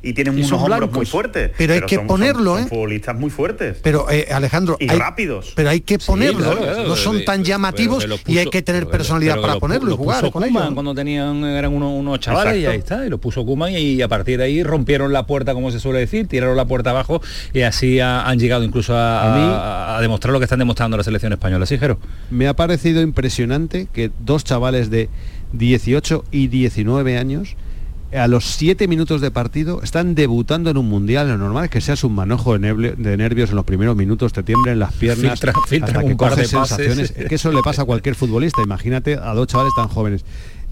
y- 0.02 0.08
y 0.10 0.14
tienen 0.14 0.36
y 0.38 0.42
unos 0.42 0.52
hombros 0.52 0.78
blancos. 0.80 0.96
muy 0.98 1.06
fuertes. 1.06 1.52
Pero 1.58 1.74
hay 1.74 1.82
que 1.82 1.96
son- 1.96 2.08
ponerlo, 2.08 2.52
son- 2.52 2.60
¿eh? 2.60 2.62
son 2.64 2.70
futbolistas 2.70 3.16
muy 3.18 3.30
fuertes. 3.30 3.78
Pero 3.82 4.10
eh, 4.10 4.28
Alejandro, 4.32 4.78
Y 4.80 4.90
hay- 4.90 4.98
rápidos. 5.00 5.54
Pero 5.56 5.70
hay 5.70 5.82
que 5.82 5.98
ponerlo, 6.00 6.40
claro, 6.52 6.58
¿eh? 6.60 6.74
claro, 6.74 6.88
no 6.90 6.96
son 6.96 7.24
tan 7.26 7.44
llamativos 7.44 8.06
y 8.28 8.38
hay 8.38 8.48
que 8.50 8.62
tener 8.62 8.88
personalidad 8.88 9.40
para 9.42 9.58
ponerlo 9.60 9.92
y 9.94 9.96
jugar 9.98 10.30
con 10.32 10.44
ellos. 10.44 10.74
cuando 10.74 10.94
tenían 10.94 11.44
eran 11.46 11.74
unos, 11.74 11.94
unos 11.94 12.20
chavales 12.20 12.58
y 12.58 12.66
ahí 12.66 12.78
está 12.80 13.06
y 13.06 13.10
lo 13.10 13.18
puso 13.18 13.46
Kuman 13.46 13.72
y 13.74 14.02
a 14.02 14.08
partir 14.08 14.38
de 14.38 14.44
ahí 14.46 14.64
rompieron 14.64 15.14
la 15.14 15.26
puerta 15.26 15.54
como 15.54 15.72
se 15.72 15.80
suele 15.80 16.00
decir 16.00 16.28
tiraron 16.28 16.56
la 16.58 16.66
puerta 16.66 16.90
abajo 16.90 17.22
y 17.54 17.62
así 17.62 18.00
ha- 18.00 18.28
han 18.28 18.40
llegado 18.40 18.64
incluso 18.64 18.94
a, 18.96 19.22
a- 19.24 19.98
a 19.98 20.02
demostrar 20.02 20.34
lo 20.34 20.40
que 20.40 20.46
están 20.46 20.60
demostrando 20.60 20.98
la 20.98 21.04
selección 21.04 21.32
española 21.34 21.66
sí 21.66 21.78
Jero 21.78 22.00
Me 22.32 22.48
ha 22.48 22.56
parecido 22.56 23.02
impresionante 23.02 23.88
que 23.92 24.12
dos 24.24 24.44
chavales 24.44 24.90
de 24.90 25.10
18 25.54 26.26
y 26.32 26.48
19 26.48 27.18
años 27.18 27.56
a 28.14 28.28
los 28.28 28.46
7 28.46 28.88
minutos 28.88 29.22
de 29.22 29.30
partido 29.30 29.82
están 29.84 30.16
debutando 30.16 30.70
en 30.72 30.78
un 30.78 30.90
mundial. 30.90 31.28
Lo 31.28 31.38
normal 31.38 31.66
es 31.66 31.70
que 31.70 31.82
seas 31.82 32.04
un 32.04 32.16
manojo 32.16 32.58
de, 32.58 33.18
nervios 33.18 33.50
en 33.52 33.56
los 33.56 33.66
primeros 33.66 33.96
minutos, 33.96 34.34
te 34.34 34.42
tiemblen 34.44 34.80
las 34.80 34.94
piernas, 34.94 35.40
Filtra- 35.40 35.54
filtran 35.68 35.98
hasta 35.98 36.00
que 36.08 36.12
un 36.12 36.18
par 36.18 36.32
de 36.32 36.36
coges 36.44 36.52
pases. 36.54 36.78
sensaciones. 36.78 37.14
Es 37.16 37.30
que 37.30 37.36
eso 37.36 37.52
le 37.52 37.62
pasa 37.62 37.84
a 37.84 37.86
cualquier 37.86 38.16
futbolista. 38.16 38.62
Imagínate 38.64 39.16
a 39.16 39.34
dos 39.34 39.48
chavales 39.48 39.74
tan 39.76 39.88
jóvenes. 39.90 40.26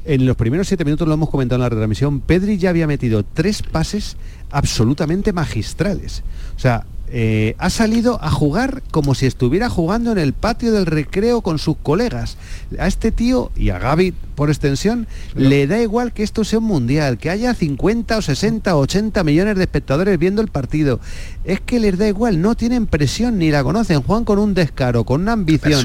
En 0.06 0.26
los 0.26 0.36
primeros 0.38 0.67
7 0.67 0.84
minutos 0.86 1.08
lo 1.08 1.13
hemos 1.13 1.30
comentado 1.30 1.58
en 1.58 1.63
la 1.63 1.69
retransmisión, 1.69 2.21
Pedri 2.21 2.58
ya 2.58 2.69
había 2.69 2.88
metido 2.88 3.23
tres 3.23 3.62
pases 3.62 4.15
absolutamente 4.52 5.34
magistrales. 5.34 6.23
O 6.56 6.60
sea, 6.60 6.86
eh, 7.09 7.55
ha 7.57 7.69
salido 7.69 8.21
a 8.21 8.29
jugar 8.31 8.83
como 8.91 9.15
si 9.15 9.25
estuviera 9.25 9.69
jugando 9.69 10.11
en 10.11 10.17
el 10.17 10.33
patio 10.33 10.71
del 10.73 10.85
recreo 10.85 11.41
con 11.41 11.57
sus 11.59 11.77
colegas. 11.77 12.37
A 12.79 12.87
este 12.87 13.11
tío 13.11 13.51
y 13.55 13.69
a 13.69 13.79
Gaby 13.79 14.13
por 14.35 14.49
extensión 14.49 15.07
le 15.35 15.65
da 15.67 15.81
igual 15.81 16.13
que 16.13 16.21
esto 16.23 16.43
sea 16.43 16.59
un 16.59 16.65
mundial, 16.65 17.17
que 17.17 17.29
haya 17.29 17.53
50 17.53 18.17
o 18.17 18.21
60 18.21 18.75
o 18.75 18.79
80 18.81 19.23
millones 19.23 19.55
de 19.55 19.63
espectadores 19.63 20.19
viendo 20.19 20.41
el 20.41 20.49
partido. 20.49 20.99
Es 21.43 21.59
que 21.61 21.79
les 21.79 21.97
da 21.97 22.07
igual, 22.07 22.41
no 22.41 22.55
tienen 22.55 22.85
presión 22.87 23.37
ni 23.39 23.51
la 23.51 23.63
conocen, 23.63 24.01
juegan 24.03 24.25
con 24.25 24.37
un 24.37 24.53
descaro, 24.53 25.05
con 25.05 25.21
una 25.21 25.31
ambición 25.33 25.79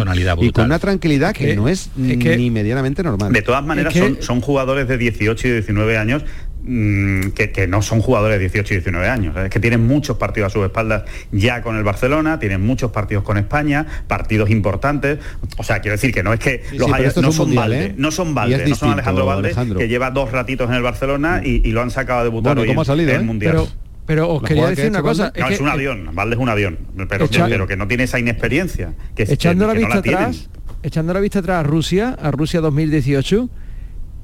y 0.48 0.52
con 0.52 0.64
una 0.66 0.78
tranquilidad 0.80 1.32
que, 1.34 1.46
que- 1.46 1.56
no 1.56 1.68
es, 1.68 1.88
es 2.04 2.18
que- 2.18 2.36
ni 2.36 2.50
medianamente 2.50 3.02
normal. 3.02 3.32
De 3.32 3.42
todas 3.42 3.64
maneras, 3.64 3.94
son, 3.94 4.18
son 4.20 4.40
jugadores 4.40 4.88
de 4.88 4.98
18 4.98 5.48
y 5.48 5.50
19 5.52 5.96
años 5.96 6.22
que, 6.64 7.50
que 7.52 7.66
no 7.66 7.82
son 7.82 8.00
jugadores 8.00 8.36
de 8.38 8.40
18 8.48 8.74
y 8.74 8.76
19 8.78 9.08
años. 9.08 9.36
Es 9.36 9.50
que 9.50 9.58
tienen 9.60 9.86
muchos 9.86 10.16
partidos 10.16 10.48
a 10.48 10.50
sus 10.52 10.64
espaldas 10.64 11.04
ya 11.32 11.60
con 11.62 11.76
el 11.76 11.82
Barcelona, 11.82 12.38
tienen 12.38 12.60
muchos 12.64 12.90
partidos 12.92 13.24
con 13.24 13.36
España, 13.38 13.86
partidos 14.06 14.50
importantes. 14.50 15.18
O 15.58 15.64
sea, 15.64 15.80
quiero 15.80 15.94
decir 15.96 16.12
que 16.14 16.22
no 16.22 16.32
es 16.32 16.40
que 16.40 16.62
Sí, 16.70 16.78
los 16.78 16.86
sí, 16.86 16.92
pero 16.92 16.94
haya- 16.94 17.08
esto 17.08 17.20
es 17.20 17.26
no 17.26 17.32
son 17.32 17.46
mundial, 17.46 17.70
Valde, 17.70 17.84
¿eh? 17.86 17.94
no 17.96 18.10
son 18.10 18.28
es 18.28 18.34
Valde, 18.34 18.52
no 18.52 18.58
son 18.60 18.66
distinto, 18.68 18.92
Alejandro 18.94 19.26
Valde, 19.26 19.48
Alejandro. 19.48 19.78
que 19.78 19.88
lleva 19.88 20.10
dos 20.10 20.30
ratitos 20.32 20.68
en 20.70 20.76
el 20.76 20.82
Barcelona 20.82 21.40
y, 21.44 21.68
y 21.68 21.72
lo 21.72 21.82
han 21.82 21.90
sacado 21.90 22.20
a 22.20 22.24
debutar 22.24 22.54
Bueno, 22.54 22.64
¿y 22.72 22.74
hoy 22.74 22.78
en- 22.78 22.84
salido, 22.84 23.10
en 23.10 23.16
el 23.16 23.22
eh? 23.22 23.24
Mundial. 23.24 23.52
Pero, 23.54 23.68
pero 24.06 24.28
os 24.30 24.42
quería 24.42 24.64
que 24.64 24.70
decir 24.70 24.90
una 24.90 25.02
cosa. 25.02 25.32
Valde- 25.32 25.40
no, 25.40 25.48
es, 25.48 25.60
un 25.60 25.68
avión, 25.68 26.10
Valde 26.14 26.34
es 26.36 26.40
un 26.40 26.48
avión, 26.48 26.78
pero, 27.08 27.24
Echa- 27.26 27.48
pero 27.48 27.66
que 27.66 27.76
no 27.76 27.88
tiene 27.88 28.04
esa 28.04 28.18
inexperiencia. 28.18 28.92
Que, 29.14 29.26
que- 29.26 29.32
echando 29.32 29.66
la 29.66 29.74
no 29.74 29.80
vista 29.80 29.98
atrás, 29.98 30.48
echando 30.82 31.12
la 31.14 31.20
vista 31.20 31.40
atrás 31.40 31.58
a 31.60 31.62
Rusia, 31.64 32.16
a 32.20 32.30
Rusia 32.30 32.60
2018, 32.60 33.48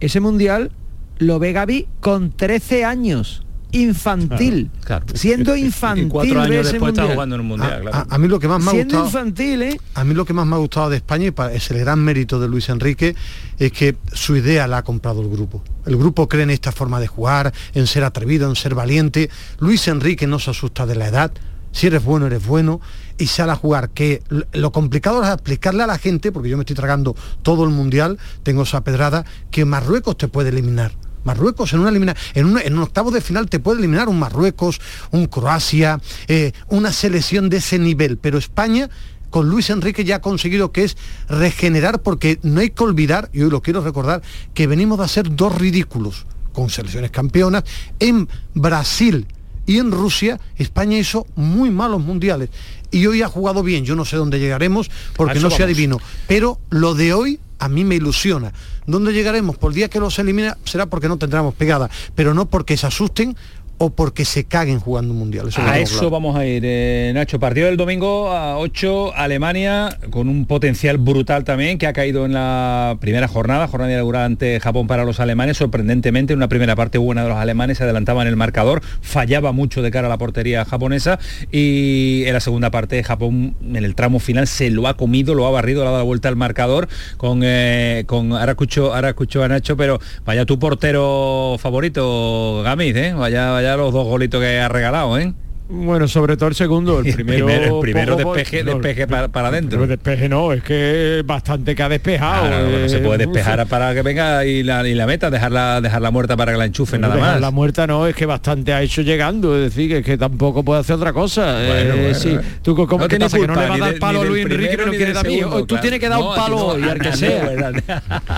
ese 0.01 0.20
mundial 0.20 0.70
lo 1.18 1.38
ve 1.38 1.52
Gaby 1.52 1.88
con 2.00 2.31
13 2.33 2.85
años, 2.85 3.42
infantil, 3.72 4.70
Claro. 4.85 5.04
siendo 5.14 5.54
y 5.57 5.61
infantil. 5.66 6.09
cuatro 6.09 6.40
años 6.40 6.70
después 6.72 6.90
está 6.92 7.07
jugando 7.12 7.35
en 7.35 7.40
un 7.42 7.46
mundial 7.48 7.72
A- 7.72 7.81
claro. 7.81 8.07
a, 8.11 8.14
a 8.14 8.18
mí 8.18 8.28
lo 8.28 8.38
que 8.38 8.48
más 8.48 8.62
me 8.62 8.70
ha 8.70 8.74
Siendo 8.74 9.02
gustado 9.02 9.26
infantil, 9.26 9.62
¿eh? 9.62 9.81
a 9.94 10.04
mí 10.04 10.14
lo 10.14 10.24
que 10.24 10.33
más 10.33 10.46
me 10.46 10.54
ha 10.54 10.59
gustado 10.59 10.90
de 10.90 10.96
España 10.96 11.26
y 11.26 11.31
pa- 11.33 11.52
es 11.52 11.70
el 11.70 11.78
gran 11.81 11.98
mérito 12.00 12.38
de 12.40 12.48
Luis 12.48 12.68
Enrique 12.68 13.14
es 13.59 13.72
que 13.72 13.96
su 14.12 14.37
idea 14.37 14.66
la 14.66 14.78
ha 14.78 14.85
comprado 14.85 15.20
el 15.22 15.28
grupo. 15.28 15.62
El 15.87 15.96
grupo 15.96 16.28
cree 16.28 16.44
en 16.44 16.50
esta 16.50 16.72
forma 16.72 17.00
de 17.00 17.07
jugar, 17.09 17.52
en 17.74 17.87
ser 17.87 18.04
atrevido, 18.04 18.48
en 18.48 18.57
ser 18.57 18.74
valiente. 18.74 19.31
Luis 19.59 19.87
Enrique 19.88 20.26
no 20.26 20.38
se 20.38 20.50
asusta 20.50 20.87
de 20.87 20.94
la 20.94 21.09
edad. 21.09 21.33
Si 21.72 21.87
eres 21.87 22.02
bueno, 22.02 22.26
eres 22.26 22.46
bueno 22.46 22.81
y 23.18 23.26
sale 23.26 23.52
a 23.52 23.57
jugar. 23.57 23.90
Que 23.90 24.22
lo 24.52 24.72
complicado 24.72 25.22
es 25.22 25.28
explicarle 25.31 25.83
a 25.83 25.87
la 25.87 25.98
gente, 25.98 26.33
porque 26.33 26.48
yo 26.48 26.57
me 26.57 26.62
estoy 26.62 26.76
tragando 26.76 27.14
todo 27.42 27.64
el 27.64 27.70
mundial, 27.70 28.18
tengo 28.42 28.62
esa 28.62 28.83
pedrada, 28.83 29.24
que 29.50 29.64
Marruecos 29.66 30.16
te 30.16 30.28
puede 30.28 30.48
eliminar. 30.48 30.92
Marruecos 31.29 31.75
en 31.75 31.81
una 31.81 31.91
elimina 31.91 32.17
en 32.33 32.47
un, 32.47 32.59
en 32.59 32.73
un 32.73 32.83
octavo 32.83 33.11
de 33.11 33.21
final 33.21 33.51
te 33.51 33.61
puede 33.61 33.81
eliminar 33.81 34.09
un 34.09 34.19
Marruecos, 34.19 34.81
un 35.11 35.27
Croacia, 35.27 36.01
eh, 36.27 36.53
una 36.69 36.91
selección 36.91 37.51
de 37.51 37.59
ese 37.59 37.79
nivel. 37.79 38.17
Pero 38.17 38.38
España 38.38 38.88
con 39.29 39.51
Luis 39.51 39.69
Enrique 39.69 40.05
ya 40.05 40.17
ha 40.17 40.21
conseguido 40.23 40.73
que 40.73 40.85
es 40.85 40.97
regenerar 41.29 42.01
porque 42.01 42.38
no 42.43 42.61
hay 42.61 42.71
que 42.71 42.83
olvidar, 42.83 43.29
y 43.35 43.43
hoy 43.43 43.51
lo 43.51 43.61
quiero 43.61 43.83
recordar, 43.83 44.23
que 44.55 44.67
venimos 44.67 44.97
de 44.99 45.05
hacer 45.05 45.37
dos 45.37 45.55
ridículos 45.55 46.25
con 46.55 46.71
selecciones 46.71 47.11
campeonas. 47.11 47.64
En 48.01 48.27
Brasil 48.55 49.27
y 49.67 49.77
en 49.77 49.93
Rusia, 49.93 50.41
España 50.57 50.97
hizo 50.97 51.27
muy 51.37 51.71
malos 51.71 52.01
mundiales. 52.01 52.49
Y 52.91 53.05
hoy 53.05 53.21
ha 53.21 53.29
jugado 53.29 53.62
bien. 53.62 53.85
Yo 53.85 53.95
no 53.97 54.07
sé 54.07 54.17
dónde 54.17 54.41
llegaremos 54.41 54.91
porque 55.14 55.41
no 55.41 55.51
se 55.51 55.62
adivino. 55.62 56.01
Pero 56.27 56.59
lo 56.71 56.95
de 56.95 57.12
hoy 57.12 57.38
a 57.59 57.68
mí 57.68 57.85
me 57.85 57.97
ilusiona. 57.97 58.53
¿Dónde 58.87 59.12
llegaremos? 59.12 59.57
Por 59.57 59.73
día 59.73 59.88
que 59.88 60.01
los 60.01 60.18
elimina 60.18 60.57
será 60.64 60.87
porque 60.87 61.09
no 61.09 61.18
tendremos 61.18 61.55
pegada, 61.55 61.90
pero 62.14 62.35
no 62.35 62.47
porque 62.47 62.77
se 62.77 62.87
asusten 62.87 63.37
o 63.79 63.91
porque 63.91 64.25
se 64.25 64.45
caguen 64.45 64.81
jugando 64.81 65.12
un 65.12 65.21
mundial. 65.21 65.49
Eso 65.49 65.62
a 65.62 65.79
eso 65.79 65.95
claro. 65.95 66.11
vamos 66.11 66.37
a 66.37 66.45
ir, 66.45 66.62
eh, 66.67 67.12
Nacho. 67.14 67.38
Partido 67.38 67.67
del 67.67 67.77
domingo 67.77 68.31
a 68.33 68.59
8, 68.59 69.14
Alemania, 69.14 69.97
con 70.11 70.29
un 70.29 70.47
potencial 70.47 70.99
brutal 70.99 71.45
también, 71.45 71.79
que 71.79 71.87
ha 71.87 71.93
caído 71.93 72.27
en 72.27 72.33
la 72.33 72.97
primera 73.01 73.29
jornada, 73.29 73.69
jornada 73.69 73.93
inaugural 73.93 74.25
ante 74.25 74.59
Japón 74.61 74.88
para 74.88 75.05
los 75.05 75.21
alemanes. 75.21 75.57
Sorprendentemente, 75.57 76.33
en 76.33 76.38
una 76.38 76.49
primera 76.49 76.75
parte 76.75 76.99
buena 76.99 77.23
de 77.23 77.29
los 77.29 77.38
alemanes, 77.38 77.79
se 77.79 77.85
adelantaba 77.85 78.23
en 78.23 78.29
el 78.29 78.37
marcador, 78.37 78.83
fallaba 79.01 79.53
mucho 79.53 79.81
de 79.81 79.91
cara 79.91 80.09
a 80.09 80.11
la 80.11 80.19
portería 80.19 80.64
japonesa 80.64 81.19
y 81.53 82.25
en 82.27 82.33
la 82.33 82.41
segunda 82.41 82.71
parte 82.71 83.03
Japón, 83.05 83.55
en 83.62 83.77
el 83.77 83.95
tramo 83.95 84.19
final, 84.19 84.49
se 84.49 84.71
lo 84.71 84.88
ha 84.88 84.97
comido, 84.97 85.35
lo 85.35 85.47
ha 85.47 85.51
barrido, 85.51 85.83
le 85.83 85.88
ha 85.88 85.93
dado 85.93 86.03
la 86.03 86.05
vuelta 86.05 86.29
al 86.29 86.37
marcador 86.37 86.88
con, 87.17 87.43
eh, 87.45 88.03
con 88.07 88.33
ahora 88.33 88.53
escucho, 88.53 88.95
ahora 88.95 89.11
escucho 89.11 89.45
a 89.45 89.49
Nacho, 89.49 89.77
pero 89.77 90.01
vaya 90.25 90.45
tu 90.45 90.59
portero 90.59 91.57
favorito, 91.59 92.62
Gamiz, 92.64 92.97
¿eh? 92.97 93.12
Vaya, 93.12 93.51
vaya 93.51 93.67
los 93.76 93.92
dos 93.92 94.07
golitos 94.07 94.40
que 94.40 94.59
ha 94.61 94.68
regalado, 94.68 95.18
¿eh? 95.18 95.33
Bueno, 95.70 96.09
sobre 96.09 96.37
todo 96.37 96.48
el 96.48 96.54
segundo, 96.54 97.00
el 97.00 97.07
El 97.09 97.14
primero, 97.14 97.48
el 97.48 97.81
primero 97.81 98.16
poco- 98.16 98.35
despeje- 98.37 98.64
no, 98.64 98.72
despeje 98.72 99.07
para- 99.07 99.28
para 99.28 99.48
adentro. 99.48 99.87
Despeje 99.87 100.28
no, 100.28 100.52
es 100.52 100.62
que 100.62 101.22
bastante 101.26 101.74
que 101.74 101.83
ha 101.83 101.88
despejado. 101.90 102.46
Claro, 102.48 102.68
no 102.70 102.88
se 102.88 102.96
eh, 102.96 103.00
puede 103.00 103.18
despejar 103.26 103.61
uf, 103.61 103.68
para 103.68 103.92
que 103.92 104.00
venga 104.02 104.44
y 104.46 104.62
la, 104.62 104.87
y 104.88 104.94
la 104.94 105.07
meta, 105.07 105.31
dejarla, 105.31 105.81
dejarla 105.83 106.11
muerta 106.11 106.37
para 106.38 106.52
que 106.52 106.59
la 106.59 106.64
enchufen 106.64 107.02
nada 107.02 107.16
más. 107.16 107.40
La 107.40 107.50
muerta 107.50 107.87
no, 107.87 108.07
es 108.07 108.14
que 108.16 108.24
bastante 108.24 108.72
ha 108.72 108.81
hecho 108.83 109.02
llegando, 109.02 109.57
es 109.57 109.62
decir, 109.74 109.90
que, 109.90 109.98
es 109.98 110.04
que 110.07 110.16
tampoco 110.16 110.62
puede 110.62 110.81
hacer 110.81 110.96
otra 110.96 111.12
cosa. 111.12 111.52
Bueno, 111.52 111.94
eh, 111.94 112.00
bueno, 112.00 112.14
sí. 112.14 112.28
bueno. 112.31 112.42
¿Tú 112.62 112.74
cómo 112.74 113.02
No 113.04 113.09
qué 113.09 113.18
pasa? 113.18 113.38
que 113.38 113.46
no 113.46 113.54
le 113.54 113.68
va 113.68 113.74
a 113.74 113.78
dar 113.78 113.98
palo 113.98 114.20
a 114.22 114.24
Luis 114.24 114.46
Enrique 114.46 114.76
no 114.78 114.90
quiere 114.90 115.12
dar 115.12 115.26
segundo, 115.26 115.59
Tú 115.61 115.66
claro. 115.66 115.83
tienes 115.83 116.00
que 116.00 116.09
dar 116.09 116.18
un 116.18 116.35
palo 116.35 116.66
hoy, 116.66 116.83
al 116.83 116.98
que 116.98 117.12
sea. 117.16 117.72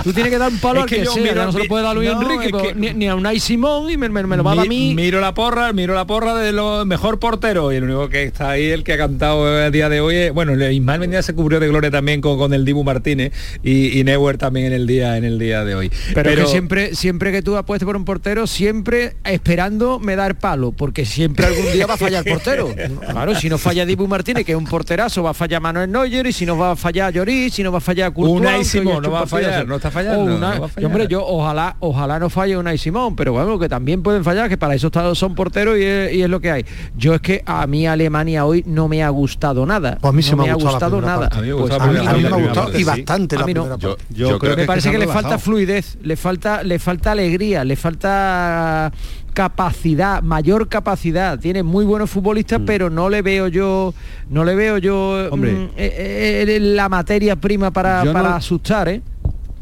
Tú 0.02 0.12
tienes 0.12 0.32
que 0.32 0.38
dar 0.38 0.50
un 0.50 0.58
palo 0.58 0.80
al 0.82 0.86
que 0.88 1.04
sea, 1.06 1.34
no 1.44 1.52
se 1.52 1.58
lo 1.60 1.64
puede 1.66 1.84
dar 1.84 1.92
a 1.92 1.94
Luis 1.94 2.10
Enrique, 2.10 2.46
es 2.46 2.50
pero 2.52 2.74
que- 2.74 2.94
ni, 2.94 3.06
a 3.06 3.14
Unai 3.14 3.38
Simón 3.38 3.88
y 3.88 3.96
me, 3.96 4.08
lo 4.08 4.42
va 4.42 4.52
a 4.52 4.54
dar 4.56 4.64
a 4.66 4.68
mí. 4.68 4.94
Miro 4.96 5.20
la 5.20 5.32
porra, 5.32 5.72
miro 5.72 5.94
la 5.94 6.06
porra 6.08 6.34
de 6.34 6.50
lo 6.50 6.84
mejor 6.86 7.19
portero 7.20 7.72
y 7.72 7.76
el 7.76 7.84
único 7.84 8.08
que 8.08 8.24
está 8.24 8.50
ahí, 8.50 8.66
el 8.70 8.82
que 8.82 8.94
ha 8.94 8.98
cantado 8.98 9.46
a 9.46 9.70
día 9.70 9.88
de 9.88 10.00
hoy, 10.00 10.16
es- 10.16 10.32
bueno, 10.32 10.52
el 10.54 10.72
Ismael 10.72 10.98
Medina 11.00 11.22
se 11.22 11.34
cubrió 11.34 11.60
de 11.60 11.68
gloria 11.68 11.90
también 11.90 12.20
con, 12.20 12.38
con 12.38 12.52
el 12.52 12.64
Dibu 12.64 12.82
Martínez 12.82 13.32
y, 13.62 13.98
y 14.00 14.04
Neuer 14.04 14.38
también 14.38 14.66
en 14.66 14.72
el 14.72 14.86
día 14.86 15.16
en 15.16 15.24
el 15.24 15.38
día 15.38 15.64
de 15.64 15.74
hoy. 15.74 15.92
Pero, 16.14 16.34
que 16.34 16.46
siempre, 16.46 16.94
siempre 16.94 17.30
que 17.32 17.42
tú 17.42 17.56
apuestes 17.56 17.86
por 17.86 17.94
un 17.96 18.04
portero, 18.04 18.46
siempre 18.46 19.14
esperando 19.24 19.98
me 20.00 20.16
dar 20.16 20.38
palo, 20.38 20.72
porque 20.72 21.04
siempre 21.04 21.46
algún 21.46 21.70
día 21.72 21.86
va 21.86 21.94
a 21.94 21.98
fallar 21.98 22.26
el 22.26 22.32
portero. 22.32 22.74
Claro, 23.10 23.34
si 23.34 23.48
no 23.48 23.58
falla 23.58 23.84
Dibu 23.84 24.06
Martínez, 24.08 24.44
que 24.46 24.52
es 24.52 24.58
un 24.58 24.64
porterazo, 24.66 25.22
va 25.22 25.30
a 25.30 25.34
fallar 25.34 25.60
Manuel 25.60 25.90
Neuer, 25.90 26.26
y 26.26 26.32
si 26.32 26.46
no 26.46 26.56
va 26.56 26.72
a 26.72 26.76
fallar 26.76 27.12
Lloris, 27.12 27.52
si 27.54 27.62
no 27.62 27.70
va 27.72 27.78
a 27.78 27.80
fallar 27.80 28.12
Courtois, 28.12 28.40
que 28.50 28.56
hoy 28.58 28.64
Simón 28.64 29.02
no 29.02 29.10
va 29.10 29.20
a 29.22 29.26
fallar, 29.26 29.66
no 29.66 29.76
está 29.76 29.90
fallando, 29.90 30.20
O 30.22 30.26
no 30.26 30.36
Unai- 30.38 30.60
va 30.60 30.66
a 30.66 30.68
fallar. 30.68 30.86
Hombre, 30.90 31.06
yo 31.08 31.24
ojalá, 31.26 31.76
ojalá 31.80 32.18
no 32.18 32.30
falle 32.30 32.56
Unai 32.56 32.78
Simón, 32.78 33.16
pero 33.16 33.32
bueno, 33.32 33.58
que 33.58 33.68
también 33.68 34.02
pueden 34.02 34.24
fallar, 34.24 34.48
que 34.48 34.56
para 34.56 34.74
eso 34.74 34.90
son 35.14 35.34
porteros 35.34 35.78
y 35.78 35.82
es, 35.84 36.12
y 36.14 36.22
es 36.22 36.28
lo 36.30 36.40
que 36.40 36.50
hay. 36.50 36.64
Yo 36.96 37.09
yo 37.10 37.14
es 37.16 37.20
que 37.20 37.42
a 37.44 37.66
mí 37.66 37.86
Alemania 37.86 38.44
hoy 38.46 38.62
no 38.66 38.86
me 38.86 39.02
ha 39.02 39.08
gustado 39.08 39.66
nada. 39.66 39.98
Pues 40.00 40.12
a 40.12 40.16
mí 40.16 40.22
no 40.30 40.36
me 40.36 40.42
ha 40.44 40.46
me 40.46 40.50
ha 40.50 40.54
gustado 40.70 41.00
nada. 41.00 41.28
A 41.32 41.40
mí 41.40 41.48
me 41.48 41.54
Pues 41.54 41.72
a 41.72 41.86
mí 41.86 41.92
me 41.92 41.98
ha 42.08 42.12
gustado 42.14 42.54
parte, 42.66 42.78
sí. 42.78 42.84
bastante 42.84 43.36
la 43.36 43.42
A 43.42 43.46
mí 43.46 43.54
no. 43.54 43.62
primera 43.64 43.96
Yo- 44.10 44.38
creo 44.38 44.56
que 44.56 44.64
parece 44.64 44.88
que, 44.90 44.92
que 44.94 45.00
le 45.00 45.06
se 45.06 45.12
falta 45.12 45.38
fluidez, 45.38 45.98
le 46.02 46.16
falta, 46.16 46.62
le 46.62 46.78
falta 46.78 47.12
alegría, 47.12 47.64
le 47.64 47.74
falta 47.76 48.92
capacidad, 49.34 50.22
mayor 50.22 50.68
capacidad. 50.68 51.38
Tiene 51.38 51.62
muy 51.62 51.84
buenos 51.84 52.10
futbolistas, 52.10 52.60
pero 52.66 52.90
no 52.90 53.08
le 53.08 53.22
veo 53.22 53.48
yo, 53.48 53.94
no 54.28 54.44
le 54.44 54.54
veo 54.54 54.78
yo 54.78 55.28
Hombre. 55.30 55.52
mm, 55.52 55.64
eh, 55.76 56.44
eh, 56.48 56.60
la 56.60 56.88
materia 56.88 57.36
prima 57.36 57.70
para, 57.70 58.04
Yo 58.04 58.12
no- 58.12 58.20
para 58.22 58.36
asustar, 58.36 58.88
¿eh? 58.88 59.02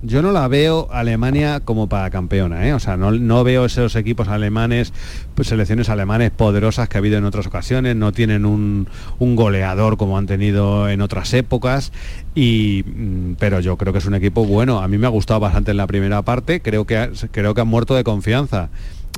Yo 0.00 0.22
no 0.22 0.30
la 0.30 0.46
veo 0.46 0.86
Alemania 0.92 1.58
como 1.58 1.88
para 1.88 2.08
campeona, 2.10 2.68
¿eh? 2.68 2.72
o 2.72 2.78
sea, 2.78 2.96
no, 2.96 3.10
no 3.10 3.42
veo 3.42 3.64
esos 3.64 3.96
equipos 3.96 4.28
alemanes, 4.28 4.92
pues 5.34 5.48
selecciones 5.48 5.88
alemanes 5.88 6.30
poderosas 6.30 6.88
que 6.88 6.96
ha 6.96 7.00
habido 7.00 7.18
en 7.18 7.24
otras 7.24 7.48
ocasiones, 7.48 7.96
no 7.96 8.12
tienen 8.12 8.46
un, 8.46 8.86
un 9.18 9.34
goleador 9.34 9.96
como 9.96 10.16
han 10.16 10.26
tenido 10.26 10.88
en 10.88 11.00
otras 11.00 11.34
épocas, 11.34 11.92
y, 12.36 12.84
mm, 12.86 13.32
pero 13.40 13.58
yo 13.58 13.76
creo 13.76 13.92
que 13.92 13.98
es 13.98 14.06
un 14.06 14.14
equipo 14.14 14.44
bueno, 14.44 14.78
a 14.78 14.86
mí 14.86 14.98
me 14.98 15.08
ha 15.08 15.10
gustado 15.10 15.40
bastante 15.40 15.72
en 15.72 15.76
la 15.78 15.88
primera 15.88 16.22
parte, 16.22 16.62
creo 16.62 16.84
que, 16.84 17.10
creo 17.32 17.54
que 17.54 17.60
han 17.60 17.68
muerto 17.68 17.96
de 17.96 18.04
confianza. 18.04 18.70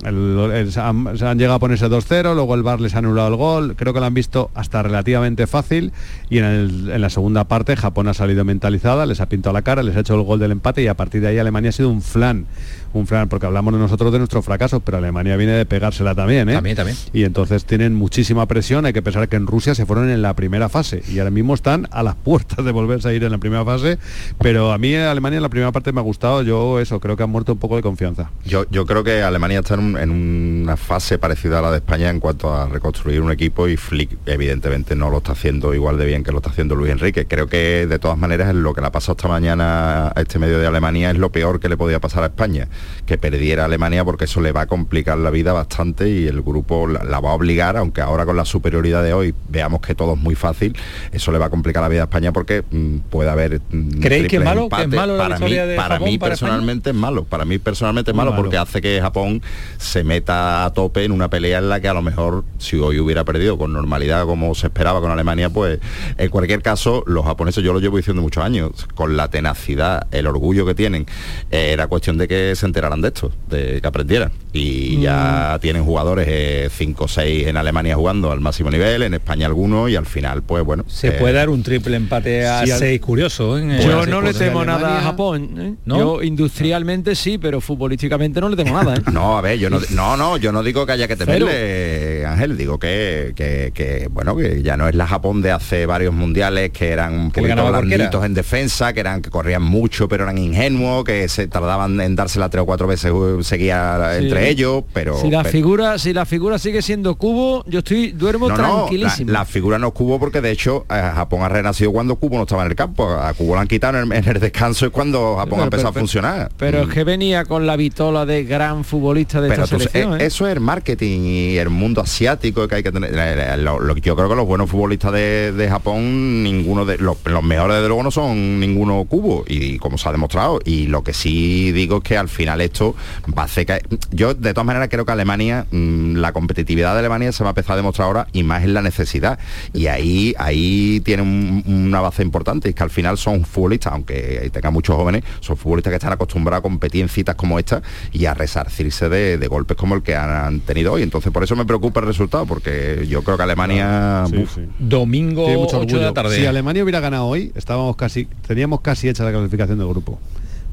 Se, 0.03 0.80
han, 0.80 1.38
llegado 1.38 1.55
a 1.55 1.59
ponerse 1.59 1.86
2-0, 1.86 2.34
luego 2.34 2.55
el 2.55 2.62
Bar 2.62 2.80
les 2.80 2.95
ha 2.95 2.99
anulado 2.99 3.28
el 3.28 3.36
gol, 3.36 3.76
creo 3.76 3.93
que 3.93 4.01
lo 4.01 4.07
han 4.07 4.14
visto 4.14 4.51
hasta 4.55 4.82
relativamente 4.82 5.47
fácil. 5.47 5.93
Y 6.30 6.38
en, 6.38 6.45
en 6.45 7.01
la 7.01 7.11
segunda 7.11 7.45
parte 7.45 7.76
Japón 7.76 8.09
ha 8.09 8.14
salido 8.14 8.45
mentalizada, 8.45 9.05
les 9.05 9.20
ha 9.20 9.28
pintado 9.28 9.53
la 9.53 9.62
cara, 9.62 9.82
les 9.82 9.97
ha 9.97 10.01
hecho 10.01 10.14
el 10.14 10.22
gol 10.22 10.38
del 10.38 10.53
empate 10.53 10.82
y 10.82 10.86
a 10.86 10.95
partir 10.95 11.20
de 11.20 11.28
ahí 11.28 11.38
Alemania 11.38 11.68
ha 11.68 11.72
sido 11.72 11.91
un 11.91 12.01
flan, 12.01 12.47
un 12.93 13.07
flan, 13.07 13.28
porque 13.28 13.47
hablamos 13.47 13.72
de 13.74 13.78
nosotros 13.80 14.12
de 14.12 14.18
nuestros 14.18 14.45
fracasos, 14.45 14.82
pero 14.84 14.99
Alemania 14.99 15.36
viene 15.36 15.53
de 15.53 15.64
pegársela 15.66 16.14
también, 16.14 16.49
¿eh? 16.49 16.55
También, 16.55 16.76
también. 16.76 16.97
Y 17.12 17.24
entonces 17.24 17.64
tienen 17.64 17.95
muchísima 17.95 18.47
presión, 18.47 18.84
hay 18.86 18.93
que 18.93 19.03
pensar 19.03 19.28
que 19.28 19.36
en 19.36 19.47
Rusia 19.47 19.74
se 19.74 19.86
fueron 19.86 20.11
en 20.11 20.22
la 20.22 20.34
primera 20.34 20.68
fase 20.68 21.03
y 21.09 21.18
ahora 21.18 21.30
mismo 21.30 21.55
están 21.55 21.88
a 21.91 22.03
las 22.03 22.14
puertas 22.16 22.64
de 22.64 22.72
volverse 22.72 23.09
a 23.09 23.12
ir 23.12 23.22
en 23.24 23.30
la 23.32 23.38
primera 23.38 23.64
fase, 23.64 23.99
pero 24.38 24.72
a 24.72 24.78
mí 24.78 24.95
Alemania 24.95 25.36
en 25.38 25.43
la 25.43 25.49
primera 25.49 25.72
parte 25.72 25.93
me 25.93 26.01
ha 26.01 26.03
gustado, 26.05 26.43
yo 26.43 26.80
eso, 26.80 26.99
creo 27.01 27.16
que 27.16 27.22
han 27.22 27.30
muerto 27.30 27.53
un 27.53 27.59
poco 27.59 27.76
de 27.76 27.82
confianza. 27.82 28.30
Yo, 28.45 28.64
yo 28.70 28.86
creo 28.86 29.05
que 29.05 29.22
Alemania 29.22 29.61
está 29.61 29.74
en, 29.74 29.80
un- 29.80 29.97
en 29.99 30.11
una 30.11 30.76
fase 30.76 31.18
parecida 31.18 31.59
a 31.59 31.62
la 31.62 31.70
de 31.70 31.76
España 31.78 32.11
en 32.11 32.20
cuanto 32.20 32.55
a 32.55 32.68
reconstruir 32.68 33.20
un 33.20 33.30
equipo 33.30 33.68
y 33.68 33.76
Flick 33.76 34.18
evidentemente 34.26 34.95
no 34.97 35.11
lo 35.11 35.18
está 35.18 35.32
haciendo 35.32 35.74
igual 35.74 35.99
de 35.99 36.07
bien 36.07 36.24
que 36.24 36.32
lo 36.32 36.38
está 36.38 36.51
haciendo 36.51 36.74
Luis 36.74 36.91
Enrique. 36.93 37.26
Creo 37.26 37.47
que 37.47 37.86
de 37.86 37.99
todas 37.99 38.18
maneras 38.18 38.55
lo 38.55 38.74
que 38.74 38.80
le 38.80 38.86
ha 38.88 38.93
pasado 38.93 39.12
esta 39.16 39.28
mañana 39.28 40.09
a 40.09 40.20
este 40.20 40.38
medio 40.38 40.59
de 40.59 40.66
Alemania 40.66 41.11
es 41.11 41.18
lo 41.18 41.30
peor 41.30 41.61
que 41.61 41.68
le 41.68 41.76
podía 41.76 42.01
pasar 42.01 42.22
a 42.22 42.26
España, 42.26 42.68
que 43.07 43.18
perdiera 43.18 43.64
Alemania 43.64 44.05
porque 44.05 44.24
eso 44.26 44.41
le 44.41 44.53
va 44.53 44.62
a 44.62 44.66
complicar 44.66 45.18
la 45.18 45.31
vida 45.31 45.53
bastante 45.53 46.09
y 46.09 46.26
el 46.26 46.43
grupo 46.43 46.87
la, 46.87 47.03
la 47.05 47.20
va 47.20 47.31
a 47.31 47.35
obligar, 47.35 47.76
aunque 47.76 48.01
ahora 48.01 48.24
con 48.24 48.37
la 48.37 48.45
superioridad 48.45 49.03
de 49.03 49.12
hoy 49.12 49.35
veamos 49.49 49.81
que 49.81 49.95
todo 49.95 50.14
es 50.14 50.20
muy 50.20 50.35
fácil, 50.35 50.76
eso 51.12 51.33
le 51.33 51.39
va 51.39 51.47
a 51.47 51.51
complicar 51.51 51.83
la 51.83 51.89
vida 51.89 52.03
a 52.03 52.05
España 52.05 52.33
porque 52.33 52.62
mm, 52.70 52.99
puede 53.11 53.31
haber... 53.31 53.61
mm, 53.70 54.01
¿Creéis 54.01 54.28
que 54.28 54.37
es 54.37 54.45
malo? 54.45 54.68
¿Que 54.68 54.76
es 54.76 54.83
empates. 54.85 55.01
malo 55.01 55.16
la 55.16 55.24
para 55.28 55.39
mí, 55.41 55.53
de 55.53 55.76
para 55.76 55.95
Japón 55.95 56.09
mí 56.09 56.18
para 56.18 56.35
España? 56.35 56.51
personalmente 56.51 56.91
es 56.91 56.97
malo, 56.97 57.24
para 57.24 57.45
mí 57.45 57.59
personalmente 57.59 58.11
es 58.12 58.16
malo. 58.16 58.37
porque 58.37 58.57
hace 58.57 58.81
que 58.81 59.01
Japón 59.01 59.43
se 59.78 60.05
meta 60.05 60.64
a 60.64 60.72
tope 60.72 61.05
en 61.05 61.12
una 61.12 61.28
pelea 61.28 61.59
en 61.59 61.68
la 61.68 61.81
que 61.81 61.89
a 61.89 61.95
lo 61.95 62.03
mejor 62.03 62.45
si 62.59 62.76
hoy 62.76 63.01
hubiera 63.01 63.24
perdido 63.24 63.59
con 63.59 63.72
normalidad 63.72 64.24
como 64.24 64.55
se 64.55 64.68
esperaba 64.68 65.01
con 65.01 65.11
Alemania, 65.11 65.51
pues 65.51 65.81
en 66.16 66.28
cualquier 66.31 66.62
caso 66.62 67.03
los 67.07 67.24
japoneses 67.24 67.64
yo 67.64 67.72
lo 67.72 67.81
llevo 67.81 67.97
diciendo 67.97 68.22
muchos 68.22 68.45
años, 68.45 68.87
con 68.95 69.16
la 69.16 69.28
tenacidad, 69.28 70.07
el 70.12 70.26
orgullo 70.26 70.64
que 70.66 70.74
tienen, 70.74 71.07
eh, 71.51 71.70
era 71.72 71.87
cuestión 71.87 72.18
de 72.18 72.28
que 72.28 72.55
se 72.57 72.66
enteraran 72.71 73.01
de 73.01 73.09
esto, 73.09 73.33
de 73.49 73.81
que 73.81 73.87
aprendieran. 73.87 74.33
Y 74.53 74.97
Mm. 74.97 75.01
ya 75.03 75.59
tienen 75.61 75.85
jugadores 75.85 76.73
5 76.73 77.05
o 77.05 77.09
6 77.09 77.47
en 77.47 77.57
Alemania 77.57 77.95
jugando 77.95 78.33
al 78.33 78.41
máximo 78.41 78.71
nivel, 78.71 79.03
en 79.03 79.14
España 79.14 79.47
algunos 79.47 79.91
y 79.91 79.97
al 79.97 80.07
final 80.07 80.43
pues 80.43 80.64
bueno. 80.64 80.85
Se 80.89 81.09
eh, 81.09 81.12
puede 81.12 81.35
dar 81.35 81.49
un 81.51 81.62
triple 81.62 81.97
empate 81.97 82.47
a 82.47 82.64
sí, 82.64 82.71
al- 82.73 82.79
seis 82.79 83.01
curioso. 83.01 83.57
¿eh? 83.59 83.81
Yo 83.85 84.03
Eh, 84.03 84.07
no 84.09 84.21
le 84.21 84.33
temo 84.35 84.61
Alemania- 84.62 84.64
nada 84.89 84.99
a 84.99 85.03
Japón. 85.03 85.51
¿eh? 85.59 85.75
¿No? 85.85 85.99
Yo 85.99 86.23
industrialmente 86.23 87.14
sí, 87.14 87.39
pero 87.39 87.61
futbolísticamente 87.61 88.41
no 88.41 88.49
le 88.49 88.57
temo 88.57 88.75
nada. 88.83 88.97
¿eh? 88.97 89.03
No, 89.12 89.39
a 89.39 89.41
ver, 89.41 89.59
yo 89.59 89.71
no, 89.71 89.79
no, 89.91 90.16
no, 90.16 90.37
yo 90.37 90.51
no 90.53 90.62
digo 90.62 90.85
que 90.87 90.93
haya 90.93 91.07
que 91.07 91.16
temerle, 91.16 92.25
Ángel, 92.27 92.57
digo 92.57 92.79
que, 92.79 93.33
que, 93.37 93.71
que, 93.75 94.09
bueno, 94.11 94.37
que 94.37 94.62
ya 94.62 94.77
no 94.77 94.89
es 94.89 94.95
la 94.95 95.07
Japón 95.07 95.43
de 95.43 95.51
hace 95.53 95.87
varios 95.87 96.12
mundiales 96.14 96.71
que 96.71 96.89
eran 96.91 97.14
un 97.14 97.31
poquito 97.31 97.68
blanditos 97.68 98.25
en 98.25 98.35
defensa, 98.35 98.93
que 98.93 99.01
eran 99.01 99.23
que 99.23 99.31
corrían 99.31 99.62
mucho, 99.62 100.09
pero 100.09 100.25
eran 100.25 100.39
ingenuos, 100.39 101.05
que 101.05 101.29
se 101.29 101.47
tardaban 101.49 102.01
en 102.01 102.16
dársela 102.16 102.49
tres 102.61 102.63
o 102.63 102.67
cuatro 102.67 102.87
veces 102.87 103.11
uh, 103.13 103.43
seguía 103.43 104.17
Sí. 104.19 104.25
entre 104.25 104.49
ellos, 104.51 104.85
pero 104.93 105.19
si 105.21 105.31
la 105.31 105.43
pero- 105.43 105.53
figura, 105.53 105.99
si 105.99 106.13
la 106.13 106.25
figura 106.27 106.59
sigue 106.59 106.83
siendo 106.83 107.15
cubo, 107.17 107.65
yo 107.67 107.79
estoy 107.81 108.13
duermo 108.13 108.49
no, 108.49 108.57
no, 108.57 108.63
la, 108.63 108.69
tranquilísimo. 108.77 109.33
la 109.33 109.45
figura 109.45 109.79
no 109.79 109.89
es 109.89 109.93
Cubo 109.95 110.19
porque 110.19 110.41
de 110.41 110.51
hecho 110.51 110.85
eh, 110.91 110.95
Japón 111.15 111.43
ha 111.43 111.49
renacido 111.49 111.93
cuando 111.93 112.17
Cubo 112.17 112.37
no 112.37 112.43
estaba 112.43 112.63
en 112.65 112.71
el 112.71 112.77
campo. 112.77 113.09
A 113.09 113.33
Cubo 113.35 113.55
lo 113.55 113.61
han 113.61 113.69
quitado 113.69 113.99
en 113.99 114.11
el, 114.13 114.19
en 114.19 114.29
el 114.29 114.41
descanso 114.41 114.87
es 114.87 114.93
cuando 114.93 115.37
Japón 115.37 115.51
Pero- 115.51 115.61
ha 115.63 115.65
empezado 115.65 115.93
pero- 115.93 115.99
a 115.99 116.03
funcionar. 116.03 116.53
Pero 116.57 116.83
es 116.83 116.89
que 116.89 117.05
venía 117.05 117.45
con 117.45 117.67
la 117.67 117.77
vitola 117.77 118.25
de 118.27 118.45
gran 118.45 118.85
futbolista 118.85 119.41
de 119.41 119.49
Pero 119.49 119.65
esta 119.65 119.77
tú- 119.77 119.83
selección. 119.83 120.15
eh, 120.21 120.25
¿eh? 120.25 120.27
eso 120.27 120.47
es 120.47 120.53
el 120.55 120.61
marketing 120.61 121.21
y 121.25 121.57
el 121.59 121.71
mundo 121.71 122.01
asiático 122.01 122.67
que 122.69 122.77
hay 122.77 122.83
que 122.83 122.93
tener. 122.93 123.13
eh, 123.15 123.55
eh, 123.55 123.57
lo- 123.59 123.79
lo 123.81 123.95
que 123.95 124.01
yo 124.01 124.17
creo 124.17 124.29
que 124.29 124.35
los 124.37 124.47
buenos 124.47 124.69
futbolistas 124.71 125.13
de, 125.13 125.53
de 125.53 125.69
Japón, 125.69 126.43
ninguno 126.43 126.85
de 126.85 126.99
los, 126.99 127.17
los 127.25 127.43
mejores 127.43 127.77
desde 127.77 127.89
luego 127.89 128.03
no 128.03 128.11
son 128.11 128.59
ninguno 128.61 129.05
cubo 129.09 129.45
y 129.47 129.79
como 129.79 129.99
se 129.99 130.09
ha 130.09 130.13
demostrado. 130.13 130.61
Y 130.65 130.87
lo 130.87 131.03
que 131.05 131.13
sí 131.13 131.71
digo 131.73 131.99
es 131.99 132.03
que 132.03 132.17
al 132.17 132.29
final 132.29 132.50
esto 132.61 132.95
va 133.37 133.43
a 133.43 133.45
hacer 133.45 133.67
que 133.67 133.83
yo 134.13 134.33
de 134.33 134.55
todas 134.55 134.67
maneras 134.67 134.89
creo 134.91 135.05
que 135.05 135.13
Alemania, 135.13 135.67
mm, 135.71 136.17
la 136.17 136.33
competitividad 136.33 136.95
de 136.95 137.01
Alemania 137.01 137.33
se 137.33 137.45
va 137.45 137.51
a 137.51 137.53
empezar 137.53 137.75
a 137.75 137.77
demostrar 137.77 138.07
ahora 138.07 138.27
y 138.33 138.43
más 138.43 138.65
en 138.65 138.73
la 138.73 138.81
necesidad. 138.83 139.39
Y 139.75 139.87
ahí, 139.89 140.35
ahí 140.39 141.01
tiene 141.05 141.23
un- 141.23 141.63
una 141.67 142.01
base 142.01 142.23
importante, 142.23 142.69
y 142.69 142.71
es 142.71 142.75
que 142.75 142.83
al 142.83 142.91
final 142.91 143.19
son 143.19 143.45
futbolistas, 143.45 143.93
aunque 143.93 144.49
tengan 144.53 144.73
muchos 144.73 144.97
jóvenes, 144.97 145.23
son 145.41 145.57
futbolistas 145.57 145.91
que 145.91 145.97
están 145.97 146.13
acostumbrados 146.13 146.61
a 146.61 146.63
competir 146.63 147.03
en 147.03 147.09
citas 147.09 147.35
como 147.35 147.59
esta 147.59 147.83
y 148.13 148.25
a 148.25 148.35
resarcirse 148.35 149.09
de, 149.09 149.37
de 149.39 149.47
golpes 149.49 149.77
como 149.77 149.95
el 149.95 150.03
que 150.03 150.17
han, 150.17 150.61
tenido 150.61 150.93
hoy. 150.95 151.03
Entonces 151.03 151.31
por 151.33 151.45
eso 151.45 151.55
me 151.57 151.65
preocupa 151.67 152.01
el 152.01 152.07
resultado, 152.07 152.47
porque 152.47 153.05
yo 153.09 153.23
creo 153.23 153.37
que 153.37 153.43
Alemania... 153.43 154.25
Sí, 154.31 154.37
uf, 154.39 154.55
sí. 154.55 154.63
Domingo 154.79 155.45
Tiene 155.45 155.59
mucho 155.59 155.79
8 155.79 155.87
de 155.87 155.93
la 156.03 156.09
orgullo. 156.09 156.13
tarde. 156.15 156.37
Si 156.37 156.47
Alemania 156.47 156.83
hubiera 156.83 157.01
ganado 157.01 157.27
hoy, 157.27 157.53
estábamos 157.55 157.97
casi, 157.97 158.27
teníamos 158.47 158.81
casi 158.81 159.09
hecha 159.09 159.25
la 159.25 159.31
clasificación 159.33 159.79
del 159.79 159.89
grupo. 159.89 160.19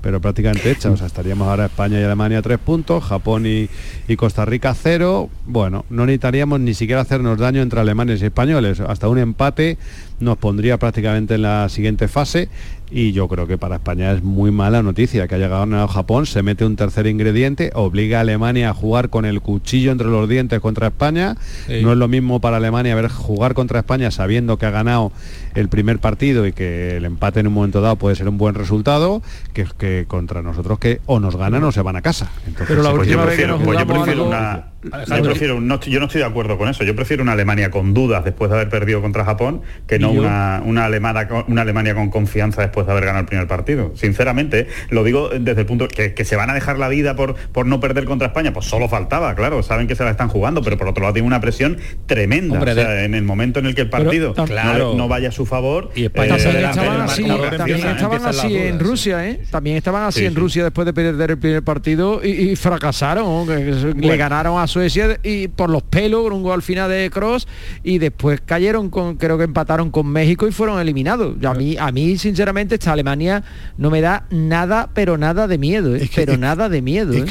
Pero 0.02 0.22
prácticamente 0.22 0.72
hecha, 0.72 0.92
o 0.92 0.98
sea, 0.98 1.08
estaríamos 1.08 1.48
ahora 1.48 1.66
España 1.66 2.00
y 2.00 2.04
Alemania 2.04 2.42
tres 2.42 2.60
puntos, 2.60 3.04
Japón 3.04 3.46
y, 3.46 3.70
y 4.08 4.16
Costa 4.16 4.46
Rica 4.46 4.74
cero. 4.74 5.30
Bueno, 5.46 5.86
no 5.90 6.06
necesitaríamos 6.06 6.60
ni 6.60 6.74
siquiera 6.74 7.02
hacernos 7.02 7.38
daño 7.38 7.62
entre 7.62 7.80
alemanes 7.80 8.22
y 8.22 8.26
españoles. 8.26 8.80
Hasta 8.80 9.10
un 9.10 9.18
empate 9.18 9.78
nos 10.20 10.38
pondría 10.38 10.78
prácticamente 10.78 11.36
en 11.36 11.44
la 11.44 11.70
siguiente 11.70 12.08
fase 12.08 12.50
y 12.90 13.12
yo 13.12 13.28
creo 13.28 13.48
que 13.48 13.58
para 13.58 13.76
España 13.76 14.12
es 14.14 14.24
muy 14.24 14.50
mala 14.50 14.82
noticia 14.82 15.28
que 15.28 15.36
haya 15.36 15.50
ganado 15.50 15.88
Japón, 15.90 16.26
se 16.26 16.42
mete 16.42 16.66
un 16.66 16.76
tercer 16.78 17.06
ingrediente, 17.06 17.70
obliga 17.76 18.20
a 18.20 18.22
Alemania 18.22 18.70
a 18.70 18.74
jugar 18.74 19.10
con 19.10 19.26
el 19.26 19.42
cuchillo 19.42 19.92
entre 19.92 20.08
los 20.08 20.28
dientes 20.30 20.60
contra 20.62 20.88
España. 20.88 21.36
Sí. 21.68 21.82
No 21.84 21.92
es 21.92 21.98
lo 21.98 22.08
mismo 22.08 22.40
para 22.40 22.58
Alemania 22.58 22.96
ver 22.96 23.10
jugar 23.10 23.54
contra 23.54 23.80
España 23.80 24.10
sabiendo 24.10 24.58
que 24.58 24.66
ha 24.66 24.72
ganado 24.72 25.12
el 25.54 25.68
primer 25.68 26.00
partido 26.00 26.48
y 26.48 26.54
que 26.54 26.96
el 26.98 27.04
empate 27.06 27.42
en 27.42 27.48
un 27.48 27.54
momento 27.54 27.82
dado 27.82 27.98
puede 27.98 28.16
ser 28.16 28.30
un 28.30 28.38
buen 28.38 28.56
resultado, 28.56 29.22
que, 29.54 29.66
que 29.78 30.06
contra 30.08 30.42
nosotros 30.42 30.80
que 30.80 31.02
o 31.08 31.20
nos 31.20 31.36
ganan 31.36 31.64
o 31.66 31.72
se 31.74 31.82
van 31.82 31.98
a 31.98 32.02
casa. 32.02 32.32
Entonces, 32.48 32.68
Pero 32.70 32.84
la 32.84 32.92
última 32.94 33.24
yo 33.24 33.28
vez 33.28 33.36
que 33.38 33.44
prefiero- 33.44 33.52
nos 33.54 33.60
yo 33.60 33.66
jugamos 33.66 33.94
prefiero 34.06 34.24
algo- 34.24 34.28
una, 34.30 34.68
yo 35.08 35.24
prefiero, 35.24 35.60
no, 35.62 35.76
estoy- 35.76 35.92
yo 35.94 36.00
no 36.00 36.06
estoy 36.06 36.20
de 36.22 36.28
acuerdo 36.28 36.58
con 36.58 36.68
eso. 36.70 36.84
Yo 36.84 36.96
prefiero 36.96 37.24
una 37.24 37.34
Alemania 37.34 37.72
con 37.72 37.94
dudas 37.94 38.24
después 38.26 38.50
de 38.50 38.58
haber 38.58 38.70
perdido 38.70 39.02
contra 39.02 39.26
Japón 39.26 39.62
que 39.88 40.00
no 40.00 40.12
una, 40.12 40.62
una, 40.66 40.86
Alemana, 40.86 41.28
con- 41.28 41.46
una 41.48 41.62
Alemania 41.64 41.94
con 41.96 42.10
confianza 42.10 42.62
después 42.62 42.86
de 42.86 42.92
haber 42.92 43.06
ganado 43.06 43.22
el 43.22 43.28
primer 43.28 43.48
partido. 43.48 43.92
Sinceramente, 43.96 44.68
lo 44.90 45.04
digo 45.04 45.30
desde 45.30 45.62
el 45.62 45.68
punto 45.68 45.88
que, 45.88 46.14
que 46.14 46.26
se 46.26 46.36
van 46.36 46.50
a 46.50 46.54
dejar 46.54 46.78
la 46.80 46.88
vida 46.90 47.16
por, 47.16 47.36
por 47.36 47.66
no 47.66 47.80
perder 47.80 48.06
contra 48.06 48.28
España. 48.28 48.54
Pues 48.54 48.66
solo 48.66 48.88
faltaba, 48.90 49.36
claro, 49.36 49.64
saben 49.64 49.88
que 49.88 49.96
se 49.96 50.04
la 50.04 50.12
están 50.12 50.30
jugando, 50.30 50.62
pero 50.62 50.78
por 50.78 50.88
otro 50.88 51.02
lado 51.04 51.14
tiene 51.14 51.28
una 51.28 51.42
presión 51.42 51.78
tremenda. 52.06 52.56
Hombre, 52.56 52.72
O 52.72 52.76
sea, 52.76 52.90
de- 52.90 53.06
en 53.06 53.16
el 53.16 53.24
momento 53.24 53.60
en 53.60 53.66
el 53.68 53.76
que 53.76 53.82
el 53.82 53.90
partido 53.90 54.34
claro. 54.34 54.94
no 54.96 55.08
vaya 55.08 55.30
a 55.30 55.32
su 55.32 55.46
favor. 55.46 55.92
Y 55.96 56.06
España 56.06 56.36
eh, 56.38 56.44
También 56.44 56.66
estaban 56.70 57.02
así, 57.02 57.24
también 57.24 57.78
estaban 57.78 58.52
en. 58.52 58.80
Rusia, 58.80 59.28
¿eh? 59.28 59.40
También 59.52 59.78
estaban 59.78 60.04
así 60.04 60.20
Sí, 60.22 60.26
en 60.26 60.34
sí. 60.34 60.40
Rusia 60.40 60.64
después 60.64 60.86
de 60.86 60.94
perder 60.94 61.32
el 61.32 61.38
primer 61.38 61.64
partido 61.64 62.22
y, 62.24 62.30
y 62.52 62.56
fracasaron. 62.56 63.48
que- 63.48 63.66
que 63.66 63.74
se- 63.74 63.88
Le 63.88 63.94
Bueno. 63.94 64.18
ganaron 64.18 64.60
a 64.60 64.68
Suecia 64.78 65.20
y 65.24 65.48
por 65.48 65.70
los 65.72 65.82
pelos 65.82 66.22
con 66.24 66.34
un 66.34 66.44
gol 66.44 66.54
al 66.54 66.62
final 66.62 66.90
de 66.90 67.10
Cross 67.10 67.48
y 67.84 67.98
después 67.98 68.42
cayeron 68.46 68.90
con, 68.92 69.16
creo 69.16 69.38
que 69.38 69.44
empataron 69.46 69.90
con 69.90 70.06
México 70.08 70.48
y 70.48 70.52
fueron 70.52 70.80
eliminados. 70.80 71.36
A 71.44 71.54
mí, 71.56 71.78
a 71.80 71.92
mí 71.92 72.18
sinceramente 72.18 72.76
esta 72.76 72.92
Alemania 72.94 73.44
no 73.78 73.90
me 73.90 74.02
da 74.02 74.26
nada, 74.30 74.90
pero 74.94 75.18
nada 75.18 75.48
de 75.48 75.58
miedo, 75.58 75.96
¿eh? 75.96 76.04
Es 76.04 76.10
que- 76.12 76.22
pero 76.22 76.34
es- 76.34 76.40
nada 76.40 76.70
de 76.70 76.82
miedo. 76.82 77.12
Es 77.14 77.24
¿eh? 77.24 77.26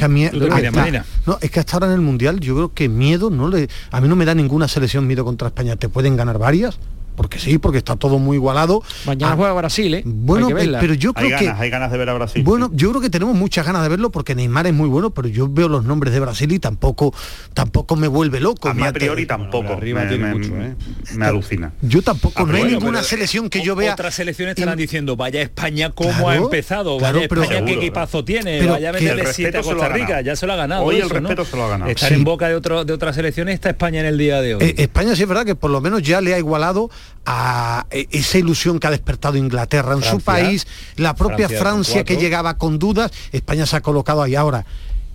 no, 1.25 1.37
es 1.41 1.49
que 1.51 1.59
hasta 1.61 1.73
ahora 1.77 1.87
en 1.87 1.93
el 1.93 2.01
Mundial 2.01 2.39
yo 2.41 2.55
creo 2.55 2.73
que 2.73 2.89
miedo 2.89 3.29
no 3.29 3.47
le... 3.47 3.69
A 3.91 4.01
mí 4.01 4.07
no 4.09 4.15
me 4.17 4.25
da 4.25 4.35
ninguna 4.35 4.67
selección 4.67 5.07
miedo 5.07 5.23
contra 5.23 5.47
España. 5.47 5.75
¿Te 5.77 5.87
pueden 5.89 6.17
ganar 6.17 6.37
varias? 6.39 6.77
Porque 7.17 7.39
sí, 7.39 7.57
porque 7.57 7.79
está 7.79 7.97
todo 7.97 8.19
muy 8.19 8.37
igualado. 8.37 8.81
Mañana 9.05 9.33
Ah, 9.33 9.35
juega 9.35 9.53
Brasil, 9.53 9.93
¿eh? 9.95 10.03
Bueno, 10.05 10.47
Hay 10.47 10.53
que 10.53 10.59
eh, 10.59 10.63
verla. 10.65 10.79
pero 10.79 10.93
yo 10.93 11.11
Hay 11.15 11.25
creo 11.27 11.39
que 11.39 11.49
hay 11.49 11.69
ganas 11.69 11.91
de 11.91 11.97
ver 11.97 12.09
a 12.09 12.13
Brasil. 12.13 12.43
bueno, 12.43 12.69
yo 12.73 12.89
creo 12.91 13.01
que 13.01 13.09
tenemos 13.09 13.35
muchas 13.35 13.65
ganas 13.65 13.81
de 13.83 13.89
verlo 13.89 14.11
porque 14.11 14.35
Neymar 14.35 14.67
es 14.67 14.73
muy 14.73 14.87
bueno, 14.87 15.09
pero 15.09 15.27
yo 15.27 15.49
veo 15.49 15.67
los 15.67 15.83
nombres 15.83 16.13
de 16.13 16.19
Brasil 16.19 16.49
y 16.51 16.59
tampoco 16.59 17.13
tampoco 17.53 17.95
me 17.95 18.07
vuelve 18.07 18.39
loco. 18.39 18.69
a 18.69 18.73
mí 18.73 18.83
a 18.83 18.85
Me- 18.85 18.93
priori 18.93 19.25
tampoco. 19.25 19.73
arriba 19.73 20.01
me, 20.03 20.07
tiene 20.07 20.23
me- 20.25 20.33
mucho, 20.35 20.55
¿eh? 20.55 20.75
me 21.15 21.25
alucina. 21.25 21.73
Yo 21.81 22.01
tampoco, 22.01 22.45
no 22.45 22.55
hay 22.55 22.65
ninguna 22.65 22.99
pero- 22.99 23.03
selección 23.03 23.49
que 23.49 23.61
yo 23.63 23.75
vea. 23.75 23.93
Otras 23.93 24.13
selecciones 24.15 24.55
estarán 24.57 24.77
diciendo, 24.77 25.15
vaya 25.17 25.41
España 25.41 25.89
cómo 25.89 26.11
Claro, 26.11 26.29
ha 26.29 26.35
empezado, 26.35 26.97
claro, 26.99 27.15
vaya 27.17 27.27
pero- 27.27 27.41
España 27.43 27.65
qué 27.65 27.73
equipazo 27.73 28.23
tiene, 28.23 28.59
Pero 28.59 28.73
vaya 28.73 28.91
meterle 28.93 29.33
siete 29.33 29.57
a 29.57 29.61
Costa 29.63 29.89
Rica, 29.89 30.21
ya 30.21 30.35
se 30.35 30.45
lo 30.45 30.53
ha 30.53 30.55
ganado. 30.55 30.83
Hoy 30.83 30.99
el 30.99 31.09
respeto 31.09 31.45
se 31.45 31.57
lo 31.57 31.63
ha 31.63 31.69
ganado. 31.69 31.89
Estar 31.89 32.09
Sí. 32.09 32.15
en 32.15 32.23
boca 32.23 32.47
de 32.47 32.55
otro, 32.55 32.85
de 32.85 32.93
otras 32.93 33.15
selecciones 33.15 33.55
está 33.55 33.69
España 33.69 34.01
en 34.01 34.05
el 34.05 34.17
día 34.19 34.41
de 34.41 34.55
hoy. 34.55 34.63
Eh, 34.63 34.75
España 34.77 35.15
sí 35.15 35.23
es 35.23 35.27
verdad 35.27 35.45
que 35.45 35.55
por 35.55 35.71
lo 35.71 35.81
menos 35.81 36.01
ya 36.03 36.21
le 36.21 36.33
ha 36.33 36.37
igualado 36.37 36.89
a 37.25 37.85
eh, 37.91 38.07
esa 38.11 38.37
ilusión 38.37 38.79
que 38.79 38.87
ha 38.87 38.91
despertado 38.91 39.37
Inglaterra 39.37 39.93
en 39.93 40.03
su 40.03 40.21
país, 40.21 40.65
la 40.95 41.15
propia 41.15 41.47
Francia 41.47 41.67
Francia, 41.67 42.03
que 42.03 42.17
llegaba 42.17 42.57
con 42.57 42.79
dudas, 42.79 43.11
España 43.31 43.65
se 43.65 43.75
ha 43.75 43.81
colocado 43.81 44.23
ahí. 44.23 44.35
Ahora 44.35 44.65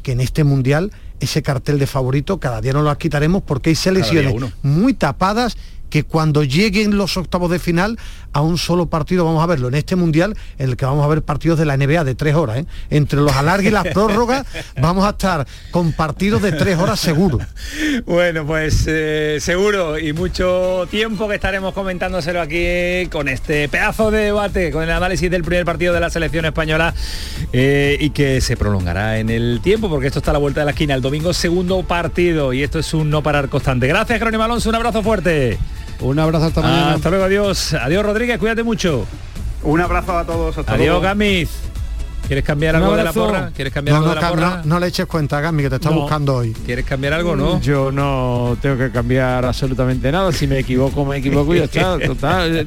que 0.02 0.12
en 0.12 0.20
este 0.20 0.44
mundial 0.44 0.92
ese 1.20 1.42
cartel 1.42 1.78
de 1.78 1.86
favorito 1.86 2.40
cada 2.40 2.60
día 2.60 2.72
nos 2.72 2.84
lo 2.84 2.98
quitaremos 2.98 3.42
porque 3.42 3.70
hay 3.70 3.76
selecciones 3.76 4.34
muy 4.62 4.94
tapadas 4.94 5.56
que 5.92 6.04
cuando 6.04 6.42
lleguen 6.42 6.96
los 6.96 7.18
octavos 7.18 7.50
de 7.50 7.58
final 7.58 7.98
a 8.32 8.40
un 8.40 8.56
solo 8.56 8.86
partido 8.86 9.26
vamos 9.26 9.42
a 9.42 9.46
verlo 9.46 9.68
en 9.68 9.74
este 9.74 9.94
mundial 9.94 10.34
en 10.58 10.70
el 10.70 10.76
que 10.78 10.86
vamos 10.86 11.04
a 11.04 11.08
ver 11.08 11.20
partidos 11.20 11.58
de 11.58 11.66
la 11.66 11.76
NBA 11.76 12.02
de 12.04 12.14
tres 12.14 12.34
horas 12.34 12.60
¿eh? 12.60 12.66
entre 12.88 13.20
los 13.20 13.36
alargues 13.36 13.70
y 13.70 13.74
las 13.74 13.86
prórrogas 13.88 14.46
vamos 14.80 15.04
a 15.04 15.10
estar 15.10 15.46
con 15.70 15.92
partidos 15.92 16.40
de 16.40 16.52
tres 16.52 16.78
horas 16.78 16.98
seguro 16.98 17.40
Bueno, 18.06 18.46
pues 18.46 18.86
eh, 18.88 19.36
seguro 19.38 19.98
y 19.98 20.14
mucho 20.14 20.86
tiempo 20.90 21.28
que 21.28 21.34
estaremos 21.34 21.74
comentándoselo 21.74 22.40
aquí 22.40 23.06
con 23.10 23.28
este 23.28 23.68
pedazo 23.68 24.10
de 24.10 24.20
debate, 24.20 24.70
con 24.70 24.84
el 24.84 24.90
análisis 24.90 25.30
del 25.30 25.44
primer 25.44 25.66
partido 25.66 25.92
de 25.92 26.00
la 26.00 26.08
selección 26.08 26.46
española 26.46 26.94
eh, 27.52 27.98
y 28.00 28.10
que 28.10 28.40
se 28.40 28.56
prolongará 28.56 29.18
en 29.18 29.28
el 29.28 29.60
tiempo 29.62 29.90
porque 29.90 30.06
esto 30.06 30.20
está 30.20 30.30
a 30.30 30.34
la 30.34 30.38
vuelta 30.38 30.60
de 30.60 30.64
la 30.64 30.70
esquina. 30.70 30.94
El 30.94 31.02
domingo 31.02 31.34
segundo 31.34 31.82
partido 31.82 32.54
y 32.54 32.62
esto 32.62 32.78
es 32.78 32.94
un 32.94 33.10
no 33.10 33.22
parar 33.22 33.50
constante. 33.50 33.86
Gracias, 33.86 34.18
Jerónimo 34.18 34.42
Alonso, 34.42 34.70
un 34.70 34.76
abrazo 34.76 35.02
fuerte. 35.02 35.58
Un 36.02 36.18
abrazo 36.18 36.46
hasta 36.46 36.60
mañana. 36.60 36.94
Hasta 36.94 37.10
luego, 37.10 37.24
adiós. 37.24 37.74
Adiós, 37.74 38.04
Rodríguez, 38.04 38.38
cuídate 38.38 38.62
mucho. 38.62 39.06
Un 39.62 39.80
abrazo 39.80 40.18
a 40.18 40.24
todos. 40.24 40.58
Hasta 40.58 40.72
Adiós, 40.72 40.86
luego. 40.88 41.00
Gamiz. 41.00 41.48
¿Quieres 42.26 42.44
cambiar 42.44 42.76
algo 42.76 42.96
de 42.96 43.04
la 43.04 43.12
porra? 43.12 43.50
¿Quieres 43.54 43.72
cambiar 43.74 43.94
no, 43.94 44.02
algo 44.02 44.08
no, 44.08 44.14
de 44.14 44.20
la 44.22 44.28
porra? 44.30 44.56
no- 44.58 44.64
no 44.74 44.80
le 44.80 44.86
eches 44.86 45.06
cuenta 45.06 45.40
Gami 45.40 45.62
que 45.64 45.68
te 45.70 45.76
está 45.76 45.90
No. 45.90 46.00
buscando 46.00 46.36
hoy 46.36 46.52
¿Quieres 46.64 46.84
cambiar 46.86 47.12
algo, 47.14 47.36
no? 47.36 47.60
Yo 47.60 47.92
no 47.92 48.56
tengo 48.62 48.78
que 48.78 48.90
cambiar 48.90 49.44
absolutamente 49.44 50.10
nada. 50.10 50.32
Si 50.32 50.46
me 50.46 50.58
equivoco, 50.60 51.04
me 51.04 51.18
equivoco 51.18 51.54
y 51.54 51.58
ya 51.58 51.64
está. 51.64 51.98
Total. 51.98 52.66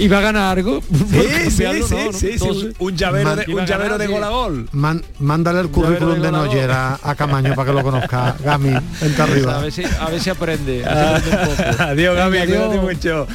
¿Iba 0.00 0.18
a 0.18 0.20
ganar 0.20 0.58
algo? 0.58 0.80
Sí, 1.14 1.50
sí, 1.50 1.64
no 1.64 2.12
sé. 2.12 2.36
un- 2.44 2.74
un 2.78 2.96
llavero 2.96 3.30
Man- 3.30 3.44
de, 3.46 3.54
un 3.54 3.60
a 3.60 3.64
llavero 3.66 3.98
de 3.98 4.06
sí. 4.06 4.12
gol 4.12 4.24
a 4.24 4.28
gol. 4.28 4.68
Man- 4.72 5.02
mándale 5.18 5.60
el 5.60 5.68
currículum 5.68 6.14
de 6.20 6.28
Golador. 6.30 6.46
Noyer 6.48 6.70
a, 6.70 6.98
a 7.02 7.14
Camaño 7.14 7.54
para 7.54 7.70
que 7.70 7.76
lo 7.76 7.82
conozca 7.82 8.36
Gami 8.44 8.70
vente 9.00 9.20
A 9.20 9.24
arriba 9.24 9.58
ver 9.60 9.72
si, 9.72 9.82
a 9.84 10.06
ver 10.10 10.20
si 10.20 10.30
aprende. 10.30 10.84
a 10.84 11.12
ver 11.12 11.22
si 11.22 11.30
aprende 11.30 11.50
un 11.50 11.56
poco. 11.76 11.82
Adiós, 11.82 12.28
cuídate 12.28 12.52
adiós. 12.54 12.82
mucho. 12.82 13.26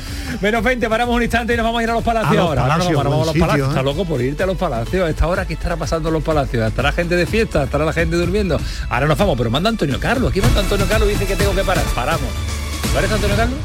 Menos 0.41 0.63
20, 0.63 0.89
paramos 0.89 1.15
un 1.15 1.21
instante 1.23 1.53
y 1.53 1.57
nos 1.57 1.63
vamos 1.65 1.79
a 1.79 1.83
ir 1.83 1.89
a 1.89 1.93
los 1.93 2.03
palacios 2.03 2.31
A 2.31 2.35
los 2.35 2.45
ahora. 2.47 2.61
Ahora 2.63 2.73
palacios, 2.75 2.93
nos 3.03 3.03
vamos 3.03 3.21
a 3.21 3.25
los 3.25 3.33
buen 3.33 3.39
palacios. 3.41 3.67
sitio, 3.67 3.79
Está 3.79 3.81
¿eh? 3.81 3.93
loco 3.95 4.05
por 4.09 4.21
irte 4.21 4.43
a 4.43 4.45
los 4.45 4.57
palacios. 4.57 5.05
A 5.05 5.09
esta 5.09 5.27
hora, 5.27 5.45
¿qué 5.45 5.53
estará 5.59 5.75
pasando 5.75 6.09
en 6.09 6.13
los 6.13 6.23
palacios? 6.23 6.67
¿Estará 6.67 6.91
gente 6.91 7.15
de 7.15 7.25
fiesta? 7.25 7.65
¿Estará 7.65 7.85
la 7.85 7.93
gente 7.93 8.15
durmiendo? 8.15 8.59
Ahora 8.89 9.07
nos 9.07 9.17
vamos, 9.17 9.37
pero 9.37 9.51
manda 9.51 9.69
Antonio 9.69 9.99
Carlos. 9.99 10.31
Aquí 10.31 10.41
manda 10.41 10.61
Antonio 10.61 10.85
Carlos 10.87 11.09
y 11.09 11.11
dice 11.11 11.27
que 11.27 11.35
tengo 11.35 11.53
que 11.53 11.63
parar. 11.63 11.85
Paramos. 11.93 12.29
¿Te 12.81 12.87
parece 12.89 13.13
Antonio 13.13 13.35
Carlos? 13.35 13.59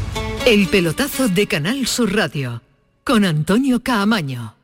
El 0.45 0.69
pelotazo 0.69 1.29
de 1.29 1.47
Canal 1.47 1.87
Sur 1.87 2.15
Radio 2.15 2.63
con 3.05 3.25
Antonio 3.25 3.81
Caamaño. 3.83 4.57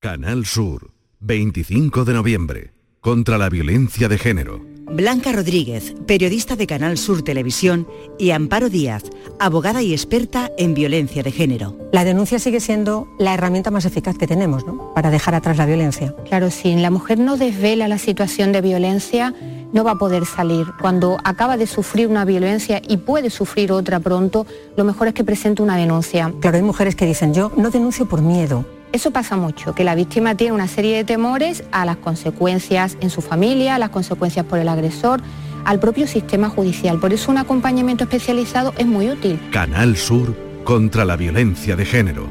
Canal 0.00 0.46
Sur, 0.46 0.90
25 1.20 2.04
de 2.04 2.14
noviembre, 2.14 2.72
contra 3.00 3.38
la 3.38 3.48
violencia 3.48 4.08
de 4.08 4.18
género. 4.18 4.71
Blanca 4.86 5.32
Rodríguez, 5.32 5.94
periodista 6.06 6.56
de 6.56 6.66
Canal 6.66 6.98
Sur 6.98 7.22
Televisión, 7.22 7.86
y 8.18 8.30
Amparo 8.30 8.68
Díaz, 8.68 9.04
abogada 9.38 9.82
y 9.82 9.92
experta 9.92 10.50
en 10.58 10.74
violencia 10.74 11.22
de 11.22 11.32
género. 11.32 11.76
La 11.92 12.04
denuncia 12.04 12.38
sigue 12.38 12.60
siendo 12.60 13.08
la 13.18 13.34
herramienta 13.34 13.70
más 13.70 13.84
eficaz 13.84 14.18
que 14.18 14.26
tenemos 14.26 14.66
¿no? 14.66 14.92
para 14.94 15.10
dejar 15.10 15.34
atrás 15.34 15.56
la 15.56 15.66
violencia. 15.66 16.14
Claro, 16.28 16.50
si 16.50 16.74
la 16.76 16.90
mujer 16.90 17.18
no 17.18 17.36
desvela 17.36 17.88
la 17.88 17.98
situación 17.98 18.52
de 18.52 18.60
violencia, 18.60 19.34
no 19.72 19.84
va 19.84 19.92
a 19.92 19.98
poder 19.98 20.26
salir. 20.26 20.66
Cuando 20.80 21.18
acaba 21.24 21.56
de 21.56 21.66
sufrir 21.66 22.08
una 22.08 22.24
violencia 22.24 22.82
y 22.86 22.98
puede 22.98 23.30
sufrir 23.30 23.72
otra 23.72 24.00
pronto, 24.00 24.46
lo 24.76 24.84
mejor 24.84 25.08
es 25.08 25.14
que 25.14 25.24
presente 25.24 25.62
una 25.62 25.76
denuncia. 25.76 26.32
Claro, 26.40 26.58
hay 26.58 26.62
mujeres 26.62 26.96
que 26.96 27.06
dicen, 27.06 27.32
yo 27.32 27.52
no 27.56 27.70
denuncio 27.70 28.06
por 28.06 28.20
miedo. 28.20 28.64
Eso 28.92 29.10
pasa 29.10 29.36
mucho, 29.36 29.74
que 29.74 29.84
la 29.84 29.94
víctima 29.94 30.34
tiene 30.34 30.52
una 30.52 30.68
serie 30.68 30.96
de 30.96 31.04
temores 31.04 31.64
a 31.72 31.86
las 31.86 31.96
consecuencias 31.96 32.98
en 33.00 33.08
su 33.08 33.22
familia, 33.22 33.74
a 33.76 33.78
las 33.78 33.88
consecuencias 33.88 34.44
por 34.44 34.58
el 34.58 34.68
agresor, 34.68 35.22
al 35.64 35.80
propio 35.80 36.06
sistema 36.06 36.50
judicial. 36.50 37.00
Por 37.00 37.14
eso 37.14 37.30
un 37.30 37.38
acompañamiento 37.38 38.04
especializado 38.04 38.74
es 38.76 38.86
muy 38.86 39.08
útil. 39.08 39.40
Canal 39.50 39.96
Sur 39.96 40.36
contra 40.64 41.06
la 41.06 41.16
violencia 41.16 41.74
de 41.74 41.86
género. 41.86 42.28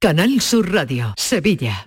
Canal 0.00 0.38
Sur 0.42 0.70
Radio, 0.70 1.14
Sevilla. 1.16 1.86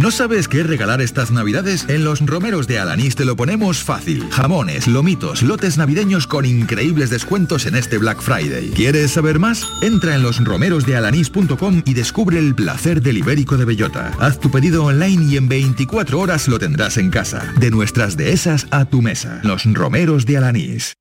¿No 0.00 0.10
sabes 0.10 0.48
qué 0.48 0.62
regalar 0.62 1.02
estas 1.02 1.30
navidades? 1.30 1.84
En 1.90 2.04
los 2.04 2.24
romeros 2.24 2.66
de 2.66 2.78
Alanís 2.78 3.16
te 3.16 3.26
lo 3.26 3.36
ponemos 3.36 3.84
fácil. 3.84 4.26
Jamones, 4.30 4.88
lomitos, 4.88 5.42
lotes 5.42 5.76
navideños 5.76 6.26
con 6.26 6.46
increíbles 6.46 7.10
descuentos 7.10 7.66
en 7.66 7.74
este 7.74 7.98
Black 7.98 8.22
Friday. 8.22 8.70
¿Quieres 8.70 9.10
saber 9.10 9.38
más? 9.38 9.62
Entra 9.82 10.14
en 10.14 10.22
losromerosdealanís.com 10.22 11.82
y 11.84 11.92
descubre 11.92 12.38
el 12.38 12.54
placer 12.54 13.02
del 13.02 13.18
ibérico 13.18 13.58
de 13.58 13.66
bellota. 13.66 14.12
Haz 14.18 14.40
tu 14.40 14.50
pedido 14.50 14.86
online 14.86 15.22
y 15.34 15.36
en 15.36 15.50
24 15.50 16.18
horas 16.18 16.48
lo 16.48 16.58
tendrás 16.58 16.96
en 16.96 17.10
casa. 17.10 17.52
De 17.58 17.70
nuestras 17.70 18.16
dehesas 18.16 18.68
a 18.70 18.86
tu 18.86 19.02
mesa. 19.02 19.40
Los 19.42 19.70
romeros 19.70 20.24
de 20.24 20.38
Alanís. 20.38 20.94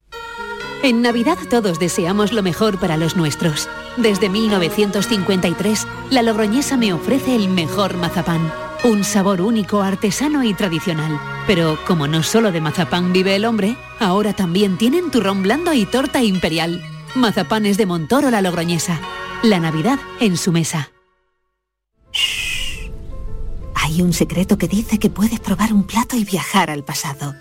En 0.84 1.02
Navidad 1.02 1.38
todos 1.50 1.80
deseamos 1.80 2.34
lo 2.34 2.44
mejor 2.44 2.78
para 2.82 2.98
los 2.98 3.16
nuestros. 3.16 3.70
Desde 3.96 4.28
1953, 4.28 5.88
la 6.10 6.22
Logroñesa 6.22 6.76
me 6.76 6.92
ofrece 6.92 7.38
el 7.38 7.48
mejor 7.48 7.96
mazapán. 7.96 8.52
Un 8.84 9.04
sabor 9.04 9.42
único, 9.42 9.82
artesano 9.82 10.42
y 10.44 10.54
tradicional. 10.54 11.20
Pero 11.46 11.78
como 11.86 12.08
no 12.08 12.24
solo 12.24 12.52
de 12.52 12.62
mazapán 12.62 13.12
vive 13.12 13.36
el 13.36 13.44
hombre, 13.44 13.76
ahora 14.00 14.34
también 14.34 14.78
tienen 14.78 15.12
turrón 15.12 15.44
blando 15.44 15.74
y 15.74 15.86
torta 15.86 16.24
imperial. 16.24 16.82
Mazapanes 17.14 17.78
de 17.78 17.86
Montoro 17.86 18.32
la 18.32 18.42
Logroñesa. 18.42 19.00
La 19.44 19.60
Navidad 19.60 20.00
en 20.22 20.38
su 20.38 20.54
mesa. 20.54 20.92
Hay 23.76 24.02
un 24.02 24.14
secreto 24.14 24.58
que 24.58 24.70
dice 24.70 24.98
que 24.98 25.10
puedes 25.10 25.42
probar 25.42 25.74
un 25.74 25.84
plato 25.84 26.16
y 26.16 26.24
viajar 26.24 26.70
al 26.70 26.86
pasado. 26.86 27.36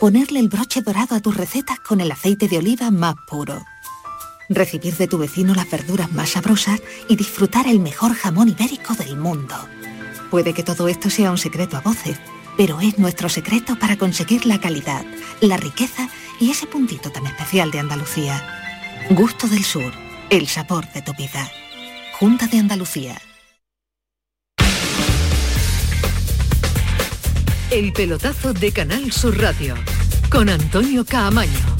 Ponerle 0.00 0.40
el 0.40 0.48
broche 0.48 0.80
dorado 0.80 1.14
a 1.14 1.20
tus 1.20 1.36
recetas 1.36 1.78
con 1.80 2.00
el 2.00 2.10
aceite 2.10 2.48
de 2.48 2.58
oliva 2.58 2.90
más 2.90 3.16
puro. 3.28 3.64
Recibir 4.48 4.96
de 4.96 5.08
tu 5.08 5.18
vecino 5.18 5.54
las 5.54 5.70
verduras 5.70 6.10
más 6.12 6.30
sabrosas 6.30 6.80
y 7.06 7.16
disfrutar 7.16 7.66
el 7.66 7.80
mejor 7.80 8.14
jamón 8.14 8.48
ibérico 8.48 8.94
del 8.94 9.16
mundo. 9.16 9.56
Puede 10.30 10.52
que 10.52 10.62
todo 10.62 10.88
esto 10.88 11.08
sea 11.08 11.30
un 11.30 11.38
secreto 11.38 11.76
a 11.76 11.80
voces, 11.80 12.18
pero 12.56 12.80
es 12.80 12.98
nuestro 12.98 13.28
secreto 13.28 13.78
para 13.78 13.96
conseguir 13.96 14.44
la 14.44 14.60
calidad, 14.60 15.04
la 15.40 15.56
riqueza 15.56 16.08
y 16.38 16.50
ese 16.50 16.66
puntito 16.66 17.10
tan 17.10 17.26
especial 17.26 17.70
de 17.70 17.78
Andalucía. 17.78 18.46
Gusto 19.10 19.48
del 19.48 19.64
Sur, 19.64 19.92
el 20.28 20.46
sabor 20.46 20.86
de 20.92 21.02
tu 21.02 21.14
vida. 21.14 21.50
Junta 22.18 22.46
de 22.46 22.58
Andalucía. 22.58 23.16
El 27.70 27.92
pelotazo 27.92 28.52
de 28.52 28.72
Canal 28.72 29.12
Sur 29.12 29.38
Radio 29.38 29.74
con 30.30 30.48
Antonio 30.48 31.04
Caamaño. 31.04 31.77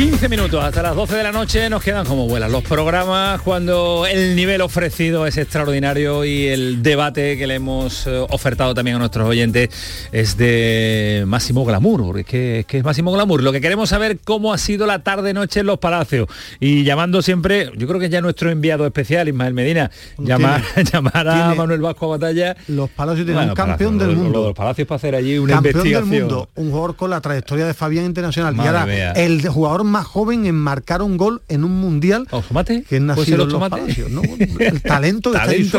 15 0.00 0.30
minutos 0.30 0.64
hasta 0.64 0.80
las 0.82 0.96
12 0.96 1.14
de 1.14 1.22
la 1.24 1.30
noche 1.30 1.68
nos 1.68 1.82
quedan 1.82 2.06
como 2.06 2.26
vuelan 2.26 2.50
los 2.50 2.62
programas 2.64 3.42
cuando 3.42 4.06
el 4.10 4.34
nivel 4.34 4.62
ofrecido 4.62 5.26
es 5.26 5.36
extraordinario 5.36 6.24
y 6.24 6.46
el 6.46 6.82
debate 6.82 7.36
que 7.36 7.46
le 7.46 7.56
hemos 7.56 8.06
eh, 8.06 8.24
ofertado 8.30 8.72
también 8.72 8.96
a 8.96 8.98
nuestros 8.98 9.28
oyentes 9.28 9.68
es 10.10 10.38
de 10.38 11.24
máximo 11.26 11.66
glamour, 11.66 12.02
porque 12.02 12.20
es 12.22 12.26
que, 12.26 12.58
es 12.60 12.66
que 12.66 12.78
es 12.78 12.84
máximo 12.84 13.12
glamour. 13.12 13.42
Lo 13.42 13.52
que 13.52 13.60
queremos 13.60 13.90
saber 13.90 14.18
cómo 14.24 14.54
ha 14.54 14.58
sido 14.58 14.86
la 14.86 15.00
tarde-noche 15.00 15.60
en 15.60 15.66
los 15.66 15.78
palacios 15.78 16.28
y 16.60 16.82
llamando 16.82 17.20
siempre, 17.20 17.70
yo 17.76 17.86
creo 17.86 18.00
que 18.00 18.08
ya 18.08 18.22
nuestro 18.22 18.50
enviado 18.50 18.86
especial, 18.86 19.28
Ismael 19.28 19.52
Medina, 19.52 19.90
llamar, 20.16 20.62
llamar 20.92 21.28
a 21.28 21.54
Manuel 21.54 21.82
Vasco 21.82 22.06
a 22.06 22.16
batalla. 22.16 22.56
Los 22.68 22.88
palacios 22.88 23.26
tienen 23.26 23.34
Bueno, 23.48 23.52
un 23.52 23.56
campeón 23.56 23.98
Palacios, 23.98 23.98
del 23.98 24.08
lo- 24.08 24.14
lo- 24.16 24.22
mundo. 24.24 24.44
Los 24.48 24.56
palacios 24.56 24.88
para 24.88 24.96
hacer 24.96 25.14
allí 25.14 25.36
una 25.36 25.54
campeón 25.56 25.74
investigación. 25.76 26.10
del 26.10 26.20
mundo, 26.22 26.48
un 26.54 26.70
jugador 26.70 26.96
con 26.96 27.10
la 27.10 27.20
trayectoria 27.20 27.66
de 27.66 27.74
Fabián 27.74 28.06
Internacional. 28.06 28.54
Madre 28.54 28.70
y 28.70 28.74
ahora 28.74 28.86
mía. 28.86 29.12
el 29.12 29.46
jugador 29.46 29.89
más 29.90 30.06
joven 30.06 30.46
en 30.46 30.54
marcar 30.54 31.02
un 31.02 31.16
gol 31.16 31.42
en 31.48 31.64
un 31.64 31.72
mundial. 31.80 32.26
¿Tomate? 32.28 32.84
Que 32.88 32.96
es 32.96 33.02
¿Puede 33.02 33.06
nacido 33.06 33.24
ser 33.24 33.34
en 33.34 33.38
los 33.38 33.46
los 33.48 33.54
tomates? 33.54 33.80
palacios, 33.80 34.10
¿no? 34.10 34.22
El 34.58 34.82
talento 34.82 35.32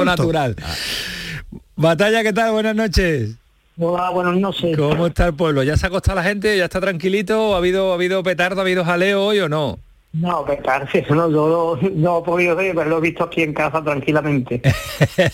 natural. 0.06 0.56
Batalla, 1.76 2.24
¿qué 2.24 2.34
tal? 2.34 2.52
Buenas 2.52 2.76
noches. 2.76 3.32
Hola, 3.78 4.10
buenas 4.12 4.36
noches. 4.36 4.78
¿Cómo 4.78 5.08
está 5.08 5.28
el 5.28 5.34
pueblo? 5.34 5.64
¿Ya 5.64 5.76
se 5.78 5.86
ha 5.86 5.90
acostado 5.90 6.18
la 6.18 6.24
gente? 6.24 6.56
¿Ya 6.56 6.66
está 6.66 6.80
tranquilito? 6.80 7.56
¿Ha 7.56 7.58
habido, 7.58 7.92
ha 7.92 7.96
habido 7.96 8.22
petardo? 8.22 8.60
¿Ha 8.62 8.64
habido 8.64 8.86
jaleo 8.86 9.24
hoy 9.26 9.40
o 9.40 9.50
no? 9.50 9.80
No, 10.14 10.44
petarse, 10.44 11.06
no, 11.10 11.30
yo 11.32 11.78
no, 11.82 11.90
no 11.92 12.20
he 12.20 12.24
podido 12.24 12.56
ver, 12.56 12.76
pero 12.76 12.90
lo 12.90 12.98
he 12.98 13.02
visto 13.02 13.24
aquí 13.24 13.44
en 13.44 13.54
casa 13.54 13.82
tranquilamente. 13.84 14.62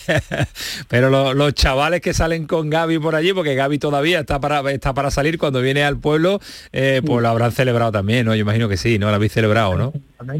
Pero 0.88 1.10
lo- 1.10 1.34
los 1.34 1.52
chavales 1.54 2.00
que 2.00 2.14
salen 2.14 2.46
con 2.46 2.70
Gaby 2.70 2.98
por 3.00 3.14
allí, 3.16 3.32
porque 3.32 3.54
Gaby 3.56 3.78
todavía 3.78 4.20
está 4.20 4.38
para, 4.40 4.60
está 4.70 4.94
para 4.94 5.10
salir 5.10 5.36
cuando 5.38 5.60
viene 5.60 5.82
al 5.82 5.98
pueblo, 5.98 6.40
eh, 6.72 7.02
pues 7.04 7.22
lo 7.22 7.28
habrán 7.28 7.50
celebrado 7.52 7.90
también, 7.92 8.24
¿no? 8.26 8.34
Yo 8.34 8.42
imagino 8.42 8.68
que 8.68 8.76
sí, 8.76 8.98
¿no? 9.00 9.08
Lo 9.08 9.16
habéis 9.16 9.32
celebrado, 9.32 9.76
¿no? 9.76 9.92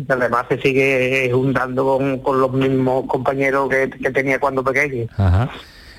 Además 0.08 0.46
se 0.48 0.60
sigue 0.60 1.30
juntando 1.32 1.84
con, 1.98 2.18
con 2.18 2.40
los 2.40 2.52
mismos 2.52 3.06
compañeros 3.06 3.68
que, 3.68 3.90
que 3.90 4.10
tenía 4.10 4.38
cuando 4.38 4.62
pequeño. 4.62 5.06
Ajá. 5.16 5.50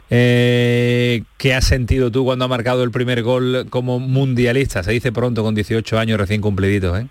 Eh, 0.10 1.24
¿Qué 1.38 1.54
has 1.54 1.66
sentido 1.66 2.10
tú 2.10 2.26
cuando 2.26 2.46
ha 2.46 2.48
marcado 2.48 2.84
el 2.84 2.92
primer 2.92 3.22
gol 3.22 3.68
como 3.70 4.00
mundialista? 4.00 4.82
Se 4.82 4.92
dice 4.92 5.12
pronto, 5.12 5.44
con 5.44 5.54
18 5.56 6.00
años 6.00 6.18
recién 6.20 6.42
cumpliditos, 6.42 7.00
¿eh? 7.00 7.08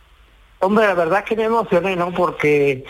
Hombre, 0.61 0.87
la 0.87 0.95
verdad 0.95 1.21
es 1.21 1.25
que 1.25 1.37
me 1.37 1.45
emocioné, 1.45 1.95
¿no? 1.97 2.13
Porque 2.13 2.85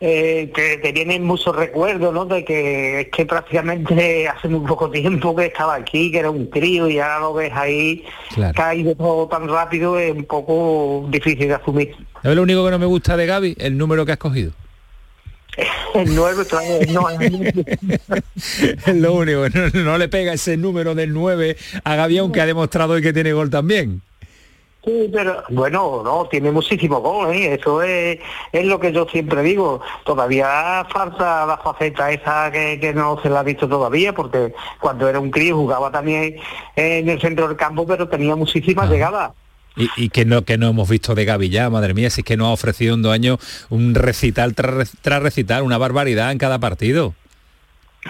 eh, 0.00 0.50
te, 0.54 0.78
te 0.78 0.92
vienen 0.92 1.24
muchos 1.24 1.54
recuerdos, 1.54 2.12
¿no? 2.12 2.24
De 2.26 2.44
que 2.44 3.02
es 3.02 3.08
que 3.08 3.24
prácticamente 3.24 4.28
hace 4.28 4.48
muy 4.48 4.66
poco 4.66 4.90
tiempo 4.90 5.34
que 5.34 5.46
estaba 5.46 5.76
aquí, 5.76 6.10
que 6.10 6.18
era 6.18 6.30
un 6.30 6.46
crío 6.46 6.88
y 6.88 6.98
ahora 6.98 7.20
lo 7.20 7.34
ves 7.34 7.52
ahí, 7.54 8.04
Claro. 8.34 8.52
que 8.54 8.76
ido 8.76 8.94
todo 8.96 9.28
tan 9.28 9.48
rápido, 9.48 9.98
es 9.98 10.12
un 10.12 10.24
poco 10.24 11.06
difícil 11.08 11.48
de 11.48 11.54
asumir. 11.54 11.94
¿Sabes 12.22 12.36
lo 12.36 12.42
único 12.42 12.64
que 12.64 12.70
no 12.72 12.78
me 12.78 12.86
gusta 12.86 13.16
de 13.16 13.26
Gaby? 13.26 13.56
El 13.58 13.78
número 13.78 14.04
que 14.04 14.12
has 14.12 14.18
cogido. 14.18 14.52
El 15.94 16.12
9, 16.16 16.44
no, 16.90 17.08
Es 18.86 18.94
lo 18.96 19.14
único, 19.14 19.48
no, 19.48 19.68
no 19.84 19.98
le 19.98 20.08
pega 20.08 20.32
ese 20.32 20.56
número 20.56 20.96
del 20.96 21.12
9 21.12 21.56
a 21.84 21.94
Gaby, 21.94 22.18
aunque 22.18 22.40
ha 22.40 22.46
demostrado 22.46 22.94
hoy 22.94 23.02
que 23.02 23.12
tiene 23.12 23.32
gol 23.32 23.50
también. 23.50 24.02
Sí, 24.84 25.08
pero 25.10 25.42
bueno, 25.48 26.02
no, 26.04 26.26
tiene 26.26 26.52
muchísimo 26.52 27.00
gol, 27.00 27.34
¿eh? 27.34 27.54
eso 27.54 27.80
es, 27.82 28.18
es 28.52 28.66
lo 28.66 28.78
que 28.78 28.92
yo 28.92 29.06
siempre 29.06 29.42
digo. 29.42 29.80
Todavía 30.04 30.86
falta 30.92 31.46
la 31.46 31.56
faceta 31.56 32.10
esa 32.10 32.50
que, 32.52 32.78
que 32.78 32.92
no 32.92 33.18
se 33.22 33.30
la 33.30 33.40
ha 33.40 33.42
visto 33.42 33.66
todavía, 33.66 34.14
porque 34.14 34.52
cuando 34.80 35.08
era 35.08 35.18
un 35.20 35.30
crío 35.30 35.56
jugaba 35.56 35.90
también 35.90 36.36
en 36.76 37.08
el 37.08 37.18
centro 37.18 37.48
del 37.48 37.56
campo, 37.56 37.86
pero 37.86 38.08
tenía 38.08 38.36
muchísimas 38.36 38.90
llegadas. 38.90 39.32
Y, 39.76 39.88
y 39.96 40.08
que 40.10 40.26
no 40.26 40.42
que 40.42 40.58
no 40.58 40.68
hemos 40.68 40.88
visto 40.88 41.14
de 41.14 41.24
Gaby 41.24 41.48
ya, 41.48 41.70
madre 41.70 41.94
mía, 41.94 42.10
si 42.10 42.20
es 42.20 42.24
que 42.26 42.36
nos 42.36 42.48
ha 42.48 42.52
ofrecido 42.52 42.94
en 42.94 43.02
dos 43.02 43.12
años 43.12 43.38
un 43.70 43.94
recital 43.94 44.54
tras, 44.54 44.92
tras 45.00 45.22
recital, 45.22 45.62
una 45.62 45.78
barbaridad 45.78 46.30
en 46.30 46.38
cada 46.38 46.58
partido. 46.58 47.14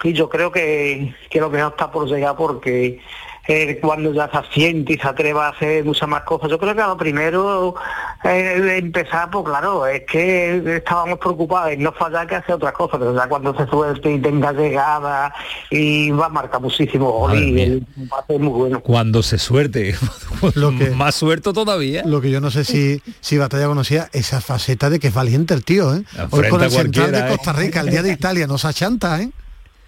Y 0.02 0.12
yo 0.12 0.28
creo 0.28 0.50
que, 0.50 1.14
que 1.30 1.40
lo 1.40 1.50
mejor 1.50 1.70
está 1.70 1.92
por 1.92 2.08
llegar 2.08 2.34
porque 2.36 3.00
eh, 3.46 3.78
cuando 3.80 4.12
ya 4.12 4.30
se 4.30 4.38
asiente 4.38 4.94
y 4.94 4.98
se 4.98 5.06
atreva 5.06 5.46
a 5.46 5.50
hacer 5.50 5.84
muchas 5.84 6.08
más 6.08 6.22
cosas, 6.22 6.50
yo 6.50 6.58
creo 6.58 6.74
que 6.74 6.80
a 6.80 6.88
lo 6.88 6.96
primero 6.96 7.74
eh, 8.24 8.78
empezar, 8.78 9.30
pues 9.30 9.44
claro, 9.44 9.86
es 9.86 10.02
que 10.10 10.76
estábamos 10.76 11.18
preocupados 11.18 11.72
en 11.72 11.82
no 11.82 11.92
fallar 11.92 12.26
que 12.26 12.36
hacer 12.36 12.54
otras 12.54 12.72
cosas, 12.72 12.98
pero 12.98 13.14
ya 13.14 13.28
cuando 13.28 13.54
se 13.56 13.66
suelte 13.66 14.12
y 14.12 14.18
tenga 14.20 14.52
llegada 14.52 15.34
y 15.70 16.10
va 16.10 16.26
a 16.26 16.30
marcar 16.30 16.60
muchísimo 16.60 17.10
gol 17.10 17.32
va 18.12 18.18
a 18.18 18.26
ser 18.26 18.40
muy 18.40 18.52
bueno. 18.52 18.80
Cuando 18.80 19.22
se 19.22 19.38
suerte, 19.38 19.94
más 20.96 21.14
suelto 21.14 21.52
todavía. 21.52 22.02
Lo 22.04 22.20
que 22.20 22.30
yo 22.30 22.40
no 22.40 22.50
sé 22.50 22.64
si, 22.64 23.02
si 23.20 23.38
Batalla 23.38 23.66
conocía 23.66 24.08
esa 24.12 24.40
faceta 24.40 24.90
de 24.90 24.98
que 24.98 25.08
es 25.08 25.14
valiente 25.14 25.54
el 25.54 25.64
tío, 25.64 25.94
¿eh? 25.94 26.04
Hoy 26.30 26.48
con 26.48 26.62
el 26.62 26.70
central 26.70 27.12
de 27.12 27.18
¿eh? 27.20 27.26
Costa 27.28 27.52
Rica, 27.52 27.80
el 27.80 27.90
día 27.90 28.02
de 28.02 28.12
Italia, 28.12 28.46
no 28.46 28.58
se 28.58 28.68
achanta, 28.68 29.20
¿eh? 29.20 29.30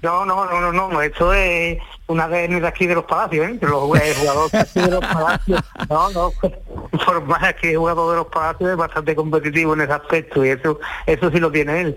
No, 0.02 0.24
no, 0.24 0.44
no, 0.44 0.72
no, 0.72 0.88
no, 0.88 1.02
esto 1.02 1.32
es 1.32 1.78
una 2.06 2.28
de 2.28 2.46
de 2.48 2.66
aquí 2.66 2.86
de 2.86 2.94
los 2.94 3.04
palacios, 3.04 3.48
¿eh? 3.48 3.58
Los 3.60 3.72
jugadores 3.72 4.52
de 4.52 4.58
aquí 4.58 4.80
de 4.80 4.90
los 4.90 5.04
palacios, 5.04 5.60
no, 5.88 6.10
no, 6.10 6.32
por 7.04 7.24
más 7.24 7.54
que 7.54 7.72
es 7.72 7.78
jugador 7.78 8.10
de 8.10 8.16
los 8.18 8.26
palacios 8.26 8.70
es 8.70 8.76
bastante 8.76 9.16
competitivo 9.16 9.74
en 9.74 9.80
ese 9.80 9.92
aspecto 9.92 10.44
y 10.44 10.50
eso, 10.50 10.78
eso 11.06 11.30
sí 11.30 11.40
lo 11.40 11.50
tiene 11.50 11.80
él. 11.80 11.96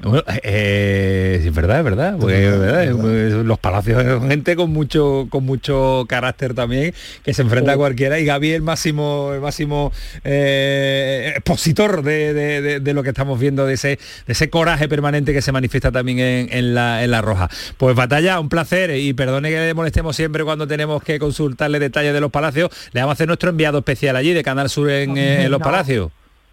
Bueno, 0.00 0.22
eh, 0.44 1.42
es 1.44 1.52
verdad, 1.54 1.78
es 1.78 1.84
verdad, 1.84 2.16
porque 2.20 2.46
es 2.46 2.58
verdad, 2.58 2.84
es- 2.84 2.90
es- 3.34 3.44
los 3.44 3.58
palacios 3.58 4.00
son 4.02 4.28
gente 4.28 4.54
con 4.54 4.70
mucho 4.72 5.26
con 5.28 5.44
mucho 5.44 6.06
carácter 6.08 6.54
también, 6.54 6.94
que 7.24 7.34
se 7.34 7.42
enfrenta 7.42 7.72
a 7.72 7.76
cualquiera 7.76 8.18
y 8.20 8.24
Gaby 8.24 8.52
el 8.52 8.62
máximo, 8.62 9.32
el 9.34 9.40
máximo 9.40 9.90
eh, 10.22 11.32
expositor 11.36 12.02
de, 12.02 12.32
de- 12.32 12.62
de- 12.62 12.80
de 12.80 12.94
lo 12.94 13.02
que 13.02 13.08
estamos 13.08 13.40
viendo, 13.40 13.66
de 13.66 13.74
ese, 13.74 13.88
de 13.88 14.32
ese 14.32 14.48
coraje 14.50 14.88
permanente 14.88 15.32
que 15.32 15.42
se 15.42 15.50
manifiesta 15.52 15.90
también 15.90 16.20
en, 16.20 16.48
en 16.52 16.74
la, 16.74 17.02
en 17.02 17.10
la 17.10 17.20
roja. 17.20 17.48
Pues 17.76 17.96
batalla, 17.96 18.38
un 18.40 18.48
placer 18.48 18.90
y 18.96 19.12
perdone 19.14 19.50
que 19.50 19.58
le 19.58 19.74
molestemos 19.74 20.14
siempre 20.14 20.44
cuando 20.44 20.66
tenemos 20.68 21.02
que 21.02 21.18
consultarle 21.18 21.78
detalles 21.80 22.12
de 22.12 22.20
los 22.20 22.30
palacios, 22.30 22.70
le 22.92 23.00
vamos 23.00 23.12
a 23.12 23.14
hacer 23.14 23.26
nuestro 23.26 23.50
enviado 23.50 23.78
especial 23.78 24.14
allí 24.16 24.32
de 24.32 24.42
Canal 24.44 24.70
Sur 24.70 24.90
en, 24.90 25.16
eh, 25.18 25.44
en 25.44 25.50
los 25.50 25.58
No. 25.60 25.64
palacios. 25.64 26.10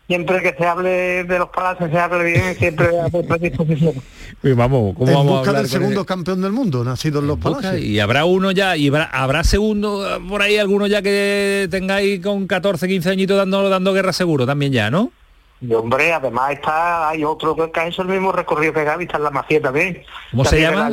Siempre 0.07 0.41
que 0.43 0.53
se 0.55 0.65
hable 0.65 1.23
de 1.23 1.39
los 1.39 1.49
palacios, 1.49 1.89
se 1.89 1.97
hable 1.97 2.23
bien, 2.25 2.55
siempre 2.55 2.87
a 3.01 3.07
vuestra 3.07 3.37
disposición. 3.37 3.93
Y 4.43 4.51
vamos, 4.51 4.95
¿cómo 4.95 5.07
en 5.07 5.13
vamos 5.15 5.31
a 5.31 5.35
busca 5.37 5.49
hablar 5.49 5.63
del 5.63 5.71
segundo 5.71 6.05
campeón 6.05 6.41
del 6.41 6.51
mundo, 6.51 6.83
nacido 6.83 7.19
en 7.19 7.27
los 7.27 7.39
palacios. 7.39 7.79
y 7.79 7.99
habrá 7.99 8.25
uno 8.25 8.51
ya, 8.51 8.77
y 8.77 8.87
habrá, 8.87 9.05
habrá 9.05 9.43
segundo 9.43 10.21
por 10.29 10.41
ahí, 10.41 10.57
alguno 10.57 10.85
ya 10.85 11.01
que 11.01 11.67
tengáis 11.71 12.21
con 12.21 12.45
14, 12.45 12.87
15 12.87 13.09
añitos 13.09 13.37
dando, 13.37 13.67
dando 13.69 13.93
guerra 13.93 14.13
seguro 14.13 14.45
también 14.45 14.71
ya, 14.71 14.91
¿no? 14.91 15.11
Y 15.61 15.73
hombre, 15.73 16.13
además 16.13 16.51
está, 16.51 17.09
hay 17.09 17.23
otro 17.23 17.55
que 17.55 17.79
ha 17.79 17.87
hecho 17.87 18.01
el 18.01 18.09
mismo 18.09 18.31
recorrido 18.31 18.73
que 18.73 18.83
Gaby, 18.83 19.05
está 19.05 19.17
en 19.17 19.23
la 19.23 19.31
Macía 19.31 19.61
también. 19.61 20.03
¿Cómo 20.31 20.45
se 20.45 20.61
llama? 20.61 20.91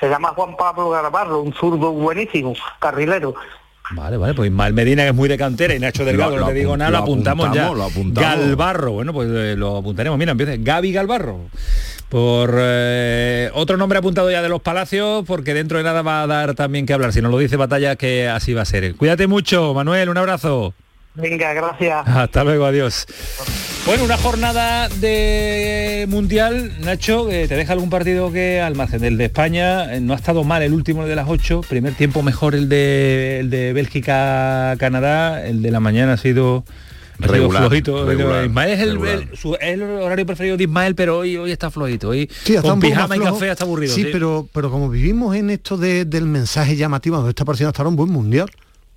Se 0.00 0.08
llama 0.08 0.30
Juan 0.30 0.56
Pablo 0.56 0.90
Garbarro, 0.90 1.42
un 1.42 1.52
zurdo 1.52 1.92
buenísimo, 1.92 2.54
carrilero. 2.80 3.34
Vale, 3.90 4.16
vale, 4.16 4.32
pues 4.34 4.50
Ismael 4.50 4.72
Medina 4.72 5.02
que 5.02 5.10
es 5.10 5.14
muy 5.14 5.28
de 5.28 5.36
cantera 5.36 5.74
y 5.74 5.78
Nacho 5.78 6.04
Delgado, 6.04 6.36
Lo- 6.36 6.40
no 6.40 6.46
te 6.46 6.54
digo 6.54 6.76
nada, 6.76 6.90
lo 6.90 6.98
apuntamos, 6.98 7.46
apuntamos, 7.46 7.72
ya. 7.72 7.78
lo 7.78 7.84
apuntamos. 7.84 8.38
Galvarro, 8.46 8.92
bueno, 8.92 9.12
pues 9.12 9.28
eh, 9.30 9.54
lo 9.56 9.76
apuntaremos. 9.76 10.18
Mira, 10.18 10.32
empieza 10.32 10.54
Gaby 10.58 10.92
Galvarro. 10.92 11.40
Por 12.08 12.54
eh, 12.58 13.50
otro 13.54 13.76
nombre 13.76 13.98
apuntado 13.98 14.30
ya 14.30 14.40
de 14.40 14.48
los 14.48 14.62
palacios, 14.62 15.24
porque 15.26 15.52
dentro 15.52 15.78
de 15.78 15.84
nada 15.84 16.00
va 16.02 16.22
a 16.22 16.26
dar 16.26 16.54
también 16.54 16.86
que 16.86 16.92
hablar. 16.92 17.12
Si 17.12 17.20
nos 17.20 17.30
lo 17.30 17.38
dice 17.38 17.56
Batalla, 17.56 17.96
que 17.96 18.28
así 18.28 18.54
va 18.54 18.62
a 18.62 18.66
ser. 18.66 18.94
Cuídate 18.94 19.26
mucho, 19.26 19.74
Manuel, 19.74 20.08
un 20.08 20.16
abrazo. 20.18 20.74
Venga, 21.16 21.52
gracias. 21.52 22.06
Hasta 22.08 22.42
luego, 22.42 22.64
adiós. 22.66 23.06
Bueno, 23.86 24.04
una 24.04 24.16
jornada 24.16 24.88
de 24.88 26.06
mundial, 26.08 26.72
Nacho, 26.80 27.30
eh, 27.30 27.46
¿te 27.46 27.54
deja 27.54 27.72
algún 27.74 27.90
partido 27.90 28.32
que 28.32 28.60
al 28.60 28.74
margen 28.74 29.00
del 29.00 29.16
de 29.18 29.26
España 29.26 29.94
eh, 29.94 30.00
no 30.00 30.12
ha 30.14 30.16
estado 30.16 30.42
mal 30.42 30.62
el 30.62 30.72
último 30.72 31.06
de 31.06 31.14
las 31.14 31.28
ocho? 31.28 31.60
Primer 31.68 31.94
tiempo 31.94 32.22
mejor 32.22 32.54
el 32.54 32.68
de, 32.68 33.40
el 33.40 33.50
de 33.50 33.72
Bélgica-Canadá, 33.74 35.46
el 35.46 35.62
de 35.62 35.70
la 35.70 35.80
mañana 35.80 36.14
ha 36.14 36.16
sido... 36.16 36.64
Regular, 37.16 37.62
flojito. 37.62 38.04
regular, 38.06 38.44
Ismael 38.46 38.70
es 38.72 38.80
el, 38.80 38.90
regular. 38.94 39.14
el- 39.30 39.36
su- 39.38 39.54
es 39.54 39.60
el 39.62 39.82
horario 39.84 40.26
preferido 40.26 40.56
de 40.56 40.64
Ismael, 40.64 40.96
pero 40.96 41.18
hoy, 41.18 41.36
hoy 41.36 41.52
está 41.52 41.70
flojito. 41.70 42.08
Hoy 42.08 42.28
Sí, 42.42 42.56
está 42.56 42.68
con 42.68 42.80
pijama 42.80 43.16
y 43.16 43.20
café 43.20 43.50
está 43.52 43.62
aburrido. 43.62 43.94
Sí, 43.94 44.02
sí. 44.02 44.08
pero 44.10 44.48
pero 44.52 44.68
como 44.68 44.90
vivimos 44.90 45.36
en 45.36 45.50
esto 45.50 45.76
de- 45.76 46.06
del 46.06 46.24
mensaje 46.26 46.74
llamativo, 46.74 47.18
nos 47.18 47.28
está 47.28 47.44
pareciendo 47.44 47.68
estar 47.70 47.86
un 47.86 47.94
buen 47.94 48.10
mundial. 48.10 48.50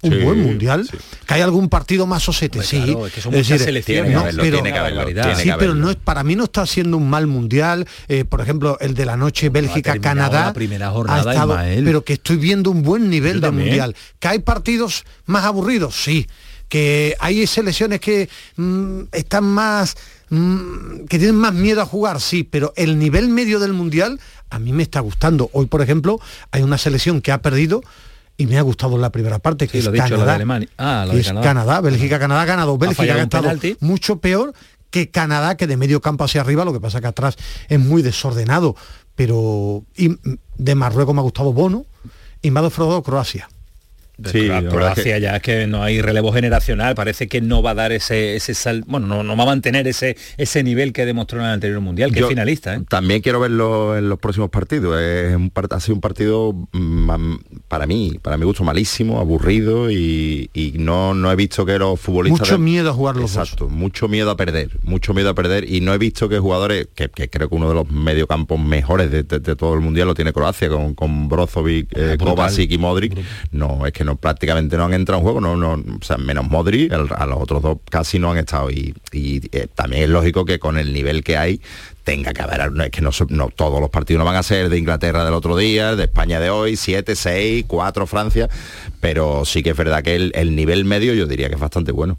Un 0.04 0.12
Sí, 0.12 0.18
buen 0.20 0.44
mundial. 0.44 0.88
Que 1.26 1.34
hay 1.34 1.42
algún 1.42 1.70
partido 1.70 2.06
más 2.06 2.30
osete, 2.30 2.62
sí. 2.62 2.78
claro, 2.84 3.08
es 3.08 3.14
que 3.14 3.20
son 3.22 3.34
muchas 3.34 3.60
selecciones. 3.62 3.86
Tiene 3.86 4.08
que 4.10 4.14
no, 4.14 4.20
haberlo, 4.22 4.44
pero, 4.44 4.58
tiene 4.58 4.72
que 4.72 4.78
haberlo, 4.80 5.06
tiene 5.06 5.36
sí, 5.36 5.44
que 5.44 5.54
pero 5.58 5.72
haberlo. 5.72 5.74
no 5.76 5.90
es, 5.90 5.96
para 5.96 6.24
mí 6.24 6.36
no 6.36 6.44
está 6.44 6.66
siendo 6.68 6.98
un 6.98 7.10
mal 7.10 7.26
mundial. 7.26 7.88
Eh, 8.08 8.24
por 8.24 8.42
ejemplo, 8.42 8.78
el 8.80 8.94
de 8.94 9.06
la 9.06 9.18
noche 9.18 9.50
Bélgica-Canadá. 9.50 10.46
la 10.46 10.54
primera 10.54 10.90
ha 10.90 10.92
jornada, 10.92 11.32
estado- 11.34 11.54
Ismael. 11.54 11.84
pero 11.84 12.04
que 12.04 12.14
estoy 12.14 12.38
viendo 12.38 12.70
un 12.70 12.84
buen 12.84 13.10
nivel 13.10 13.34
Yo 13.34 13.40
de 13.42 13.48
también. 13.48 13.68
mundial. 13.70 13.96
Que 14.20 14.28
hay 14.28 14.40
partidos 14.40 15.04
más 15.26 15.46
aburridos, 15.46 15.96
sí. 15.96 16.28
Que 16.70 17.16
hay 17.20 17.48
selecciones 17.48 18.00
que 18.00 18.30
mm, 18.58 19.00
están 19.14 19.46
más 19.46 19.96
mm, 20.30 21.06
que 21.10 21.18
tienen 21.18 21.38
más 21.38 21.54
miedo 21.54 21.82
a 21.82 21.86
jugar, 21.86 22.22
sí, 22.22 22.44
pero 22.44 22.74
el 22.76 23.00
nivel 23.00 23.30
medio 23.30 23.60
del 23.60 23.74
mundial 23.74 24.20
a 24.50 24.60
mí 24.60 24.74
me 24.74 24.84
está 24.84 25.00
gustando. 25.00 25.50
Hoy, 25.54 25.66
por 25.66 25.82
ejemplo, 25.82 26.20
hay 26.52 26.62
una 26.62 26.78
selección 26.78 27.22
que 27.22 27.32
ha 27.32 27.42
perdido 27.42 27.82
y 28.38 28.46
me 28.46 28.58
ha 28.58 28.62
gustado 28.62 28.98
la 28.98 29.12
primera 29.12 29.40
parte, 29.40 29.68
que 29.68 29.74
Sí, 29.74 29.78
es 29.80 29.86
lo 29.86 29.92
he 29.92 29.94
dicho, 29.94 30.04
la 30.04 30.10
de 30.10 30.16
Canadá. 30.18 30.36
Alemania. 30.36 30.70
Ah, 30.78 31.04
la 31.06 31.12
que 31.12 31.16
de 31.16 31.22
es 31.22 31.28
Canadá. 31.28 31.48
Canadá, 31.48 31.82
Bélgica, 31.82 32.20
Canadá 32.20 32.42
ha 32.44 32.46
ganado. 32.46 32.78
Bélgica 32.78 33.16
ha 33.16 33.22
estado 33.24 33.44
penalti. 33.44 33.78
mucho 33.80 34.20
peor 34.20 34.54
que 34.92 35.10
Canadá, 35.10 35.58
que 35.58 35.68
de 35.68 35.76
medio 35.78 36.02
campo 36.02 36.24
hacia 36.24 36.42
arriba, 36.42 36.64
lo 36.64 36.72
que 36.74 36.80
pasa 36.80 37.02
que 37.02 37.08
atrás 37.08 37.36
es 37.68 37.80
muy 37.80 38.02
desordenado. 38.02 38.76
Pero 39.16 39.84
y 39.96 40.18
de 40.58 40.76
Marruecos 40.76 41.14
me 41.16 41.22
ha 41.22 41.24
gustado 41.24 41.52
Bono 41.52 41.86
y 42.42 42.52
me 42.52 42.60
ha 42.60 42.64
defraudado 42.64 43.02
Croacia. 43.02 43.50
Sí, 44.26 44.48
la 44.48 44.64
Croacia 44.64 45.18
ya 45.20 45.36
es 45.36 45.42
que 45.44 45.68
no 45.68 45.84
hay 45.84 46.02
relevo 46.02 46.32
generacional, 46.34 46.96
parece 46.96 47.28
que 47.28 47.40
no 47.42 47.62
va 47.62 47.72
a 47.72 47.76
dar 47.76 47.92
ese, 47.92 48.36
ese 48.36 48.54
sal, 48.56 48.84
bueno, 48.88 49.06
no, 49.06 49.24
no 49.24 49.38
va 49.38 49.44
a 49.44 49.46
mantener 49.48 49.88
ese, 49.88 50.18
ese 50.38 50.64
nivel 50.64 50.92
que 50.92 51.06
demostró 51.06 51.40
en 51.40 51.46
el 51.46 51.52
anterior 51.52 51.80
mundial, 51.82 52.12
que 52.12 52.22
Yo 52.22 52.26
es 52.26 52.30
finalista, 52.30 52.76
¿eh? 52.76 52.82
También 52.90 53.22
quiero 53.22 53.40
verlo 53.40 53.96
en 53.98 54.10
los 54.10 54.18
próximos 54.20 54.50
partidos. 54.50 55.00
Es 55.00 55.36
un 55.36 55.52
part- 55.54 55.74
ha 55.76 55.80
sido 55.80 55.96
un 55.96 56.02
partido 56.02 56.54
mm, 56.72 57.36
para 57.68 57.86
mí, 57.86 58.18
para 58.22 58.38
mi 58.38 58.46
gusto, 58.46 58.64
malísimo, 58.64 59.20
aburrido 59.20 59.92
y, 59.92 60.50
y 60.54 60.74
no, 60.78 61.14
no 61.14 61.32
he 61.32 61.36
visto 61.36 61.66
que 61.66 61.78
los 61.78 62.00
futbolistas... 62.00 62.42
Mucho 62.50 62.58
miedo 62.60 62.90
a 62.90 62.94
jugar 62.94 63.16
los 63.18 63.34
dos. 63.34 63.44
Exacto, 63.44 63.70
mucho 63.70 64.08
miedo 64.08 64.32
a 64.32 64.38
perder, 64.38 64.72
mucho 64.84 65.14
miedo 65.14 65.30
a 65.30 65.36
perder 65.36 65.72
y 65.72 65.82
no 65.82 65.94
he 65.94 65.98
visto 65.98 66.28
que 66.30 66.40
jugadores, 66.40 66.88
que, 66.96 67.10
que 67.10 67.30
creo 67.30 67.50
que 67.50 67.56
uno 67.56 67.70
de 67.70 67.76
los 67.76 67.90
mediocampos 67.92 68.60
mejores 68.60 69.12
de, 69.12 69.24
de- 69.24 69.40
de 69.40 69.56
todo 69.56 69.74
el 69.76 69.82
mundial 69.82 70.08
lo 70.08 70.16
tiene 70.16 70.34
Croacia 70.34 70.70
con, 70.70 70.96
con 70.96 71.30
Brozovic, 71.30 71.96
eh, 71.96 72.16
brutal. 72.18 72.36
Kovacic 72.36 72.72
y 72.72 72.78
Modric. 72.78 73.14
No, 73.52 73.86
es 73.86 73.94
que 73.94 74.07
prácticamente 74.16 74.78
no 74.78 74.86
han 74.86 74.94
entrado 74.94 75.20
en 75.20 75.24
juego, 75.24 75.42
no, 75.42 75.56
no, 75.58 75.74
o 75.74 76.04
sea, 76.04 76.18
menos 76.18 76.48
Modric, 76.50 76.92
el- 76.92 77.10
a 77.16 77.26
los 77.26 77.38
otros 77.42 77.62
dos 77.62 77.78
casi 77.90 78.18
no 78.20 78.32
han 78.32 78.38
estado 78.38 78.72
y, 78.72 78.96
y, 79.12 79.42
eh, 79.52 79.68
también 79.76 80.04
es 80.04 80.10
lógico 80.10 80.46
que 80.46 80.58
con 80.60 80.78
el 80.78 80.94
nivel 80.94 81.24
que 81.24 81.38
hay 81.38 81.62
tenga 82.04 82.34
que 82.34 82.42
haber, 82.42 82.72
no, 82.72 82.84
es 82.84 82.90
que 82.92 83.02
no, 83.02 83.10
no 83.30 83.50
todos 83.50 83.82
los 83.82 83.90
partidos 83.90 84.20
no 84.20 84.26
van 84.26 84.38
a 84.38 84.44
ser 84.44 84.70
de 84.70 84.78
Inglaterra 84.78 85.26
del 85.26 85.34
otro 85.34 85.58
día, 85.58 85.96
de 85.96 86.06
España 86.06 86.40
de 86.40 86.50
hoy, 86.50 86.78
7, 86.78 87.16
6, 87.16 87.66
4 87.68 88.08
Francia, 88.08 88.50
pero 89.02 89.44
sí 89.44 89.62
que 89.62 89.72
es 89.72 89.78
verdad 89.78 90.02
que 90.04 90.16
el, 90.16 90.32
el 90.36 90.56
nivel 90.56 90.86
medio 90.86 91.14
yo 91.14 91.26
diría 91.26 91.50
que 91.50 91.56
es 91.56 91.60
bastante 91.62 91.92
bueno. 91.92 92.18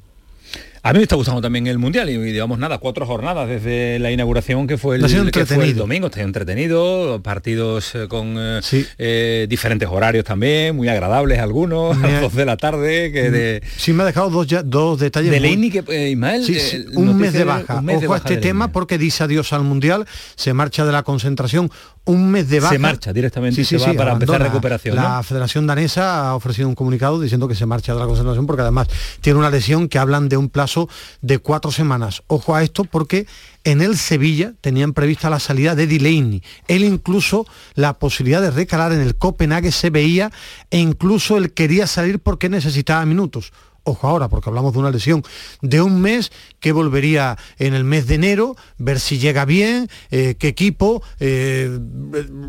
A 0.88 0.92
mí 0.94 1.00
me 1.00 1.02
está 1.02 1.16
gustando 1.16 1.42
también 1.42 1.66
el 1.66 1.76
Mundial 1.78 2.08
y 2.08 2.16
digamos 2.16 2.58
nada, 2.58 2.78
cuatro 2.78 3.04
jornadas 3.04 3.46
desde 3.46 3.98
la 3.98 4.10
inauguración 4.10 4.66
que 4.66 4.78
fue 4.78 4.96
el, 4.96 5.04
Ha 5.04 5.08
sido 5.10 5.26
que 5.26 5.44
fue 5.44 5.62
el 5.64 5.76
domingo, 5.76 6.06
está 6.06 6.22
entretenido, 6.22 7.20
partidos 7.22 7.94
eh, 7.94 8.08
con 8.08 8.36
eh, 8.38 8.60
eh, 8.96 9.46
diferentes 9.50 9.86
horarios 9.86 10.24
también, 10.24 10.74
muy 10.74 10.88
agradables 10.88 11.40
algunos, 11.40 11.94
a 11.94 12.00
Me 12.00 12.08
las 12.08 12.18
ha- 12.18 12.20
dos 12.22 12.34
de 12.34 12.44
la 12.46 12.56
tarde, 12.56 13.12
que 13.12 13.30
de, 13.30 13.62
Sí 13.76 13.92
me 13.92 14.02
ha 14.04 14.06
dejado 14.06 14.30
dos, 14.30 14.46
ya- 14.46 14.62
dos 14.62 14.98
detalles. 14.98 15.30
de 15.30 15.40
Leini 15.40 15.70
que 15.70 15.84
eh, 15.88 16.08
Ismael, 16.12 16.42
Sí, 16.42 16.58
sí, 16.58 16.86
un 16.94 17.18
mes 17.18 17.34
de 17.34 17.44
baja. 17.44 17.82
de 17.82 17.96
Ojo 18.06 18.14
a 18.14 18.16
este 18.16 18.38
tema 18.38 18.64
Leini. 18.64 18.72
porque 18.72 18.96
dice 18.96 19.24
adiós 19.24 19.52
al 19.52 19.64
Mundial, 19.64 20.06
se 20.36 20.54
marcha 20.54 20.86
de 20.86 20.92
la 20.92 21.02
concentración 21.02 21.70
un 22.06 22.30
mes 22.30 22.48
de 22.48 22.60
baja. 22.60 22.72
Se 22.72 22.78
marcha 22.78 23.12
directamente 23.12 23.60
y 23.60 23.64
se 23.66 23.76
va 23.76 23.92
para 23.92 24.12
empezar 24.12 24.40
recuperación, 24.42 24.96
La 24.96 25.16
¿no? 25.18 25.22
Federación 25.22 25.66
Danesa 25.66 26.30
ha 26.30 26.34
ofrecido 26.34 26.66
un 26.66 26.74
comunicado 26.74 27.20
diciendo 27.20 27.46
que 27.46 27.54
se 27.54 27.66
marcha 27.66 27.92
de 27.92 28.00
la 28.00 28.06
concentración 28.06 28.46
porque 28.46 28.62
además 28.62 28.88
tiene 29.20 29.38
una 29.38 29.50
lesión 29.50 29.86
que 29.90 29.98
hablan 29.98 30.30
de 30.30 30.38
un 30.38 30.48
plazo 30.48 30.77
de 31.22 31.38
cuatro 31.38 31.72
semanas. 31.72 32.22
Ojo 32.28 32.54
a 32.54 32.62
esto 32.62 32.84
porque 32.84 33.26
en 33.64 33.80
el 33.80 33.96
Sevilla 33.96 34.52
tenían 34.60 34.92
prevista 34.92 35.30
la 35.30 35.40
salida 35.40 35.74
de 35.74 35.86
Delaney. 35.86 36.42
Él 36.68 36.84
incluso 36.84 37.46
la 37.74 37.94
posibilidad 37.98 38.40
de 38.40 38.50
recalar 38.50 38.92
en 38.92 39.00
el 39.00 39.16
Copenhague 39.16 39.72
se 39.72 39.90
veía 39.90 40.30
e 40.70 40.78
incluso 40.78 41.36
él 41.36 41.52
quería 41.52 41.86
salir 41.86 42.20
porque 42.20 42.48
necesitaba 42.48 43.04
minutos. 43.06 43.52
Ojo 43.84 44.06
ahora, 44.06 44.28
porque 44.28 44.50
hablamos 44.50 44.74
de 44.74 44.80
una 44.80 44.90
lesión 44.90 45.22
de 45.62 45.80
un 45.80 46.02
mes 46.02 46.30
que 46.60 46.72
volvería 46.72 47.38
en 47.58 47.72
el 47.72 47.84
mes 47.84 48.06
de 48.06 48.16
enero, 48.16 48.54
ver 48.76 49.00
si 49.00 49.18
llega 49.18 49.46
bien, 49.46 49.88
eh, 50.10 50.34
qué 50.38 50.48
equipo. 50.48 51.02
eh, 51.20 51.78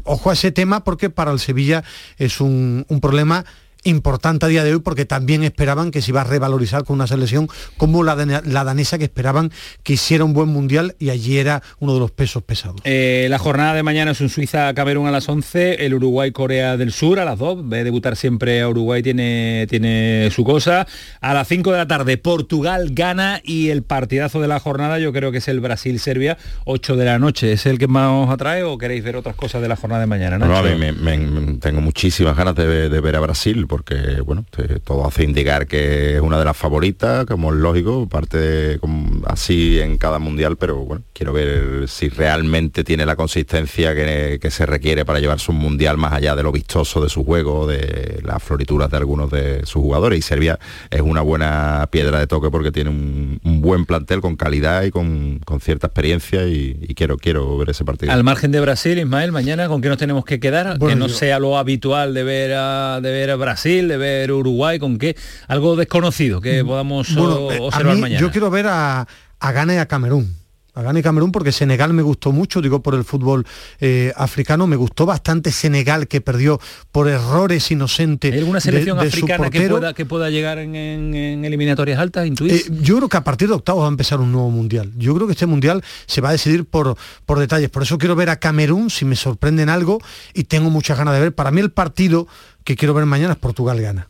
ojo 0.03 0.29
a 0.29 0.33
ese 0.33 0.51
tema 0.51 0.83
porque 0.83 1.09
para 1.09 1.31
el 1.31 1.39
Sevilla 1.39 1.83
es 2.17 2.41
un 2.41 2.85
problema 3.01 3.45
importante 3.83 4.45
a 4.45 4.49
día 4.49 4.63
de 4.63 4.73
hoy 4.73 4.79
porque 4.81 5.05
también 5.05 5.43
esperaban 5.43 5.91
que 5.91 6.01
se 6.01 6.11
iba 6.11 6.21
a 6.21 6.23
revalorizar 6.25 6.83
con 6.83 6.95
una 6.95 7.07
selección 7.07 7.47
como 7.77 8.03
la, 8.03 8.15
danesa 8.15 8.97
que 8.97 9.05
esperaban 9.05 9.51
que 9.83 9.93
hiciera 9.93 10.23
un 10.25 10.33
buen 10.33 10.49
mundial 10.49 10.95
y 10.99 11.09
allí 11.11 11.37
era 11.37 11.63
uno 11.79 11.93
de 11.93 11.99
los 11.99 12.11
pesos 12.11 12.43
pesados. 12.43 12.81
Eh, 12.83 13.27
la 13.29 13.39
jornada 13.39 13.73
de 13.73 13.83
mañana 13.83 14.11
es 14.11 14.21
un 14.21 14.29
Suiza-Camerún 14.29 15.07
a 15.07 15.11
las 15.11 15.29
11, 15.29 15.85
el 15.85 15.93
Uruguay-Corea 15.93 16.75
del 16.77 16.91
Sur 16.91 17.19
a 17.19 17.25
las 17.25 17.39
2, 17.39 17.69
ve 17.69 17.83
debutar 17.83 18.15
siempre 18.15 18.61
a 18.61 18.67
Uruguay, 18.69 19.01
tiene, 19.01 19.65
tiene 19.69 20.29
su 20.31 20.43
cosa. 20.43 20.85
A 21.21 21.33
las 21.33 21.47
5 21.47 21.71
de 21.71 21.77
la 21.77 21.87
tarde, 21.87 22.17
Portugal 22.17 22.89
gana 22.91 23.39
y 23.43 23.69
el 23.69 23.83
partidazo 23.83 24.41
de 24.41 24.47
la 24.49 24.59
jornada 24.59 24.99
yo 24.99 25.13
creo 25.13 25.31
que 25.31 25.37
es 25.37 25.47
el 25.47 25.61
Brasil-Serbia, 25.61 26.37
8 26.65 26.95
de 26.97 27.05
la 27.05 27.17
noche. 27.19 27.53
¿Es 27.53 27.65
el 27.65 27.77
que 27.79 27.87
más 27.87 28.09
os 28.11 28.29
atrae 28.29 28.63
o 28.63 28.77
queréis 28.77 29.03
ver 29.03 29.15
otras 29.15 29.35
cosas 29.35 29.61
de 29.61 29.67
la 29.69 29.75
jornada 29.75 30.01
de 30.01 30.07
mañana? 30.07 30.37
No, 30.37 30.47
no, 30.47 30.57
a 30.57 30.63
mí 30.63 30.75
me- 30.75 30.91
me- 30.91 31.17
me- 31.17 31.53
tengo 31.59 31.79
muchísimas 31.81 32.35
ganas 32.35 32.55
de 32.55 32.89
ver 33.01 33.15
a 33.15 33.19
Brasil 33.19 33.67
porque 33.69 34.19
bueno, 34.25 34.43
te- 34.53 34.79
todo 34.79 35.07
hace 35.07 35.23
indicar 35.23 35.65
que 35.67 36.15
es 36.15 36.21
una 36.21 36.37
de 36.37 36.43
las 36.43 36.57
favoritas, 36.57 37.25
como 37.25 37.53
es 37.53 37.59
lógico, 37.59 38.09
parte 38.09 38.77
como 38.81 39.21
así 39.27 39.79
en 39.79 39.97
cada 39.97 40.19
mundial, 40.19 40.57
pero 40.57 40.75
bueno, 40.77 41.03
quiero 41.13 41.31
ver 41.31 41.87
si 41.87 42.09
realmente 42.09 42.83
tiene 42.83 43.05
la 43.05 43.15
consistencia 43.15 43.95
que, 43.95 44.39
que 44.41 44.51
se 44.51 44.65
requiere 44.65 45.05
para 45.05 45.19
llevarse 45.21 45.51
un 45.51 45.57
mundial 45.59 45.97
más 45.97 46.11
allá 46.13 46.35
de 46.35 46.43
lo 46.43 46.51
vistoso 46.51 47.01
de 47.01 47.07
su 47.09 47.23
juego, 47.23 47.67
de 47.67 48.19
las 48.25 48.43
florituras 48.43 48.89
de 48.91 48.97
algunos 48.97 49.29
de 49.31 49.59
sus 49.65 49.81
jugadores. 49.81 50.19
Y 50.19 50.21
Serbia 50.21 50.59
es 50.89 51.01
una 51.01 51.21
buena 51.21 51.87
piedra 51.91 52.19
de 52.19 52.27
toque 52.27 52.49
porque 52.49 52.71
tiene 52.71 52.89
un, 52.89 53.39
un 53.43 53.61
buen 53.61 53.85
plantel 53.85 54.19
con 54.21 54.35
calidad 54.35 54.83
y 54.83 54.91
con, 54.91 55.39
con 55.45 55.61
cierta 55.61 55.87
experiencia 55.87 56.47
y, 56.47 56.77
y 56.81 56.95
quiero, 56.95 57.17
quiero 57.17 57.57
ver 57.57 57.69
ese 57.69 57.85
partido. 57.85 58.11
Al 58.11 58.23
margen 58.23 58.51
de 58.51 58.59
Brasil, 58.59 58.97
Ismael, 58.97 59.31
mañana 59.31 59.67
con 59.67 59.81
qué 59.81 59.89
nos 59.89 59.97
tenemos 59.99 60.25
que 60.25 60.39
quedar, 60.39 60.77
Bueno, 60.79 60.95
que 60.95 60.99
no 60.99 61.07
yo- 61.07 61.13
sea 61.13 61.37
lo 61.39 61.57
habitual 61.57 62.13
de 62.15 62.23
ver 62.23 62.53
a 62.55 62.99
de 63.01 63.11
ver 63.11 63.29
a 63.29 63.35
Brasil, 63.35 63.58
de 63.63 63.97
ver 63.97 64.31
Uruguay, 64.31 64.79
con 64.79 64.97
qué 64.97 65.15
algo 65.47 65.75
desconocido 65.75 66.41
que 66.41 66.63
podamos 66.63 67.13
Bueno, 67.13 67.35
o- 67.35 67.51
eh, 67.51 67.57
a 67.57 67.61
observar 67.61 67.95
mí, 67.95 68.01
mañana. 68.01 68.21
yo 68.21 68.31
quiero 68.31 68.49
ver 68.49 68.67
a, 68.67 69.07
a 69.39 69.51
Ghana 69.51 69.75
y 69.75 69.77
a 69.77 69.85
Camerún. 69.87 70.39
A 70.75 70.83
Ghana 70.83 70.99
y 70.99 71.03
Camerún 71.03 71.31
porque 71.33 71.51
Senegal 71.51 71.91
me 71.93 72.03
gustó 72.03 72.31
mucho, 72.31 72.61
digo 72.61 72.81
por 72.81 72.93
el 72.95 73.03
fútbol 73.03 73.45
eh, 73.81 74.13
africano, 74.15 74.65
me 74.65 74.77
gustó 74.77 75.05
bastante 75.05 75.51
Senegal 75.51 76.07
que 76.07 76.21
perdió 76.21 76.61
por 76.93 77.09
errores 77.09 77.69
inocentes. 77.71 78.31
¿Hay 78.31 78.39
alguna 78.39 78.61
selección 78.61 78.97
de 78.97 79.07
africana 79.07 79.49
que 79.49 79.67
pueda 79.67 79.93
que 79.93 80.05
pueda 80.05 80.29
llegar 80.29 80.57
en, 80.59 80.75
en- 80.75 81.15
en 81.15 81.43
eliminatorias 81.43 81.99
altas? 81.99 82.27
Eh, 82.27 82.63
yo 82.81 82.95
creo 82.97 83.09
que 83.09 83.17
a 83.17 83.23
partir 83.25 83.49
de 83.49 83.55
octavos 83.55 83.81
va 83.83 83.87
a 83.87 83.89
empezar 83.91 84.21
un 84.21 84.31
nuevo 84.31 84.51
mundial. 84.51 84.91
Yo 84.95 85.13
creo 85.15 85.27
que 85.27 85.33
este 85.33 85.47
mundial 85.47 85.83
se 86.05 86.21
va 86.21 86.29
a 86.29 86.33
decidir 86.33 86.63
por, 86.65 86.95
por 87.25 87.39
detalles. 87.39 87.69
Por 87.69 87.83
eso 87.83 87.97
quiero 87.97 88.15
ver 88.15 88.29
a 88.29 88.37
Camerún, 88.37 88.89
si 88.89 89.03
me 89.03 89.17
sorprenden 89.17 89.67
algo, 89.67 89.99
y 90.33 90.45
tengo 90.45 90.69
muchas 90.69 90.97
ganas 90.97 91.15
de 91.15 91.19
ver. 91.19 91.35
Para 91.35 91.51
mí 91.51 91.59
el 91.59 91.71
partido 91.71 92.27
que 92.63 92.75
quiero 92.75 92.93
ver 92.93 93.05
mañana 93.05 93.33
es 93.33 93.39
Portugal-Gana. 93.39 94.09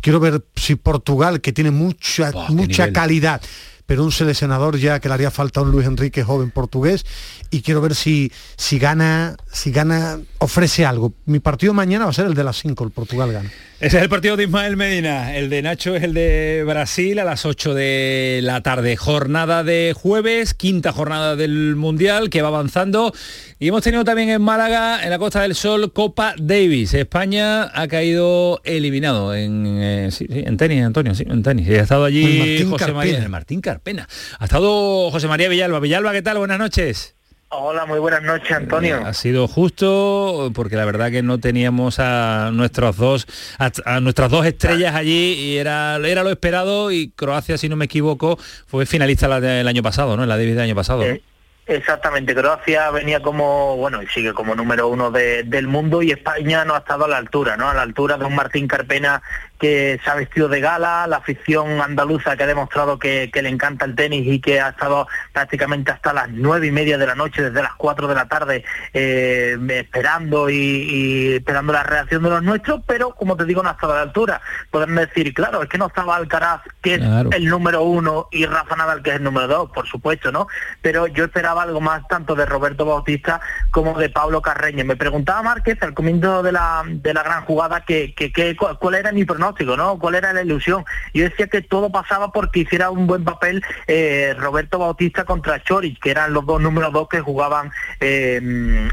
Quiero 0.00 0.20
ver 0.20 0.44
si 0.56 0.76
Portugal, 0.76 1.40
que 1.40 1.52
tiene 1.52 1.70
mucha, 1.70 2.32
mucha 2.48 2.92
calidad, 2.92 3.42
pero 3.86 4.04
un 4.04 4.12
seleccionador 4.12 4.78
ya 4.78 5.00
que 5.00 5.08
le 5.08 5.14
haría 5.14 5.30
falta 5.30 5.60
a 5.60 5.62
un 5.62 5.72
Luis 5.72 5.86
Enrique 5.86 6.22
joven 6.22 6.50
portugués, 6.50 7.04
y 7.50 7.60
quiero 7.60 7.80
ver 7.80 7.94
si, 7.94 8.32
si 8.56 8.78
gana, 8.78 9.36
si 9.52 9.72
gana, 9.72 10.18
ofrece 10.38 10.86
algo. 10.86 11.12
Mi 11.26 11.40
partido 11.40 11.74
mañana 11.74 12.04
va 12.04 12.10
a 12.10 12.14
ser 12.14 12.26
el 12.26 12.34
de 12.34 12.44
las 12.44 12.56
5, 12.58 12.84
el 12.84 12.90
Portugal-Gana. 12.92 13.50
Ese 13.80 13.96
es 13.96 14.02
el 14.02 14.10
partido 14.10 14.36
de 14.36 14.44
Ismael 14.44 14.76
Medina. 14.76 15.34
El 15.34 15.48
de 15.48 15.62
Nacho 15.62 15.96
es 15.96 16.02
el 16.02 16.12
de 16.12 16.64
Brasil 16.66 17.18
a 17.18 17.24
las 17.24 17.46
8 17.46 17.72
de 17.72 18.40
la 18.42 18.60
tarde. 18.60 18.94
Jornada 18.98 19.64
de 19.64 19.94
jueves, 19.96 20.52
quinta 20.52 20.92
jornada 20.92 21.34
del 21.34 21.76
Mundial 21.76 22.28
que 22.28 22.42
va 22.42 22.48
avanzando. 22.48 23.14
Y 23.58 23.68
hemos 23.68 23.82
tenido 23.82 24.04
también 24.04 24.28
en 24.28 24.42
Málaga, 24.42 25.02
en 25.02 25.08
la 25.08 25.18
Costa 25.18 25.40
del 25.40 25.54
Sol, 25.54 25.94
Copa 25.94 26.34
Davis. 26.38 26.92
España 26.92 27.70
ha 27.72 27.88
caído 27.88 28.60
eliminado 28.64 29.34
en, 29.34 29.64
eh, 29.80 30.08
sí, 30.10 30.26
sí, 30.30 30.42
en 30.44 30.58
tenis, 30.58 30.84
Antonio, 30.84 31.14
sí, 31.14 31.24
en 31.26 31.42
tenis. 31.42 31.66
Y 31.66 31.76
ha 31.76 31.80
estado 31.80 32.04
allí 32.04 32.62
José 32.64 32.76
Carpena. 32.76 32.98
María, 32.98 33.18
el 33.18 33.28
Martín 33.30 33.62
Carpena. 33.62 34.06
Ha 34.38 34.44
estado 34.44 35.10
José 35.10 35.26
María 35.26 35.48
Villalba. 35.48 35.80
Villalba, 35.80 36.12
¿qué 36.12 36.20
tal? 36.20 36.36
Buenas 36.36 36.58
noches. 36.58 37.14
Hola, 37.52 37.84
muy 37.84 37.98
buenas 37.98 38.22
noches, 38.22 38.52
Antonio. 38.52 39.02
Ha 39.04 39.12
sido 39.12 39.48
justo 39.48 40.52
porque 40.54 40.76
la 40.76 40.84
verdad 40.84 41.10
que 41.10 41.20
no 41.22 41.38
teníamos 41.40 41.98
a 41.98 42.50
nuestros 42.52 42.96
dos 42.96 43.26
a, 43.58 43.72
a 43.86 43.98
nuestras 44.00 44.30
dos 44.30 44.46
estrellas 44.46 44.94
allí 44.94 45.32
y 45.34 45.56
era 45.56 45.96
era 45.96 46.22
lo 46.22 46.30
esperado 46.30 46.92
y 46.92 47.10
Croacia 47.10 47.58
si 47.58 47.68
no 47.68 47.74
me 47.74 47.86
equivoco 47.86 48.38
fue 48.68 48.86
finalista 48.86 49.26
la 49.26 49.40
del 49.40 49.66
año 49.66 49.82
pasado, 49.82 50.16
¿no? 50.16 50.22
En 50.22 50.28
la 50.28 50.36
Davis 50.36 50.54
del 50.54 50.64
año 50.64 50.76
pasado. 50.76 51.02
Eh, 51.02 51.22
Exactamente, 51.66 52.34
Croacia 52.34 52.90
venía 52.90 53.20
como, 53.20 53.76
bueno, 53.76 54.02
y 54.02 54.06
sigue 54.08 54.32
como 54.32 54.56
número 54.56 54.88
uno 54.88 55.12
de- 55.12 55.44
del 55.44 55.68
mundo 55.68 56.02
y 56.02 56.10
España 56.10 56.64
no 56.64 56.74
ha 56.74 56.78
estado 56.78 57.04
a 57.04 57.08
la 57.08 57.16
altura, 57.18 57.56
¿no? 57.56 57.68
A 57.68 57.74
la 57.74 57.82
altura 57.82 58.16
de 58.18 58.24
un 58.24 58.34
Martín 58.34 58.66
Carpena 58.66 59.22
que 59.60 60.00
se 60.02 60.10
ha 60.10 60.14
vestido 60.14 60.48
de 60.48 60.60
gala, 60.60 61.06
la 61.06 61.18
afición 61.18 61.80
andaluza 61.82 62.36
que 62.36 62.44
ha 62.44 62.46
demostrado 62.46 62.98
que, 62.98 63.30
que 63.32 63.42
le 63.42 63.50
encanta 63.50 63.84
el 63.84 63.94
tenis 63.94 64.26
y 64.26 64.40
que 64.40 64.60
ha 64.60 64.70
estado 64.70 65.06
prácticamente 65.32 65.92
hasta 65.92 66.12
las 66.14 66.30
nueve 66.30 66.66
y 66.68 66.70
media 66.70 66.96
de 66.96 67.06
la 67.06 67.14
noche, 67.14 67.42
desde 67.42 67.62
las 67.62 67.74
cuatro 67.74 68.08
de 68.08 68.14
la 68.14 68.26
tarde, 68.26 68.64
eh, 68.94 69.56
esperando 69.68 70.48
y, 70.48 70.54
y 70.56 71.34
esperando 71.34 71.72
la 71.72 71.82
reacción 71.82 72.22
de 72.22 72.30
los 72.30 72.42
nuestros, 72.42 72.80
pero 72.86 73.10
como 73.14 73.36
te 73.36 73.44
digo, 73.44 73.62
no 73.62 73.68
ha 73.68 73.72
estado 73.72 73.92
a 73.92 73.96
la 73.96 74.02
altura. 74.02 74.40
Podemos 74.70 74.96
decir, 74.96 75.34
claro, 75.34 75.62
es 75.62 75.68
que 75.68 75.78
no 75.78 75.88
estaba 75.88 76.16
Alcaraz, 76.16 76.62
que 76.80 76.94
es 76.94 77.00
el 77.32 77.44
número 77.46 77.82
uno, 77.82 78.28
y 78.30 78.46
Rafa 78.46 78.76
Nadal, 78.76 79.02
que 79.02 79.10
es 79.10 79.16
el 79.16 79.22
número 79.24 79.46
dos, 79.46 79.70
por 79.70 79.86
supuesto, 79.86 80.32
¿no? 80.32 80.46
Pero 80.80 81.06
yo 81.06 81.24
esperaba 81.24 81.62
algo 81.62 81.80
más 81.82 82.08
tanto 82.08 82.34
de 82.34 82.46
Roberto 82.46 82.86
Bautista 82.86 83.40
como 83.70 83.98
de 83.98 84.08
Pablo 84.08 84.40
Carreño. 84.40 84.84
Me 84.86 84.96
preguntaba 84.96 85.42
Márquez 85.42 85.76
al 85.82 85.92
comienzo 85.92 86.42
de 86.42 86.52
la, 86.52 86.82
de 86.86 87.12
la 87.12 87.22
gran 87.22 87.44
jugada 87.44 87.84
que, 87.84 88.14
que- 88.14 88.32
cuál 88.78 88.94
era 88.94 89.12
mi 89.12 89.24
pronóstico, 89.24 89.49
¿no? 89.76 89.98
¿Cuál 89.98 90.14
era 90.14 90.32
la 90.32 90.42
ilusión? 90.42 90.84
Yo 91.12 91.24
decía 91.24 91.46
que 91.46 91.62
todo 91.62 91.90
pasaba 91.90 92.32
porque 92.32 92.60
hiciera 92.60 92.90
un 92.90 93.06
buen 93.06 93.24
papel 93.24 93.62
eh, 93.86 94.34
Roberto 94.38 94.78
Bautista 94.78 95.24
contra 95.24 95.62
Choric, 95.62 96.00
que 96.00 96.10
eran 96.10 96.32
los 96.32 96.46
dos 96.46 96.60
números 96.60 96.92
dos 96.92 97.08
que 97.08 97.20
jugaban 97.20 97.70
eh, 98.00 98.36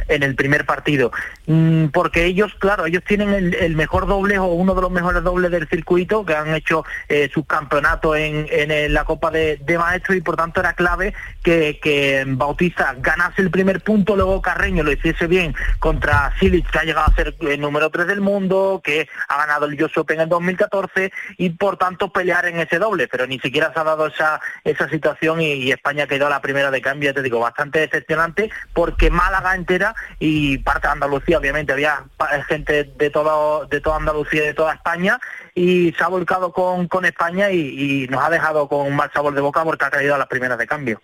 en 0.07 0.23
el 0.23 0.35
primer 0.35 0.65
partido. 0.65 1.11
Mm, 1.45 1.87
porque 1.87 2.25
ellos, 2.25 2.53
claro, 2.59 2.85
ellos 2.85 3.03
tienen 3.07 3.33
el, 3.33 3.53
el 3.55 3.75
mejor 3.75 4.07
doble 4.07 4.37
o 4.39 4.45
uno 4.45 4.75
de 4.75 4.81
los 4.81 4.91
mejores 4.91 5.23
dobles 5.23 5.51
del 5.51 5.67
circuito, 5.67 6.25
que 6.25 6.35
han 6.35 6.53
hecho 6.53 6.83
eh, 7.09 7.29
sus 7.33 7.45
campeonatos 7.45 8.17
en, 8.17 8.47
en, 8.49 8.71
eh, 8.71 8.89
la 8.89 9.05
Copa 9.05 9.31
de, 9.31 9.57
de 9.57 9.77
Maestros 9.77 10.17
y 10.17 10.21
por 10.21 10.35
tanto 10.35 10.59
era 10.59 10.73
clave 10.73 11.13
que, 11.43 12.25
Bautista 12.27 12.95
ganase 12.99 13.41
el 13.41 13.49
primer 13.49 13.81
punto, 13.81 14.15
luego 14.15 14.41
Carreño 14.41 14.83
lo 14.83 14.91
hiciese 14.91 15.27
bien 15.27 15.55
contra 15.79 16.33
Silic, 16.39 16.69
que 16.69 16.79
ha 16.79 16.83
llegado 16.83 17.07
a 17.07 17.15
ser 17.15 17.35
el 17.39 17.61
número 17.61 17.89
3 17.89 18.07
del 18.07 18.21
mundo, 18.21 18.81
que 18.83 19.07
ha 19.27 19.37
ganado 19.37 19.65
el 19.65 19.81
US 19.81 19.97
Open 19.97 20.19
en 20.19 20.29
2014 20.47 21.11
y 21.37 21.49
por 21.51 21.77
tanto 21.77 22.11
pelear 22.11 22.45
en 22.45 22.59
ese 22.59 22.79
doble, 22.79 23.07
pero 23.07 23.27
ni 23.27 23.39
siquiera 23.39 23.71
se 23.73 23.79
ha 23.79 23.83
dado 23.83 24.07
esa, 24.07 24.39
esa 24.63 24.89
situación 24.89 25.41
y, 25.41 25.53
y 25.53 25.71
España 25.71 26.05
ha 26.05 26.07
quedado 26.07 26.27
a 26.27 26.31
la 26.31 26.41
primera 26.41 26.71
de 26.71 26.81
cambio, 26.81 27.09
ya 27.09 27.13
te 27.13 27.21
digo, 27.21 27.39
bastante 27.39 27.79
decepcionante 27.79 28.49
porque 28.73 29.09
Málaga 29.09 29.55
entera 29.55 29.95
y 30.19 30.57
parte 30.59 30.87
de 30.87 30.93
Andalucía, 30.93 31.37
obviamente, 31.37 31.73
había 31.73 32.03
gente 32.47 32.83
de 32.83 33.09
todo, 33.09 33.65
de 33.65 33.81
toda 33.81 33.97
Andalucía 33.97 34.43
y 34.43 34.47
de 34.47 34.53
toda 34.53 34.73
España 34.73 35.19
y 35.53 35.93
se 35.97 36.03
ha 36.03 36.07
volcado 36.07 36.51
con, 36.51 36.87
con 36.87 37.05
España 37.05 37.51
y, 37.51 38.03
y 38.03 38.07
nos 38.07 38.23
ha 38.23 38.29
dejado 38.29 38.67
con 38.67 38.87
un 38.87 38.95
mal 38.95 39.11
sabor 39.13 39.33
de 39.33 39.41
boca 39.41 39.63
porque 39.63 39.85
ha 39.85 39.89
caído 39.89 40.15
a 40.15 40.17
las 40.17 40.27
primeras 40.27 40.57
de 40.57 40.67
cambio. 40.67 41.01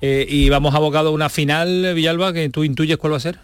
Eh, 0.00 0.26
y 0.28 0.50
vamos 0.50 0.74
abocado 0.74 1.08
a 1.08 1.12
una 1.12 1.28
final, 1.28 1.94
Villalba, 1.94 2.32
que 2.32 2.48
tú 2.48 2.64
intuyes 2.64 2.96
cuál 2.96 3.12
va 3.12 3.16
a 3.16 3.20
ser. 3.20 3.38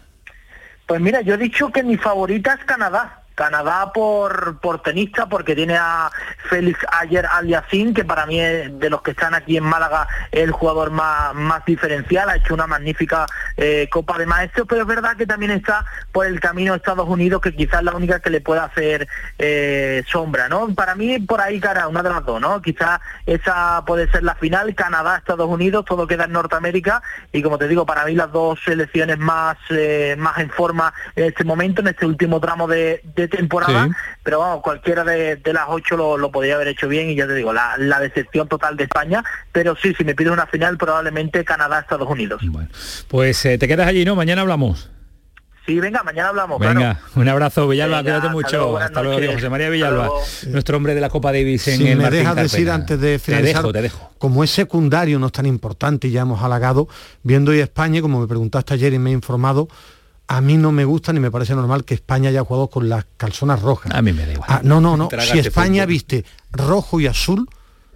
Pues 0.85 0.99
mira, 0.99 1.21
yo 1.21 1.35
he 1.35 1.37
dicho 1.37 1.71
que 1.71 1.83
mi 1.83 1.97
favorita 1.97 2.53
es 2.53 2.65
Canadá. 2.65 3.20
Canadá 3.41 3.91
por, 3.91 4.59
por 4.59 4.83
tenista, 4.83 5.25
porque 5.25 5.55
tiene 5.55 5.75
a 5.75 6.11
Félix 6.47 6.77
Ayer 6.91 7.25
Aliassime, 7.25 7.91
que 7.91 8.05
para 8.05 8.27
mí 8.27 8.39
es 8.39 8.77
de 8.77 8.87
los 8.87 9.01
que 9.01 9.11
están 9.11 9.33
aquí 9.33 9.57
en 9.57 9.63
Málaga 9.63 10.07
el 10.31 10.51
jugador 10.51 10.91
más, 10.91 11.33
más 11.33 11.65
diferencial, 11.65 12.29
ha 12.29 12.35
hecho 12.35 12.53
una 12.53 12.67
magnífica 12.67 13.25
eh, 13.57 13.89
Copa 13.91 14.19
de 14.19 14.27
Maestros, 14.27 14.67
pero 14.69 14.81
es 14.81 14.87
verdad 14.87 15.17
que 15.17 15.25
también 15.25 15.49
está 15.49 15.83
por 16.11 16.27
el 16.27 16.39
camino 16.39 16.75
Estados 16.75 17.09
Unidos, 17.09 17.41
que 17.41 17.55
quizás 17.55 17.79
es 17.79 17.85
la 17.85 17.95
única 17.95 18.19
que 18.19 18.29
le 18.29 18.41
pueda 18.41 18.65
hacer 18.65 19.07
eh, 19.39 20.03
sombra, 20.05 20.47
¿no? 20.47 20.75
Para 20.75 20.93
mí 20.93 21.17
por 21.17 21.41
ahí 21.41 21.59
cara, 21.59 21.87
una 21.87 22.03
de 22.03 22.11
las 22.11 22.23
dos, 22.23 22.39
¿no? 22.39 22.61
Quizás 22.61 22.99
esa 23.25 23.83
puede 23.87 24.07
ser 24.11 24.21
la 24.21 24.35
final, 24.35 24.75
Canadá, 24.75 25.17
Estados 25.17 25.49
Unidos, 25.49 25.85
todo 25.85 26.05
queda 26.05 26.25
en 26.25 26.33
Norteamérica, 26.33 27.01
y 27.31 27.41
como 27.41 27.57
te 27.57 27.67
digo, 27.67 27.87
para 27.87 28.05
mí 28.05 28.13
las 28.13 28.31
dos 28.31 28.59
selecciones 28.63 29.17
más, 29.17 29.57
eh, 29.71 30.15
más 30.19 30.37
en 30.37 30.51
forma 30.51 30.93
en 31.15 31.23
este 31.23 31.43
momento, 31.43 31.81
en 31.81 31.87
este 31.87 32.05
último 32.05 32.39
tramo 32.39 32.67
de 32.67 33.01
temporada, 33.31 33.85
Sí. 33.87 33.91
pero 34.21 34.37
vamos, 34.39 34.61
cualquiera 34.61 35.03
de, 35.03 35.37
de 35.37 35.53
las 35.53 35.65
ocho 35.69 35.97
lo, 35.97 36.17
lo 36.17 36.31
podría 36.31 36.53
haber 36.55 36.67
hecho 36.67 36.87
bien 36.87 37.09
y 37.09 37.15
ya 37.15 37.25
te 37.25 37.33
digo, 37.33 37.51
la, 37.51 37.73
la 37.79 37.99
decepción 37.99 38.47
total 38.47 38.77
de 38.77 38.83
España, 38.83 39.23
pero 39.51 39.75
sí, 39.75 39.95
si 39.97 40.03
me 40.03 40.13
pides 40.13 40.31
una 40.31 40.45
final, 40.45 40.77
probablemente 40.77 41.43
Canadá-Estados 41.43 42.07
Unidos. 42.09 42.41
Pues 43.07 43.43
eh, 43.45 43.57
te 43.57 43.67
quedas 43.67 43.87
allí, 43.87 44.05
¿no? 44.05 44.15
Mañana 44.15 44.41
hablamos. 44.41 44.91
Sí, 45.65 45.79
venga, 45.79 46.01
mañana 46.01 46.29
hablamos. 46.29 46.59
Venga, 46.59 46.73
claro. 46.73 46.99
un 47.15 47.29
abrazo, 47.29 47.67
Villalba, 47.67 47.97
Venga, 48.01 48.19
cuídate 48.19 48.27
hasta 48.27 48.33
mucho. 48.57 48.77
hasta 48.79 49.03
luego, 49.03 49.33
José 49.33 49.47
María 49.49 49.69
Villalba, 49.69 50.09
nuestro 50.47 50.75
hombre 50.77 50.95
de 50.95 51.01
la 51.01 51.09
Copa 51.09 51.31
Davis 51.31 51.67
en 51.67 51.77
si 51.77 51.87
el 51.87 51.97
me 51.97 52.03
Martín 52.03 52.19
dejas 52.21 52.35
decir 52.35 52.69
antes 52.71 52.99
de 52.99 53.19
finalizar, 53.19 53.61
Te 53.61 53.67
dejo, 53.67 53.71
te 53.73 53.81
dejo. 53.83 54.11
como 54.17 54.43
es 54.43 54.49
secundario, 54.49 55.19
no 55.19 55.27
es 55.27 55.31
tan 55.31 55.45
importante 55.45 56.07
y 56.07 56.11
ya 56.11 56.21
hemos 56.21 56.41
halagado, 56.41 56.87
viendo 57.21 57.51
hoy 57.51 57.59
España, 57.59 58.01
como 58.01 58.19
me 58.19 58.27
preguntaste 58.27 58.73
ayer 58.73 58.91
y 58.93 58.97
me 58.99 59.11
he 59.11 59.13
informado, 59.13 59.67
a 60.33 60.39
mí 60.41 60.55
no 60.55 60.71
me 60.71 60.85
gusta 60.85 61.11
ni 61.11 61.19
me 61.19 61.29
parece 61.29 61.53
normal 61.55 61.83
que 61.83 61.93
España 61.93 62.29
haya 62.29 62.43
jugado 62.45 62.69
con 62.69 62.87
las 62.87 63.05
calzonas 63.17 63.61
rojas. 63.61 63.93
A 63.93 64.01
mí 64.01 64.13
me 64.13 64.25
da 64.25 64.31
igual. 64.31 64.47
Ah, 64.49 64.61
no, 64.63 64.79
no, 64.79 64.95
no. 64.95 65.09
Trágate 65.09 65.31
Si 65.33 65.39
España 65.39 65.83
fútbol. 65.83 65.87
viste 65.87 66.25
rojo 66.51 66.99
y 67.01 67.07
azul, 67.07 67.49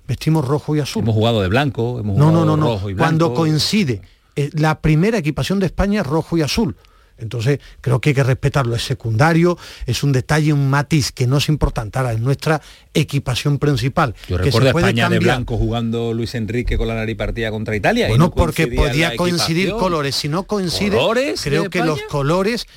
vestimos 0.07 0.45
rojo 0.45 0.75
y 0.75 0.81
azul. 0.81 1.03
Hemos 1.03 1.15
jugado 1.15 1.41
de 1.41 1.47
blanco, 1.47 1.99
hemos 1.99 2.17
No, 2.17 2.25
jugado 2.25 2.45
no, 2.45 2.57
no, 2.57 2.57
no. 2.57 2.73
rojo 2.73 2.89
y 2.89 2.93
blanco. 2.93 3.05
Cuando 3.07 3.33
coincide 3.33 4.01
eh, 4.36 4.49
la 4.53 4.81
primera 4.81 5.17
equipación 5.17 5.59
de 5.59 5.67
España 5.67 6.01
es 6.01 6.07
rojo 6.07 6.38
y 6.38 6.41
azul. 6.41 6.75
Entonces 7.18 7.59
creo 7.82 7.99
que 7.99 8.09
hay 8.09 8.16
que 8.16 8.24
respetarlo, 8.24 8.76
es 8.76 8.84
secundario, 8.84 9.57
es 9.86 10.03
un 10.03 10.11
detalle, 10.11 10.53
un 10.53 10.70
matiz 10.70 11.11
que 11.11 11.28
no 11.28 11.38
es 11.38 11.49
importante, 11.49 11.97
ahora 11.97 12.13
es 12.13 12.20
nuestra 12.20 12.61
equipación 12.93 13.57
principal. 13.57 14.16
Yo 14.28 14.38
que 14.38 14.45
recuerdo 14.45 14.68
se 14.68 14.72
puede 14.74 14.88
España 14.88 15.09
de 15.09 15.16
cambiar. 15.16 15.36
blanco 15.36 15.57
jugando 15.57 16.13
Luis 16.13 16.36
Enrique 16.36 16.78
con 16.78 16.88
la 16.88 16.95
nariz 16.95 17.16
partida 17.16 17.51
contra 17.51 17.76
Italia. 17.76 18.05
y 18.05 18.09
Bueno, 18.09 18.26
no 18.26 18.32
porque 18.32 18.68
podía 18.68 19.16
coincidir 19.16 19.72
colores. 19.72 20.16
Si 20.16 20.28
no 20.30 20.43
coincide, 20.43 20.95
¿Colores 20.95 21.41
creo 21.43 21.63
de 21.63 21.70
que 21.70 21.84
los 21.84 22.01
colores 22.03 22.68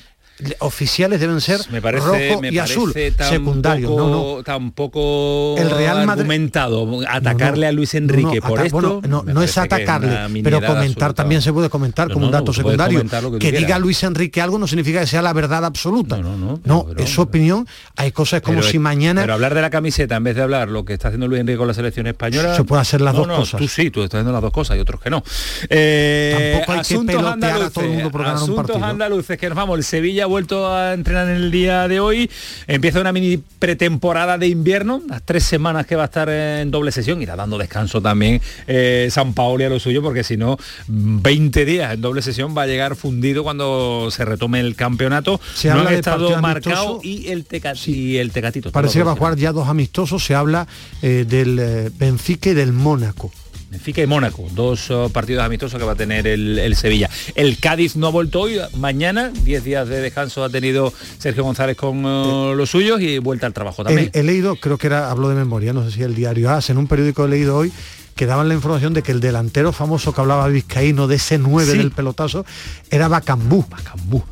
oficiales 0.59 1.19
deben 1.19 1.41
ser 1.41 1.59
me 1.71 1.81
parece, 1.81 2.05
rojo 2.29 2.41
me 2.41 2.49
y 2.51 2.59
azul, 2.59 2.93
secundarios, 2.93 3.91
no, 3.91 4.37
no. 4.37 4.43
tampoco 4.43 5.55
El 5.57 5.69
Real 5.69 6.05
Madrid- 6.05 6.21
argumentado 6.21 6.87
atacarle 7.07 7.67
a 7.67 7.71
Luis 7.71 7.93
Enrique 7.95 8.39
No, 8.41 8.47
por 8.47 8.59
esto. 8.65 8.71
bueno, 8.79 9.01
no, 9.07 9.23
no 9.23 9.43
es 9.43 9.57
atacarle, 9.57 10.41
pero 10.43 10.57
comentar 10.61 10.87
absoluta. 10.87 11.13
también 11.13 11.41
se 11.41 11.51
puede 11.53 11.69
comentar 11.69 12.07
No, 12.07 12.13
como 12.13 12.25
un 12.27 12.31
no, 12.31 12.37
dato 12.37 12.53
secundario. 12.53 13.03
que 13.39 13.51
diga. 13.51 13.79
Luis 13.79 14.03
Enrique 14.03 14.41
algo 14.41 14.59
no 14.59 14.67
significa 14.67 14.99
que 15.01 15.07
sea 15.07 15.21
la 15.21 15.33
verdad 15.33 15.63
absoluta. 15.65 16.17
No, 16.17 16.87
es 16.97 17.09
su 17.09 17.21
opinión. 17.21 17.67
Hay 17.95 18.11
cosas 18.11 18.41
como 18.41 18.59
Pero- 18.59 18.71
si 18.71 18.79
mañana 18.79 19.21
Pero 19.21 19.33
hablar 19.33 19.53
de 19.55 19.61
la 19.61 19.69
camiseta 19.69 20.15
en 20.15 20.23
vez 20.23 20.35
de 20.35 20.41
hablar 20.41 20.69
lo 20.69 20.85
que 20.85 20.93
está 20.93 21.09
haciendo 21.09 21.27
Luis 21.27 21.41
Enrique 21.41 21.57
con 21.57 21.67
la 21.67 21.73
selección 21.73 22.07
española. 22.07 22.55
Se 22.55 22.63
puede 22.63 22.81
hacer 22.81 23.01
las 23.01 23.13
No, 23.13 23.19
dos 23.21 23.27
no, 23.27 23.35
cosas. 23.37 23.59
Tú 23.59 23.67
sí, 23.67 23.89
tú 23.91 24.03
estás 24.03 24.19
haciendo 24.19 24.31
las 24.33 24.41
dos 24.41 24.51
cosas 24.51 24.77
y 24.77 24.79
otros 24.79 25.01
que 25.01 25.09
no. 25.09 25.23
Eh, 25.69 26.55
Tampoco 26.55 26.71
hay 26.73 26.81
que 26.85 26.99
pelotear 27.05 27.61
a 27.61 27.69
todo 27.69 27.85
el 27.85 27.91
mundo 27.91 28.11
por 28.11 28.23
ganar 28.23 28.41
un 28.43 28.55
partido. 28.55 28.83
andaluces 28.85 29.37
que 29.37 29.47
nos 29.49 29.55
vamos. 29.55 29.77
El 29.77 29.83
Sevilla 29.83 30.25
vuelto 30.29 30.71
a 30.73 30.93
entrenar 30.93 31.27
en 31.27 31.35
el 31.35 31.51
día 31.51 31.87
de 31.87 31.99
hoy. 31.99 32.29
Empieza 32.67 33.01
una 33.01 33.11
mini 33.11 33.37
pretemporada 33.59 34.37
de 34.37 34.47
invierno, 34.47 35.01
las 35.09 35.21
tres 35.23 35.43
semanas 35.43 35.85
que 35.85 35.95
va 35.95 36.03
a 36.03 36.05
estar 36.05 36.29
en 36.29 36.71
doble 36.71 36.91
sesión. 36.91 37.21
Irá 37.21 37.35
dando 37.35 37.57
descanso 37.57 38.01
también 38.01 38.41
eh, 38.67 39.09
San 39.11 39.33
Paolo 39.33 39.63
y 39.63 39.65
a 39.65 39.69
lo 39.69 39.79
suyo, 39.79 40.01
porque 40.01 40.23
si 40.23 40.37
no, 40.37 40.57
20 40.87 41.65
días 41.65 41.93
en 41.93 42.01
doble 42.01 42.21
sesión 42.21 42.55
va 42.57 42.63
a 42.63 42.67
llegar 42.67 42.95
fundido 42.95 43.43
cuando 43.43 44.09
se 44.11 44.23
retome 44.25 44.59
el 44.59 44.75
campeonato. 44.75 45.39
Se 45.55 45.67
no 45.67 45.75
habla 45.75 45.89
han 45.89 45.93
de 45.95 45.99
estado 45.99 46.41
marcado 46.41 46.99
y 47.03 47.27
el, 47.29 47.45
teca- 47.45 47.73
y 47.87 48.17
el 48.17 48.31
tecatito. 48.31 48.71
parece 48.71 48.99
que 48.99 49.03
va 49.03 49.11
a 49.13 49.15
jugar 49.15 49.35
ya 49.35 49.51
dos 49.51 49.67
amistosos. 49.67 50.23
Se 50.23 50.35
habla 50.35 50.67
eh, 51.01 51.25
del 51.27 51.59
eh, 51.59 51.91
Benfica 51.97 52.49
y 52.51 52.53
del 52.53 52.71
Mónaco. 52.73 53.31
Benfica 53.69 54.01
y 54.01 54.07
Mónaco, 54.07 54.47
dos 54.55 54.89
oh, 54.89 55.09
partidos 55.09 55.43
amistosos 55.43 55.79
que 55.79 55.85
va 55.85 55.91
a 55.91 55.95
tener 55.95 56.25
el, 56.25 56.57
el 56.57 56.75
Sevilla. 56.75 57.09
El 57.35 57.59
Cádiz 57.59 57.95
no 57.95 58.07
ha 58.07 58.09
vuelto 58.09 58.41
hoy, 58.41 58.59
mañana, 58.77 59.31
10 59.43 59.63
días 59.63 59.87
de 59.87 60.01
descanso 60.01 60.43
ha 60.43 60.49
tenido 60.49 60.91
Sergio 61.19 61.43
González 61.43 61.77
con 61.77 62.03
oh, 62.03 62.55
los 62.55 62.71
suyos 62.71 62.99
y 62.99 63.19
vuelta 63.19 63.45
al 63.45 63.53
trabajo 63.53 63.83
también. 63.83 64.09
He, 64.13 64.21
he 64.21 64.23
leído, 64.23 64.55
creo 64.55 64.77
que 64.79 64.87
era, 64.87 65.11
hablo 65.11 65.29
de 65.29 65.35
memoria, 65.35 65.71
no 65.71 65.85
sé 65.85 65.91
si 65.91 66.01
el 66.03 66.15
diario 66.15 66.49
AS, 66.49 66.71
en 66.71 66.79
un 66.79 66.87
periódico 66.87 67.25
he 67.25 67.29
leído 67.29 67.55
hoy 67.57 67.71
que 68.15 68.25
daban 68.25 68.49
la 68.49 68.53
información 68.53 68.93
de 68.93 69.01
que 69.01 69.13
el 69.13 69.21
delantero 69.21 69.71
famoso 69.71 70.13
que 70.13 70.19
hablaba 70.19 70.45
vizcaíno 70.49 71.07
de 71.07 71.15
ese 71.15 71.37
9 71.37 71.71
Sí. 71.71 71.77
del 71.77 71.91
pelotazo 71.91 72.45
era 72.89 73.07
Bacambú. 73.07 73.65
Bacambú. 73.69 74.23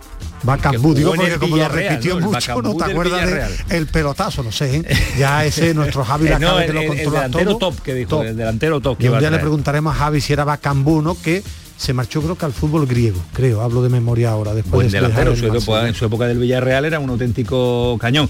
Bacambú, 0.44 0.94
digo 0.94 1.14
porque 1.16 1.38
como 1.38 1.58
lo 1.58 1.68
repitió 1.68 2.20
¿no? 2.20 2.32
Mucho, 2.32 2.62
no 2.62 2.76
te 2.76 2.84
acuerdas 2.86 3.68
del 3.68 3.88
pelotazo, 3.88 4.44
no 4.44 4.52
sé, 4.52 4.78
¿eh? 4.78 4.84
ya 5.18 5.44
ese 5.46 5.74
nuestro 5.74 6.04
Javi 6.06 6.28
Eh, 6.28 6.30
la 6.32 6.40
no, 6.40 6.48
sabe 6.50 6.62
el, 6.62 6.68
que 6.68 6.74
lo 6.74 6.82
el 6.82 6.88
controla 6.88 7.12
delantero 7.20 7.58
todo. 7.58 7.72
top 7.72 7.82
que 7.84 7.94
dijo, 7.94 8.10
Top. 8.10 8.24
el 8.24 8.38
delantero 8.38 8.80
top 8.80 8.98
que 8.98 9.06
Y 9.06 9.10
un 9.10 9.20
día 9.20 9.32
le 9.32 9.40
preguntaremos 9.40 9.96
a 9.96 10.00
Javi 10.00 10.22
si 10.22 10.34
era 10.34 10.44
Bacambú, 10.44 11.02
¿no? 11.02 11.20
Que 11.22 11.44
se 11.78 11.94
marchó 11.94 12.22
creo 12.22 12.36
que 12.36 12.46
al 12.46 12.54
fútbol 12.54 12.88
griego, 12.88 13.20
creo, 13.34 13.62
hablo 13.62 13.82
de 13.82 13.90
memoria 13.90 14.32
ahora, 14.32 14.54
después 14.54 14.74
Buen 14.74 14.88
de 14.88 15.00
dejar 15.00 15.26
delantero, 15.26 15.36
su, 15.36 15.46
época, 15.58 15.88
en 15.88 15.94
su 15.94 16.06
época 16.06 16.26
del 16.28 16.40
Villarreal 16.40 16.86
era 16.86 17.00
un 17.00 17.10
auténtico 17.10 17.98
cañón. 18.00 18.30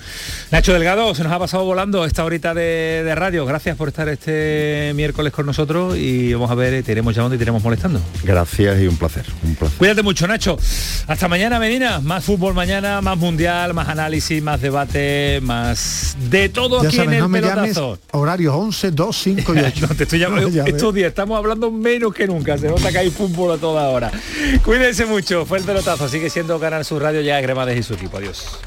Nacho 0.51 0.73
Delgado, 0.73 1.15
se 1.15 1.23
nos 1.23 1.31
ha 1.31 1.39
pasado 1.39 1.63
volando 1.63 2.05
esta 2.05 2.23
horita 2.25 2.53
de, 2.53 3.03
de 3.05 3.15
radio. 3.15 3.45
Gracias 3.45 3.75
por 3.77 3.87
estar 3.87 4.07
este 4.09 4.91
miércoles 4.95 5.31
con 5.33 5.45
nosotros 5.45 5.97
y 5.97 6.33
vamos 6.33 6.51
a 6.51 6.55
ver, 6.55 6.83
te 6.83 6.91
iremos 6.91 7.15
llamando 7.15 7.35
y 7.35 7.37
te 7.37 7.43
iremos 7.43 7.63
molestando. 7.63 8.01
Gracias 8.23 8.81
y 8.81 8.87
un 8.87 8.97
placer, 8.97 9.25
un 9.43 9.55
placer. 9.55 9.77
Cuídate 9.77 10.03
mucho, 10.03 10.27
Nacho. 10.27 10.57
Hasta 11.07 11.27
mañana, 11.27 11.59
Medina. 11.59 11.99
Más 12.01 12.23
fútbol 12.23 12.53
mañana, 12.53 13.01
más 13.01 13.17
mundial, 13.17 13.73
más 13.73 13.87
análisis, 13.87 14.43
más 14.43 14.61
debate, 14.61 15.39
más 15.41 16.17
de 16.29 16.49
todo 16.49 16.81
Ya 16.81 16.89
aquí 16.89 16.97
sabes, 16.97 17.11
en 17.11 17.13
el 17.15 17.21
no 17.21 17.31
pelotazo. 17.31 17.99
horarios 18.11 18.53
11, 18.53 18.91
2, 18.91 19.17
5 19.17 19.55
y 19.55 19.59
8. 19.59 19.73
No, 19.87 19.95
te 19.95 20.03
estoy 20.03 20.19
llamando. 20.19 20.49
No. 20.49 20.65
Estos 20.65 20.93
días 20.93 21.09
estamos 21.09 21.37
hablando 21.37 21.71
menos 21.71 22.13
que 22.13 22.27
nunca. 22.27 22.57
Se 22.57 22.67
nota 22.67 22.91
que 22.91 22.97
hay 22.97 23.09
fútbol 23.37 23.59
toda 23.59 23.87
hora. 23.89 24.11
Cuídense 24.65 25.05
mucho. 25.05 25.45
Fue 25.45 25.59
el 25.59 25.63
pelotazo. 25.63 26.09
Sigue 26.09 26.29
siendo 26.29 26.59
Canal 26.59 26.83
Sur 26.83 27.01
Radio 27.01 27.21
ya 27.21 27.39
Gremades 27.39 27.77
y 27.77 27.83
su 27.83 27.93
equipo. 27.93 28.17
Adiós. 28.17 28.59